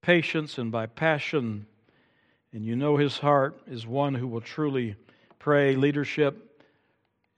patience, 0.00 0.58
and 0.58 0.72
by 0.72 0.86
passion. 0.86 1.66
And 2.52 2.64
you 2.64 2.74
know 2.74 2.96
his 2.96 3.18
heart 3.18 3.60
is 3.68 3.86
one 3.86 4.16
who 4.16 4.26
will 4.26 4.40
truly 4.40 4.96
pray. 5.38 5.76
Leadership 5.76 6.48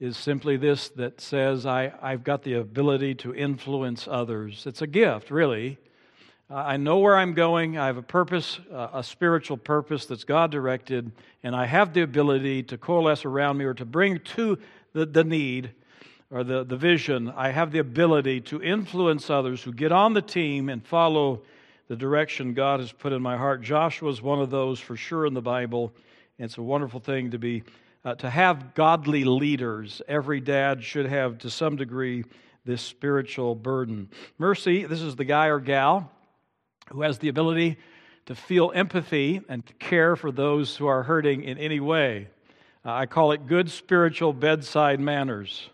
is 0.05 0.17
simply 0.17 0.55
this 0.55 0.89
that 0.89 1.19
says, 1.19 1.65
I, 1.65 1.91
I've 2.01 2.23
got 2.23 2.43
the 2.43 2.53
ability 2.53 3.15
to 3.15 3.33
influence 3.33 4.07
others. 4.09 4.65
It's 4.67 4.81
a 4.81 4.87
gift, 4.87 5.31
really. 5.31 5.77
I 6.49 6.77
know 6.77 6.99
where 6.99 7.17
I'm 7.17 7.33
going. 7.33 7.77
I 7.79 7.87
have 7.87 7.97
a 7.97 8.03
purpose, 8.03 8.59
uh, 8.71 8.89
a 8.93 9.03
spiritual 9.03 9.57
purpose 9.57 10.05
that's 10.05 10.23
God 10.23 10.51
directed, 10.51 11.11
and 11.41 11.55
I 11.55 11.65
have 11.65 11.93
the 11.93 12.03
ability 12.03 12.61
to 12.63 12.77
coalesce 12.77 13.25
around 13.25 13.57
me 13.57 13.65
or 13.65 13.73
to 13.73 13.85
bring 13.85 14.19
to 14.35 14.59
the, 14.93 15.07
the 15.07 15.23
need 15.23 15.71
or 16.29 16.43
the, 16.43 16.63
the 16.63 16.77
vision. 16.77 17.33
I 17.35 17.49
have 17.49 17.71
the 17.71 17.79
ability 17.79 18.41
to 18.41 18.61
influence 18.61 19.31
others 19.31 19.63
who 19.63 19.73
get 19.73 19.91
on 19.91 20.13
the 20.13 20.21
team 20.21 20.69
and 20.69 20.85
follow 20.85 21.41
the 21.87 21.95
direction 21.95 22.53
God 22.53 22.79
has 22.79 22.91
put 22.91 23.11
in 23.11 23.23
my 23.23 23.37
heart. 23.37 23.63
Joshua 23.63 24.11
is 24.11 24.21
one 24.21 24.39
of 24.39 24.51
those 24.51 24.79
for 24.79 24.95
sure 24.95 25.25
in 25.25 25.33
the 25.33 25.41
Bible. 25.41 25.91
And 26.37 26.45
it's 26.45 26.57
a 26.57 26.63
wonderful 26.63 26.99
thing 26.99 27.31
to 27.31 27.39
be 27.39 27.63
uh, 28.05 28.15
to 28.15 28.29
have 28.29 28.75
godly 28.75 29.23
leaders. 29.23 30.01
Every 30.07 30.39
dad 30.39 30.83
should 30.83 31.07
have, 31.07 31.39
to 31.39 31.49
some 31.49 31.75
degree, 31.75 32.23
this 32.63 32.81
spiritual 32.81 33.55
burden. 33.55 34.09
Mercy, 34.37 34.85
this 34.85 35.01
is 35.01 35.15
the 35.15 35.25
guy 35.25 35.47
or 35.47 35.59
gal 35.59 36.11
who 36.91 37.01
has 37.01 37.17
the 37.17 37.29
ability 37.29 37.77
to 38.27 38.35
feel 38.35 38.71
empathy 38.73 39.41
and 39.49 39.63
care 39.79 40.15
for 40.15 40.31
those 40.31 40.75
who 40.75 40.85
are 40.85 41.03
hurting 41.03 41.43
in 41.43 41.57
any 41.57 41.79
way. 41.79 42.27
Uh, 42.85 42.93
I 42.93 43.05
call 43.07 43.31
it 43.31 43.47
good 43.47 43.69
spiritual 43.69 44.33
bedside 44.33 44.99
manners. 44.99 45.69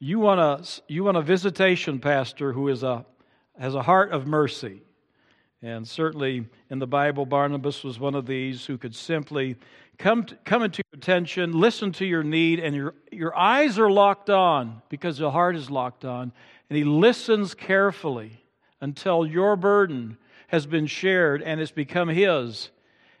You 0.00 0.18
want 0.18 0.40
a, 0.40 0.92
you 0.92 1.04
want 1.04 1.16
a 1.16 1.22
visitation 1.22 2.00
pastor 2.00 2.52
who 2.52 2.68
is 2.68 2.82
a, 2.82 3.04
has 3.58 3.74
a 3.74 3.82
heart 3.82 4.12
of 4.12 4.26
mercy. 4.26 4.82
And 5.60 5.86
certainly 5.86 6.46
in 6.70 6.78
the 6.78 6.86
Bible, 6.86 7.26
Barnabas 7.26 7.82
was 7.82 7.98
one 7.98 8.14
of 8.14 8.26
these 8.26 8.64
who 8.64 8.78
could 8.78 8.94
simply 8.94 9.56
come, 9.98 10.24
to, 10.24 10.36
come 10.44 10.62
into 10.62 10.82
your 10.90 10.98
attention, 10.98 11.52
listen 11.52 11.92
to 11.92 12.06
your 12.06 12.22
need, 12.22 12.60
and 12.60 12.74
your, 12.74 12.94
your 13.10 13.36
eyes 13.36 13.78
are 13.78 13.90
locked 13.90 14.30
on 14.30 14.80
because 14.88 15.18
the 15.18 15.30
heart 15.30 15.56
is 15.56 15.70
locked 15.70 16.04
on. 16.04 16.32
And 16.70 16.76
he 16.76 16.84
listens 16.84 17.54
carefully 17.54 18.42
until 18.80 19.26
your 19.26 19.56
burden 19.56 20.18
has 20.48 20.66
been 20.66 20.86
shared 20.86 21.42
and 21.42 21.60
it's 21.60 21.72
become 21.72 22.08
his. 22.08 22.70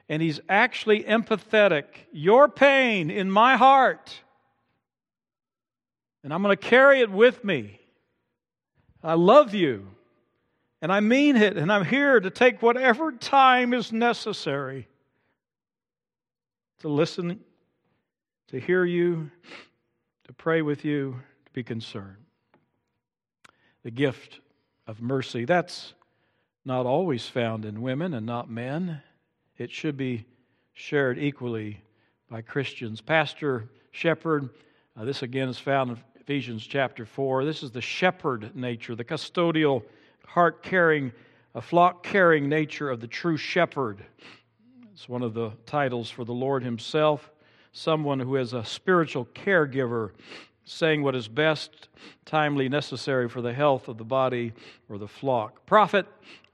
And 0.08 0.22
he's 0.22 0.40
actually 0.48 1.04
empathetic. 1.04 1.84
Your 2.12 2.48
pain 2.48 3.10
in 3.10 3.30
my 3.30 3.56
heart. 3.56 4.22
And 6.22 6.32
I'm 6.32 6.42
going 6.42 6.56
to 6.56 6.62
carry 6.62 7.00
it 7.00 7.10
with 7.10 7.44
me. 7.44 7.80
I 9.02 9.14
love 9.14 9.54
you. 9.54 9.88
And 10.80 10.92
I 10.92 11.00
mean 11.00 11.36
it. 11.36 11.56
And 11.56 11.72
I'm 11.72 11.84
here 11.84 12.20
to 12.20 12.30
take 12.30 12.62
whatever 12.62 13.12
time 13.12 13.74
is 13.74 13.92
necessary 13.92 14.88
to 16.80 16.88
listen, 16.88 17.40
to 18.48 18.60
hear 18.60 18.84
you, 18.84 19.30
to 20.24 20.32
pray 20.32 20.62
with 20.62 20.84
you, 20.84 21.20
to 21.46 21.52
be 21.52 21.62
concerned. 21.62 22.24
The 23.82 23.90
gift 23.90 24.40
of 24.86 25.00
mercy. 25.00 25.44
That's 25.44 25.94
not 26.64 26.86
always 26.86 27.26
found 27.26 27.64
in 27.64 27.82
women 27.82 28.14
and 28.14 28.26
not 28.26 28.50
men. 28.50 29.02
It 29.56 29.70
should 29.70 29.96
be 29.96 30.26
shared 30.72 31.18
equally 31.18 31.82
by 32.30 32.42
Christians. 32.42 33.00
Pastor, 33.00 33.68
shepherd, 33.90 34.50
uh, 34.96 35.04
this 35.04 35.22
again 35.22 35.48
is 35.48 35.58
found 35.58 35.90
in 35.90 35.98
Ephesians 36.20 36.66
chapter 36.66 37.06
4. 37.06 37.44
This 37.44 37.62
is 37.62 37.70
the 37.70 37.80
shepherd 37.80 38.54
nature, 38.54 38.94
the 38.94 39.04
custodial, 39.04 39.82
heart 40.26 40.62
caring, 40.62 41.10
a 41.54 41.60
flock 41.60 42.02
caring 42.02 42.48
nature 42.48 42.90
of 42.90 43.00
the 43.00 43.06
true 43.06 43.36
shepherd. 43.36 44.04
It's 44.98 45.08
one 45.08 45.22
of 45.22 45.32
the 45.32 45.52
titles 45.64 46.10
for 46.10 46.24
the 46.24 46.32
Lord 46.32 46.64
Himself, 46.64 47.30
someone 47.72 48.18
who 48.18 48.34
is 48.34 48.52
a 48.52 48.64
spiritual 48.64 49.26
caregiver 49.26 50.10
saying 50.64 51.04
what 51.04 51.14
is 51.14 51.28
best, 51.28 51.86
timely, 52.24 52.68
necessary 52.68 53.28
for 53.28 53.40
the 53.40 53.52
health 53.52 53.86
of 53.86 53.96
the 53.96 54.04
body 54.04 54.52
or 54.88 54.98
the 54.98 55.06
flock. 55.06 55.64
Prophet, 55.66 56.04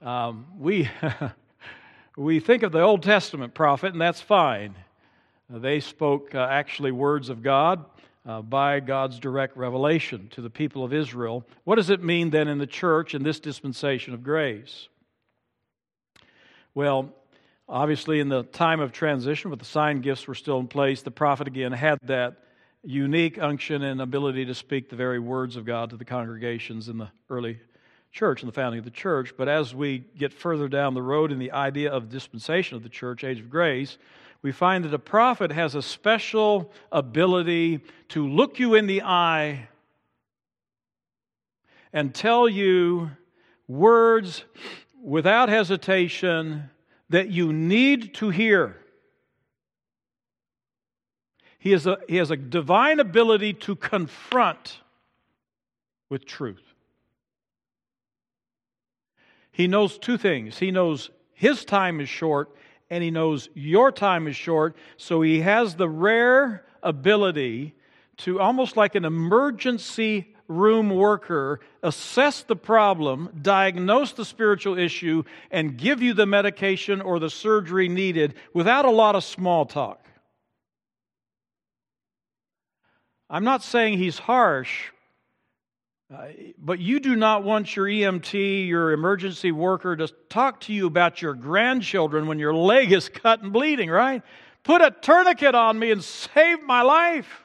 um, 0.02 0.44
we, 0.58 0.90
we 2.18 2.38
think 2.38 2.62
of 2.62 2.70
the 2.70 2.82
Old 2.82 3.02
Testament 3.02 3.54
prophet, 3.54 3.92
and 3.94 4.00
that's 4.00 4.20
fine. 4.20 4.74
Uh, 5.52 5.58
they 5.58 5.80
spoke 5.80 6.34
uh, 6.34 6.46
actually 6.50 6.92
words 6.92 7.30
of 7.30 7.42
God 7.42 7.82
uh, 8.26 8.42
by 8.42 8.78
God's 8.78 9.18
direct 9.18 9.56
revelation 9.56 10.28
to 10.32 10.42
the 10.42 10.50
people 10.50 10.84
of 10.84 10.92
Israel. 10.92 11.46
What 11.64 11.76
does 11.76 11.88
it 11.88 12.04
mean 12.04 12.28
then 12.28 12.48
in 12.48 12.58
the 12.58 12.66
church 12.66 13.14
in 13.14 13.22
this 13.22 13.40
dispensation 13.40 14.12
of 14.12 14.22
grace? 14.22 14.88
Well, 16.74 17.10
obviously, 17.68 18.20
in 18.20 18.28
the 18.28 18.42
time 18.42 18.80
of 18.80 18.92
transition, 18.92 19.50
but 19.50 19.58
the 19.58 19.64
sign 19.64 20.00
gifts 20.00 20.26
were 20.26 20.34
still 20.34 20.58
in 20.58 20.68
place, 20.68 21.02
the 21.02 21.10
prophet 21.10 21.46
again 21.46 21.72
had 21.72 21.98
that 22.04 22.36
unique 22.82 23.38
unction 23.38 23.82
and 23.82 24.00
ability 24.00 24.44
to 24.44 24.54
speak 24.54 24.90
the 24.90 24.96
very 24.96 25.18
words 25.18 25.56
of 25.56 25.64
God 25.64 25.90
to 25.90 25.96
the 25.96 26.04
congregations 26.04 26.88
in 26.88 26.98
the 26.98 27.08
early 27.30 27.58
church 28.12 28.42
and 28.42 28.48
the 28.48 28.54
founding 28.54 28.78
of 28.78 28.84
the 28.84 28.90
church. 28.90 29.34
But 29.36 29.48
as 29.48 29.74
we 29.74 30.04
get 30.16 30.32
further 30.32 30.68
down 30.68 30.94
the 30.94 31.02
road 31.02 31.32
in 31.32 31.38
the 31.38 31.52
idea 31.52 31.90
of 31.90 32.10
dispensation 32.10 32.76
of 32.76 32.82
the 32.82 32.88
church, 32.88 33.24
age 33.24 33.40
of 33.40 33.50
grace, 33.50 33.98
we 34.42 34.52
find 34.52 34.84
that 34.84 34.92
a 34.92 34.98
prophet 34.98 35.50
has 35.50 35.74
a 35.74 35.82
special 35.82 36.70
ability 36.92 37.80
to 38.10 38.28
look 38.28 38.58
you 38.58 38.74
in 38.74 38.86
the 38.86 39.02
eye 39.02 39.68
and 41.92 42.14
tell 42.14 42.48
you 42.48 43.10
words 43.66 44.44
without 45.02 45.48
hesitation 45.48 46.70
that 47.10 47.30
you 47.30 47.52
need 47.52 48.14
to 48.14 48.30
hear. 48.30 48.76
He 51.58 51.70
has 51.70 51.86
a, 51.86 51.98
he 52.08 52.16
has 52.16 52.30
a 52.30 52.36
divine 52.36 53.00
ability 53.00 53.54
to 53.54 53.76
confront 53.76 54.80
with 56.10 56.26
truth. 56.26 56.62
He 59.50 59.66
knows 59.66 59.98
two 59.98 60.18
things. 60.18 60.58
He 60.58 60.70
knows 60.70 61.10
his 61.32 61.64
time 61.64 62.00
is 62.00 62.08
short, 62.08 62.54
and 62.90 63.02
he 63.02 63.10
knows 63.10 63.48
your 63.54 63.92
time 63.92 64.26
is 64.28 64.36
short, 64.36 64.76
so 64.96 65.22
he 65.22 65.40
has 65.40 65.76
the 65.76 65.88
rare 65.88 66.64
ability 66.82 67.74
to 68.18 68.40
almost 68.40 68.76
like 68.76 68.94
an 68.94 69.04
emergency 69.04 70.33
room 70.48 70.90
worker 70.90 71.60
assess 71.82 72.42
the 72.42 72.56
problem, 72.56 73.30
diagnose 73.40 74.12
the 74.12 74.24
spiritual 74.24 74.78
issue, 74.78 75.22
and 75.50 75.76
give 75.76 76.02
you 76.02 76.14
the 76.14 76.26
medication 76.26 77.00
or 77.00 77.18
the 77.18 77.30
surgery 77.30 77.88
needed 77.88 78.34
without 78.52 78.84
a 78.84 78.90
lot 78.90 79.16
of 79.16 79.24
small 79.24 79.64
talk. 79.64 80.04
I'm 83.30 83.44
not 83.44 83.62
saying 83.62 83.98
he's 83.98 84.18
harsh, 84.18 84.90
uh, 86.14 86.28
but 86.58 86.78
you 86.78 87.00
do 87.00 87.16
not 87.16 87.42
want 87.42 87.74
your 87.74 87.86
EMT, 87.86 88.68
your 88.68 88.92
emergency 88.92 89.50
worker, 89.50 89.96
to 89.96 90.08
talk 90.28 90.60
to 90.60 90.72
you 90.72 90.86
about 90.86 91.22
your 91.22 91.34
grandchildren 91.34 92.26
when 92.26 92.38
your 92.38 92.54
leg 92.54 92.92
is 92.92 93.08
cut 93.08 93.42
and 93.42 93.52
bleeding, 93.52 93.90
right? 93.90 94.22
Put 94.62 94.82
a 94.82 94.90
tourniquet 94.90 95.54
on 95.54 95.78
me 95.78 95.90
and 95.90 96.04
save 96.04 96.62
my 96.62 96.82
life. 96.82 97.43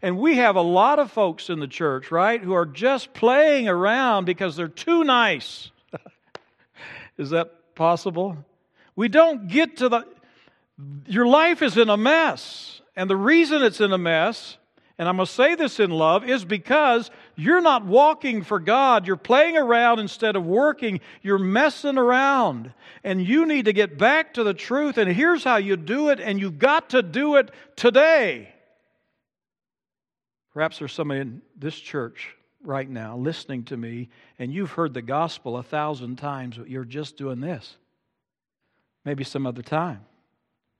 And 0.00 0.18
we 0.18 0.36
have 0.36 0.56
a 0.56 0.62
lot 0.62 0.98
of 0.98 1.10
folks 1.10 1.50
in 1.50 1.60
the 1.60 1.66
church, 1.66 2.10
right, 2.10 2.40
who 2.40 2.52
are 2.52 2.66
just 2.66 3.14
playing 3.14 3.68
around 3.68 4.24
because 4.24 4.56
they're 4.56 4.68
too 4.68 5.02
nice. 5.04 5.70
is 7.18 7.30
that 7.30 7.74
possible? 7.74 8.36
We 8.94 9.08
don't 9.08 9.48
get 9.48 9.78
to 9.78 9.88
the. 9.88 10.06
Your 11.06 11.26
life 11.26 11.62
is 11.62 11.76
in 11.76 11.88
a 11.88 11.96
mess. 11.96 12.80
And 12.94 13.08
the 13.08 13.16
reason 13.16 13.62
it's 13.62 13.80
in 13.80 13.92
a 13.92 13.98
mess, 13.98 14.56
and 14.98 15.08
I'm 15.08 15.16
going 15.16 15.26
to 15.26 15.32
say 15.32 15.54
this 15.54 15.78
in 15.78 15.90
love, 15.90 16.28
is 16.28 16.44
because 16.44 17.12
you're 17.36 17.60
not 17.60 17.84
walking 17.86 18.42
for 18.42 18.58
God. 18.58 19.06
You're 19.06 19.16
playing 19.16 19.56
around 19.56 20.00
instead 20.00 20.34
of 20.34 20.44
working. 20.44 21.00
You're 21.22 21.38
messing 21.38 21.96
around. 21.96 22.72
And 23.04 23.24
you 23.24 23.46
need 23.46 23.66
to 23.66 23.72
get 23.72 23.98
back 23.98 24.34
to 24.34 24.42
the 24.42 24.54
truth. 24.54 24.98
And 24.98 25.10
here's 25.10 25.44
how 25.44 25.56
you 25.58 25.76
do 25.76 26.08
it. 26.08 26.18
And 26.18 26.40
you've 26.40 26.58
got 26.58 26.90
to 26.90 27.02
do 27.02 27.36
it 27.36 27.52
today. 27.76 28.52
Perhaps 30.58 30.80
there's 30.80 30.92
somebody 30.92 31.20
in 31.20 31.40
this 31.56 31.78
church 31.78 32.34
right 32.64 32.90
now 32.90 33.16
listening 33.16 33.62
to 33.66 33.76
me, 33.76 34.08
and 34.40 34.52
you've 34.52 34.72
heard 34.72 34.92
the 34.92 35.00
gospel 35.00 35.56
a 35.56 35.62
thousand 35.62 36.16
times, 36.16 36.58
but 36.58 36.68
you're 36.68 36.84
just 36.84 37.16
doing 37.16 37.38
this. 37.38 37.76
Maybe 39.04 39.22
some 39.22 39.46
other 39.46 39.62
time, 39.62 40.04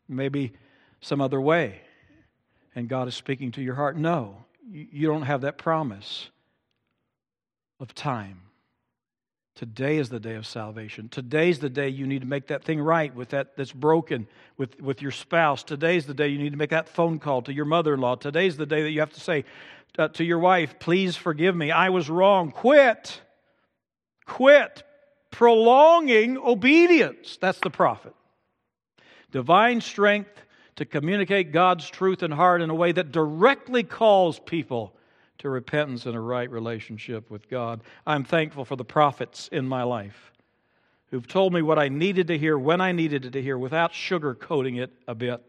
maybe 0.09 0.53
some 1.01 1.20
other 1.20 1.41
way, 1.41 1.83
and 2.74 2.89
God 2.89 3.07
is 3.07 3.14
speaking 3.14 3.53
to 3.53 3.62
your 3.62 3.76
heart. 3.76 3.97
No, 3.97 4.43
you 4.68 5.07
don't 5.07 5.22
have 5.22 5.43
that 5.43 5.59
promise 5.59 6.29
of 7.79 7.95
time. 7.95 8.41
Today 9.59 9.98
is 9.98 10.09
the 10.09 10.20
day 10.20 10.36
of 10.36 10.46
salvation. 10.46 11.09
Today's 11.09 11.59
the 11.59 11.68
day 11.68 11.88
you 11.88 12.06
need 12.06 12.20
to 12.20 12.28
make 12.28 12.46
that 12.46 12.62
thing 12.62 12.80
right 12.80 13.12
with 13.12 13.30
that 13.30 13.56
that's 13.56 13.72
broken 13.72 14.28
with, 14.56 14.80
with 14.80 15.02
your 15.02 15.11
spouse. 15.11 15.64
Today's 15.64 16.06
the 16.06 16.14
day 16.14 16.28
you 16.28 16.38
need 16.38 16.52
to 16.52 16.56
make 16.56 16.70
that 16.70 16.88
phone 16.88 17.18
call 17.18 17.42
to 17.42 17.52
your 17.52 17.64
mother 17.64 17.94
in 17.94 18.00
law. 18.00 18.14
Today's 18.14 18.56
the 18.56 18.66
day 18.66 18.82
that 18.82 18.90
you 18.90 19.00
have 19.00 19.12
to 19.14 19.20
say 19.20 19.44
uh, 19.98 20.06
to 20.11 20.22
your 20.22 20.38
wife, 20.38 20.78
Please 20.78 21.16
forgive 21.16 21.56
me. 21.56 21.72
I 21.72 21.88
was 21.88 22.09
wrong. 22.09 22.52
Quit. 22.52 23.20
Quit 24.26 24.84
prolonging 25.32 26.38
obedience. 26.38 27.36
That's 27.40 27.59
the 27.59 27.70
prophet. 27.70 28.14
Divine 29.32 29.80
strength 29.80 30.30
to 30.76 30.84
communicate 30.84 31.50
God's 31.50 31.90
truth 31.90 32.22
and 32.22 32.32
heart 32.32 32.62
in 32.62 32.70
a 32.70 32.76
way 32.76 32.92
that 32.92 33.11
directly 33.11 33.82
calls 33.82 34.38
people 34.38 34.94
to 35.39 35.49
repentance 35.49 36.07
and 36.07 36.16
a 36.16 36.20
right 36.20 36.51
relationship 36.51 37.30
with 37.30 37.49
God. 37.49 37.80
I'm 38.07 38.24
thankful 38.24 38.64
for 38.64 38.76
the 38.76 38.84
prophets 38.84 39.49
in 39.53 39.68
my 39.68 39.82
life 39.84 40.32
who've 41.11 41.26
told 41.26 41.53
me 41.53 41.62
what 41.62 41.78
I 41.78 41.89
needed 41.89 42.28
to 42.28 42.39
hear 42.39 42.59
when 42.59 42.80
I 42.80 42.93
needed 42.93 43.24
it 43.24 43.30
to 43.32 43.43
hear 43.43 43.57
without 43.57 43.93
sugarcoating 43.93 44.80
it 44.80 44.93
a 45.07 45.14
bit. 45.14 45.43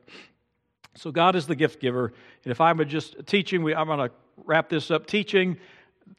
So, 0.96 1.12
God 1.12 1.36
is 1.36 1.48
the 1.48 1.56
gift 1.56 1.80
giver. 1.80 2.14
And 2.44 2.52
if 2.52 2.60
I'm 2.60 2.86
just 2.88 3.16
teaching, 3.26 3.64
we, 3.64 3.76
I'm 3.76 3.88
going 3.88 4.10
to 4.10 4.12
wrap 4.46 4.70
this 4.70 4.92
up. 4.92 5.06
Teaching, 5.06 5.58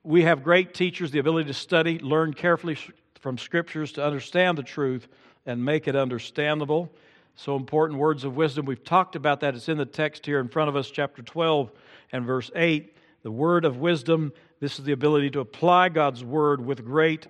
we 0.05 0.23
have 0.23 0.43
great 0.43 0.75
teachers, 0.75 1.11
the 1.11 1.19
ability 1.19 1.49
to 1.49 1.55
study, 1.55 1.99
learn 1.99 2.33
carefully 2.33 2.79
from 3.21 3.37
scriptures 3.37 3.93
to 3.93 4.05
understand 4.05 4.57
the 4.57 4.63
truth 4.63 5.09
and 5.47 5.63
make 5.65 5.89
it 5.89 5.97
understandable. 5.97 6.91
So 7.35 7.57
important 7.57 7.99
words 7.99 8.25
of 8.25 8.37
wisdom. 8.37 8.67
We've 8.67 8.85
talked 8.85 9.17
about 9.17 9.41
that. 9.41 9.55
It's 9.55 9.69
in 9.69 9.79
the 9.79 9.87
text 9.87 10.27
here 10.27 10.41
in 10.41 10.49
front 10.49 10.69
of 10.69 10.77
us, 10.77 10.91
chapter 10.91 11.23
12 11.23 11.71
and 12.13 12.25
verse 12.25 12.51
8 12.55 12.95
the 13.23 13.31
word 13.31 13.65
of 13.65 13.77
wisdom. 13.77 14.33
This 14.61 14.79
is 14.79 14.85
the 14.85 14.93
ability 14.93 15.31
to 15.31 15.41
apply 15.41 15.91
God's 15.91 16.25
word 16.25 16.65
with 16.65 16.85
great 16.85 17.27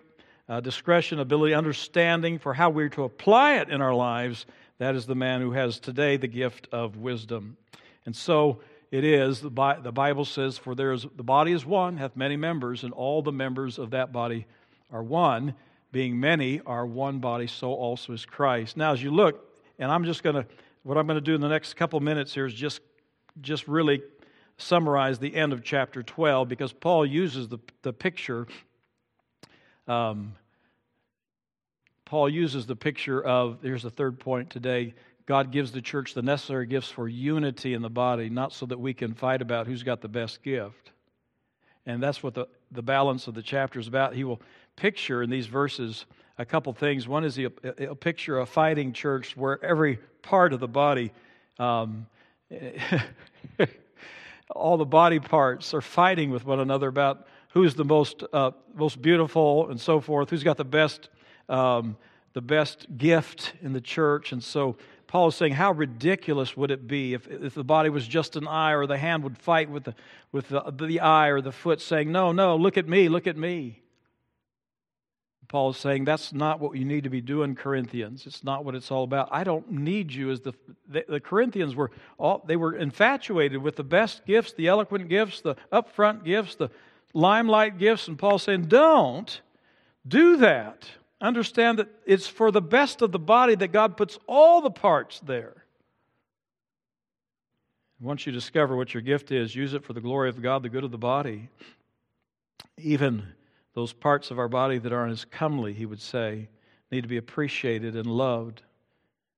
uh, 0.48 0.60
discretion, 0.60 1.20
ability, 1.20 1.54
understanding 1.54 2.38
for 2.38 2.54
how 2.54 2.70
we're 2.70 2.88
to 2.90 3.04
apply 3.04 3.56
it 3.58 3.68
in 3.68 3.80
our 3.80 3.94
lives. 3.94 4.46
That 4.78 4.94
is 4.94 5.06
the 5.06 5.14
man 5.14 5.40
who 5.40 5.52
has 5.52 5.78
today 5.78 6.16
the 6.16 6.26
gift 6.26 6.68
of 6.72 6.96
wisdom. 6.96 7.56
And 8.06 8.16
so 8.16 8.60
it 8.90 9.04
is, 9.04 9.40
the, 9.40 9.50
Bible 9.50 10.24
says, 10.24 10.58
For 10.58 10.74
there 10.74 10.92
is, 10.92 11.06
the 11.16 11.22
body 11.22 11.52
is 11.52 11.64
one, 11.64 11.96
hath 11.96 12.16
many 12.16 12.36
members, 12.36 12.82
and 12.82 12.92
all 12.92 13.22
the 13.22 13.32
members 13.32 13.78
of 13.78 13.90
that 13.90 14.12
body 14.12 14.46
are 14.90 15.02
one. 15.02 15.54
Being 15.92 16.18
many 16.18 16.60
are 16.66 16.86
one 16.86 17.18
body, 17.18 17.46
so 17.46 17.72
also 17.72 18.12
is 18.12 18.24
Christ. 18.24 18.76
Now, 18.76 18.92
as 18.92 19.02
you 19.02 19.10
look, 19.10 19.44
and 19.78 19.90
I'm 19.90 20.04
just 20.04 20.22
going 20.22 20.36
to, 20.36 20.46
what 20.82 20.96
I'm 20.96 21.06
going 21.06 21.16
to 21.16 21.20
do 21.20 21.34
in 21.34 21.40
the 21.40 21.48
next 21.48 21.74
couple 21.74 22.00
minutes 22.00 22.34
here 22.34 22.46
is 22.46 22.54
just, 22.54 22.80
just 23.40 23.68
really 23.68 24.02
summarize 24.60 25.18
the 25.18 25.34
end 25.34 25.52
of 25.52 25.64
chapter 25.64 26.02
12 26.02 26.48
because 26.48 26.72
Paul 26.72 27.06
uses 27.06 27.48
the, 27.48 27.58
the 27.82 27.92
picture. 27.92 28.46
Um, 29.88 30.34
Paul 32.04 32.28
uses 32.28 32.66
the 32.66 32.76
picture 32.76 33.22
of, 33.22 33.58
here's 33.62 33.82
the 33.82 33.90
third 33.90 34.18
point 34.18 34.50
today 34.50 34.94
God 35.26 35.52
gives 35.52 35.70
the 35.70 35.80
church 35.80 36.14
the 36.14 36.22
necessary 36.22 36.66
gifts 36.66 36.88
for 36.88 37.06
unity 37.06 37.74
in 37.74 37.82
the 37.82 37.90
body, 37.90 38.28
not 38.28 38.52
so 38.52 38.66
that 38.66 38.80
we 38.80 38.92
can 38.92 39.14
fight 39.14 39.40
about 39.40 39.68
who's 39.68 39.84
got 39.84 40.00
the 40.00 40.08
best 40.08 40.42
gift. 40.42 40.90
And 41.86 42.02
that's 42.02 42.20
what 42.20 42.34
the, 42.34 42.46
the 42.72 42.82
balance 42.82 43.28
of 43.28 43.34
the 43.34 43.42
chapter 43.42 43.78
is 43.78 43.86
about. 43.86 44.14
He 44.14 44.24
will 44.24 44.40
picture 44.74 45.22
in 45.22 45.30
these 45.30 45.46
verses 45.46 46.06
a 46.36 46.44
couple 46.44 46.72
things. 46.72 47.06
One 47.06 47.24
is 47.24 47.38
a 47.38 47.48
picture 47.94 48.40
a 48.40 48.46
fighting 48.46 48.92
church 48.92 49.36
where 49.36 49.64
every 49.64 49.98
part 50.22 50.52
of 50.52 50.58
the 50.58 50.66
body 50.66 51.12
um, 51.60 52.06
all 54.54 54.76
the 54.76 54.84
body 54.84 55.20
parts 55.20 55.74
are 55.74 55.80
fighting 55.80 56.30
with 56.30 56.44
one 56.44 56.60
another 56.60 56.88
about 56.88 57.26
who's 57.50 57.74
the 57.74 57.84
most, 57.84 58.22
uh, 58.32 58.52
most 58.74 59.00
beautiful 59.02 59.70
and 59.70 59.80
so 59.80 60.00
forth, 60.00 60.30
who's 60.30 60.44
got 60.44 60.56
the 60.56 60.64
best, 60.64 61.08
um, 61.48 61.96
the 62.32 62.40
best 62.40 62.86
gift 62.96 63.54
in 63.62 63.72
the 63.72 63.80
church. 63.80 64.32
And 64.32 64.42
so 64.42 64.76
Paul 65.06 65.28
is 65.28 65.34
saying, 65.34 65.54
how 65.54 65.72
ridiculous 65.72 66.56
would 66.56 66.70
it 66.70 66.86
be 66.86 67.14
if, 67.14 67.26
if 67.26 67.54
the 67.54 67.64
body 67.64 67.90
was 67.90 68.06
just 68.06 68.36
an 68.36 68.46
eye 68.46 68.72
or 68.72 68.86
the 68.86 68.96
hand 68.96 69.24
would 69.24 69.36
fight 69.36 69.68
with, 69.68 69.84
the, 69.84 69.94
with 70.30 70.48
the, 70.48 70.62
the 70.70 71.00
eye 71.00 71.28
or 71.28 71.40
the 71.40 71.52
foot, 71.52 71.80
saying, 71.80 72.12
No, 72.12 72.30
no, 72.30 72.56
look 72.56 72.78
at 72.78 72.88
me, 72.88 73.08
look 73.08 73.26
at 73.26 73.36
me. 73.36 73.82
Paul 75.50 75.70
is 75.70 75.78
saying 75.78 76.04
that's 76.04 76.32
not 76.32 76.60
what 76.60 76.76
you 76.76 76.84
need 76.84 77.02
to 77.02 77.10
be 77.10 77.20
doing, 77.20 77.56
Corinthians. 77.56 78.24
It's 78.24 78.44
not 78.44 78.64
what 78.64 78.76
it's 78.76 78.92
all 78.92 79.02
about. 79.02 79.30
I 79.32 79.42
don't 79.42 79.68
need 79.68 80.12
you 80.12 80.30
as 80.30 80.42
the, 80.42 80.54
the, 80.88 81.04
the 81.08 81.18
Corinthians 81.18 81.74
were 81.74 81.90
all 82.18 82.44
they 82.46 82.54
were 82.54 82.76
infatuated 82.76 83.60
with 83.60 83.74
the 83.74 83.82
best 83.82 84.24
gifts, 84.24 84.52
the 84.52 84.68
eloquent 84.68 85.08
gifts, 85.08 85.40
the 85.40 85.56
upfront 85.72 86.24
gifts, 86.24 86.54
the 86.54 86.70
limelight 87.14 87.78
gifts, 87.78 88.06
and 88.06 88.16
Paul's 88.16 88.44
saying, 88.44 88.66
Don't 88.66 89.40
do 90.06 90.36
that. 90.36 90.88
Understand 91.20 91.80
that 91.80 91.88
it's 92.06 92.28
for 92.28 92.52
the 92.52 92.62
best 92.62 93.02
of 93.02 93.10
the 93.10 93.18
body 93.18 93.56
that 93.56 93.72
God 93.72 93.96
puts 93.96 94.20
all 94.28 94.60
the 94.60 94.70
parts 94.70 95.18
there. 95.18 95.64
Once 98.00 98.24
you 98.24 98.30
discover 98.30 98.76
what 98.76 98.94
your 98.94 99.02
gift 99.02 99.32
is, 99.32 99.56
use 99.56 99.74
it 99.74 99.82
for 99.82 99.94
the 99.94 100.00
glory 100.00 100.28
of 100.28 100.40
God, 100.40 100.62
the 100.62 100.68
good 100.68 100.84
of 100.84 100.92
the 100.92 100.96
body. 100.96 101.48
Even 102.78 103.24
those 103.74 103.92
parts 103.92 104.30
of 104.30 104.38
our 104.38 104.48
body 104.48 104.78
that 104.78 104.92
aren't 104.92 105.12
as 105.12 105.24
comely, 105.24 105.72
he 105.72 105.86
would 105.86 106.00
say, 106.00 106.48
need 106.90 107.02
to 107.02 107.08
be 107.08 107.16
appreciated 107.16 107.94
and 107.94 108.06
loved. 108.06 108.62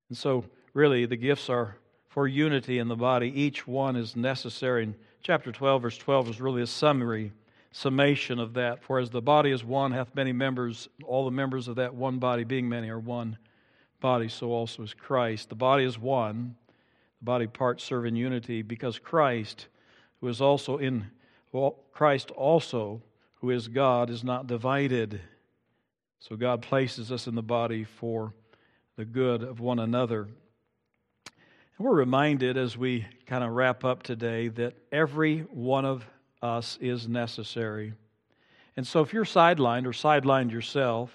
And 0.09 0.17
so, 0.17 0.45
really, 0.75 1.07
the 1.07 1.17
gifts 1.17 1.51
are 1.51 1.77
for 2.09 2.27
unity 2.27 2.79
in 2.79 2.89
the 2.89 2.97
body. 2.97 3.29
Each 3.29 3.67
one 3.67 3.97
is 3.97 4.17
necessary. 4.17 4.85
And 4.85 4.95
chapter 5.23 5.53
12, 5.53 5.83
verse 5.83 5.99
12, 5.99 6.29
is 6.31 6.41
really 6.41 6.63
a 6.63 6.67
summary 6.67 7.33
summation 7.73 8.39
of 8.39 8.55
that. 8.55 8.83
For 8.83 8.99
as 8.99 9.11
the 9.11 9.23
body 9.23 9.51
is 9.51 9.65
one, 9.65 9.93
hath 9.93 10.15
many 10.15 10.33
members, 10.33 10.89
all 11.05 11.25
the 11.25 11.31
members 11.31 11.69
of 11.69 11.77
that 11.77 11.95
one 11.95 12.19
body, 12.19 12.45
being 12.45 12.69
many, 12.69 12.91
are 12.91 12.99
one 12.99 13.39
body, 14.01 14.29
so 14.29 14.51
also 14.51 14.83
is 14.83 14.95
Christ. 14.95 15.49
The 15.49 15.55
body 15.55 15.85
is 15.85 15.99
one, 15.99 16.57
the 17.21 17.25
body 17.25 17.47
parts 17.47 17.85
serve 17.85 18.05
in 18.05 18.17
unity, 18.17 18.63
because 18.63 18.99
Christ, 18.99 19.69
who 20.21 20.29
is 20.29 20.41
also 20.41 20.79
in 20.79 21.11
well, 21.53 21.77
Christ 21.93 22.31
also, 22.31 23.03
who 23.43 23.51
is 23.51 23.67
God, 23.67 24.09
is 24.09 24.23
not 24.23 24.47
divided. 24.47 25.21
So 26.21 26.37
God 26.37 26.63
places 26.63 27.11
us 27.11 27.27
in 27.27 27.35
the 27.35 27.43
body 27.43 27.83
for 27.83 28.33
the 28.97 29.05
good 29.05 29.43
of 29.43 29.59
one 29.59 29.81
another. 29.81 30.23
And 30.23 31.87
we're 31.87 31.97
reminded 31.97 32.57
as 32.57 32.79
we 32.79 33.05
kind 33.27 33.43
of 33.43 33.51
wrap 33.51 33.85
up 33.85 34.05
today 34.05 34.47
that 34.49 34.75
every 34.93 35.41
one 35.51 35.85
of 35.85 36.05
us 36.41 36.79
is 36.81 37.09
necessary. 37.09 37.95
And 38.77 38.87
so 38.87 39.01
if 39.01 39.13
you're 39.13 39.25
sidelined 39.25 39.87
or 39.87 39.91
sidelined 39.91 40.53
yourself, 40.53 41.11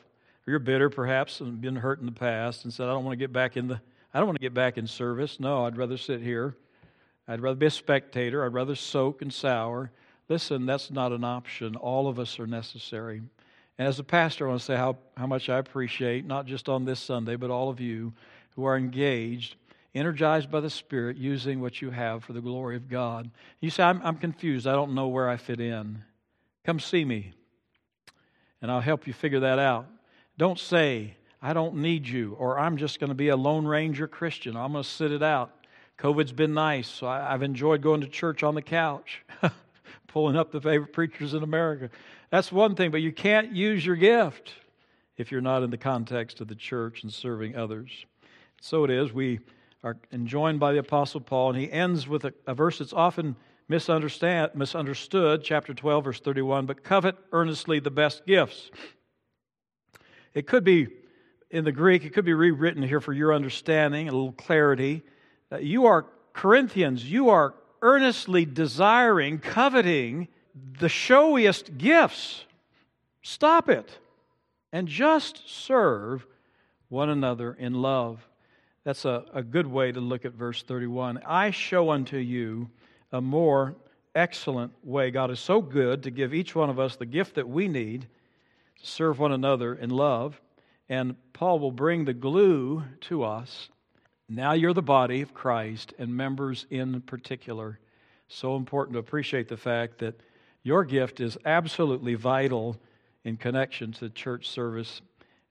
or 0.45 0.51
you're 0.51 0.59
bitter 0.59 0.89
perhaps 0.89 1.39
and 1.39 1.61
been 1.61 1.77
hurt 1.77 2.01
in 2.01 2.05
the 2.05 2.11
past 2.11 2.65
and 2.65 2.73
said, 2.73 2.87
I 2.87 2.91
don't 2.91 3.05
want 3.05 3.13
to 3.13 3.23
get 3.23 3.31
back 3.31 3.55
in 3.55 3.69
the 3.69 3.79
I 4.13 4.19
don't 4.19 4.27
want 4.27 4.37
to 4.37 4.45
get 4.45 4.53
back 4.53 4.77
in 4.77 4.87
service. 4.87 5.39
No, 5.39 5.65
I'd 5.65 5.77
rather 5.77 5.97
sit 5.97 6.21
here. 6.21 6.55
I'd 7.27 7.41
rather 7.41 7.57
be 7.57 7.67
a 7.67 7.71
spectator. 7.71 8.43
I'd 8.43 8.53
rather 8.53 8.73
soak 8.73 9.21
and 9.21 9.31
sour. 9.31 9.91
Listen, 10.29 10.65
that's 10.65 10.91
not 10.91 11.11
an 11.11 11.23
option. 11.23 11.75
All 11.75 12.07
of 12.07 12.19
us 12.19 12.39
are 12.39 12.47
necessary. 12.47 13.21
And 13.77 13.87
as 13.87 13.99
a 13.99 14.03
pastor, 14.03 14.45
I 14.45 14.49
want 14.49 14.61
to 14.61 14.65
say 14.65 14.75
how, 14.75 14.97
how 15.15 15.27
much 15.27 15.49
I 15.49 15.57
appreciate, 15.57 16.25
not 16.25 16.45
just 16.45 16.67
on 16.67 16.85
this 16.85 16.99
Sunday, 16.99 17.35
but 17.35 17.51
all 17.51 17.69
of 17.69 17.79
you 17.79 18.13
who 18.55 18.65
are 18.65 18.75
engaged, 18.75 19.55
energized 19.93 20.51
by 20.51 20.59
the 20.59 20.69
Spirit, 20.69 21.17
using 21.17 21.61
what 21.61 21.81
you 21.81 21.91
have 21.91 22.23
for 22.23 22.33
the 22.33 22.41
glory 22.41 22.75
of 22.75 22.89
God. 22.89 23.29
You 23.61 23.69
say, 23.69 23.83
I'm, 23.83 24.01
I'm 24.03 24.17
confused. 24.17 24.67
I 24.67 24.73
don't 24.73 24.95
know 24.95 25.07
where 25.07 25.29
I 25.29 25.37
fit 25.37 25.59
in. 25.59 26.03
Come 26.65 26.79
see 26.79 27.05
me, 27.05 27.33
and 28.61 28.69
I'll 28.69 28.81
help 28.81 29.07
you 29.07 29.13
figure 29.13 29.39
that 29.41 29.59
out. 29.59 29.87
Don't 30.37 30.59
say, 30.59 31.15
I 31.41 31.53
don't 31.53 31.75
need 31.77 32.07
you, 32.07 32.35
or 32.39 32.59
I'm 32.59 32.77
just 32.77 32.99
going 32.99 33.09
to 33.09 33.15
be 33.15 33.29
a 33.29 33.37
Lone 33.37 33.65
Ranger 33.65 34.07
Christian. 34.07 34.57
I'm 34.57 34.71
going 34.71 34.83
to 34.83 34.89
sit 34.89 35.11
it 35.11 35.23
out. 35.23 35.51
COVID's 35.97 36.31
been 36.31 36.53
nice, 36.53 36.87
so 36.87 37.07
I, 37.07 37.31
have 37.31 37.41
enjoyed 37.41 37.81
going 37.81 38.01
to 38.01 38.07
church 38.07 38.43
on 38.43 38.55
the 38.55 38.61
couch, 38.61 39.23
pulling 40.17 40.35
up 40.35 40.51
the 40.51 40.59
favorite 40.59 40.93
preachers 40.93 41.35
in 41.35 41.43
America. 41.43 41.91
That's 42.31 42.51
one 42.51 42.73
thing, 42.73 42.89
but 42.89 43.03
you 43.03 43.11
can't 43.11 43.51
use 43.51 43.85
your 43.85 43.95
gift 43.95 44.51
if 45.15 45.31
you're 45.31 45.41
not 45.41 45.61
in 45.61 45.69
the 45.69 45.77
context 45.77 46.41
of 46.41 46.47
the 46.47 46.55
church 46.55 47.03
and 47.03 47.13
serving 47.13 47.55
others. 47.55 47.91
So 48.59 48.83
it 48.83 48.89
is. 48.89 49.13
We 49.13 49.41
are 49.83 49.95
enjoined 50.11 50.59
by 50.59 50.71
the 50.73 50.79
Apostle 50.79 51.21
Paul, 51.21 51.51
and 51.51 51.59
he 51.59 51.71
ends 51.71 52.07
with 52.07 52.25
a, 52.25 52.33
a 52.47 52.55
verse 52.55 52.79
that's 52.79 52.93
often 52.93 53.35
misunderstood, 53.69 55.43
chapter 55.43 55.75
12, 55.75 56.03
verse 56.03 56.19
31, 56.19 56.65
but 56.65 56.83
covet 56.83 57.15
earnestly 57.31 57.79
the 57.79 57.91
best 57.91 58.25
gifts. 58.25 58.71
It 60.33 60.47
could 60.47 60.63
be 60.63 60.87
in 61.51 61.63
the 61.63 61.71
Greek, 61.71 62.05
it 62.05 62.13
could 62.15 62.25
be 62.25 62.33
rewritten 62.33 62.81
here 62.81 63.01
for 63.01 63.13
your 63.13 63.35
understanding, 63.35 64.09
a 64.09 64.11
little 64.11 64.31
clarity. 64.31 65.03
Uh, 65.51 65.57
you 65.57 65.85
are 65.85 66.07
Corinthians, 66.33 67.05
you 67.05 67.29
are 67.29 67.53
earnestly 67.81 68.45
desiring, 68.45 69.39
coveting 69.39 70.27
the 70.79 70.89
showiest 70.89 71.77
gifts. 71.77 72.45
Stop 73.21 73.69
it 73.69 73.97
and 74.71 74.87
just 74.87 75.47
serve 75.49 76.25
one 76.89 77.09
another 77.09 77.53
in 77.53 77.73
love. 77.73 78.27
That's 78.83 79.05
a, 79.05 79.25
a 79.33 79.43
good 79.43 79.67
way 79.67 79.91
to 79.91 79.99
look 79.99 80.25
at 80.25 80.33
verse 80.33 80.63
31. 80.63 81.21
I 81.25 81.51
show 81.51 81.89
unto 81.89 82.17
you 82.17 82.69
a 83.11 83.19
more 83.21 83.75
excellent 84.15 84.73
way. 84.83 85.11
God 85.11 85.29
is 85.29 85.39
so 85.39 85.61
good 85.61 86.03
to 86.03 86.11
give 86.11 86.33
each 86.33 86.55
one 86.55 86.69
of 86.69 86.79
us 86.79 86.95
the 86.95 87.05
gift 87.05 87.35
that 87.35 87.47
we 87.47 87.67
need 87.67 88.07
to 88.79 88.85
serve 88.85 89.19
one 89.19 89.31
another 89.31 89.75
in 89.75 89.89
love. 89.89 90.39
And 90.89 91.15
Paul 91.33 91.59
will 91.59 91.71
bring 91.71 92.05
the 92.05 92.13
glue 92.13 92.83
to 93.01 93.23
us. 93.23 93.69
Now 94.29 94.51
you're 94.53 94.73
the 94.73 94.81
body 94.81 95.21
of 95.21 95.33
Christ 95.33 95.93
and 95.97 96.15
members 96.15 96.65
in 96.69 96.99
particular. 97.01 97.79
So 98.27 98.57
important 98.57 98.95
to 98.95 98.99
appreciate 98.99 99.47
the 99.47 99.55
fact 99.55 99.99
that 99.99 100.19
your 100.63 100.83
gift 100.83 101.21
is 101.21 101.37
absolutely 101.45 102.15
vital 102.15 102.75
in 103.23 103.37
connection 103.37 103.93
to 103.93 104.09
church 104.09 104.49
service 104.49 105.01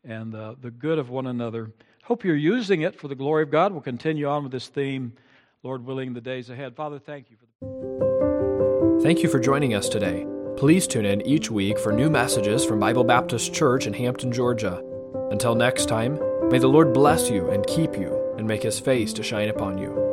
and 0.04 0.34
uh, 0.34 0.56
the 0.60 0.70
good 0.70 0.98
of 0.98 1.08
one 1.08 1.26
another. 1.26 1.70
Hope 2.04 2.22
you're 2.22 2.36
using 2.36 2.82
it 2.82 3.00
for 3.00 3.08
the 3.08 3.14
glory 3.14 3.42
of 3.42 3.50
God. 3.50 3.72
We'll 3.72 3.80
continue 3.80 4.28
on 4.28 4.42
with 4.42 4.52
this 4.52 4.68
theme, 4.68 5.14
Lord 5.62 5.84
willing, 5.86 6.12
the 6.12 6.20
days 6.20 6.50
ahead. 6.50 6.76
Father, 6.76 6.98
thank 6.98 7.30
you. 7.30 7.36
For 7.38 7.46
the. 7.64 9.00
thank 9.02 9.22
you 9.22 9.28
for 9.30 9.40
joining 9.40 9.72
us 9.72 9.88
today. 9.88 10.26
Please 10.58 10.86
tune 10.86 11.06
in 11.06 11.26
each 11.26 11.50
week 11.50 11.78
for 11.78 11.92
new 11.92 12.10
messages 12.10 12.64
from 12.64 12.78
Bible 12.78 13.04
Baptist 13.04 13.54
Church 13.54 13.86
in 13.86 13.94
Hampton, 13.94 14.32
Georgia. 14.32 14.82
Until 15.30 15.54
next 15.54 15.86
time, 15.86 16.20
may 16.50 16.58
the 16.58 16.68
Lord 16.68 16.92
bless 16.92 17.30
you 17.30 17.48
and 17.50 17.66
keep 17.66 17.96
you 17.96 18.25
and 18.36 18.46
make 18.46 18.62
his 18.62 18.78
face 18.78 19.12
to 19.14 19.22
shine 19.22 19.48
upon 19.48 19.78
you. 19.78 20.05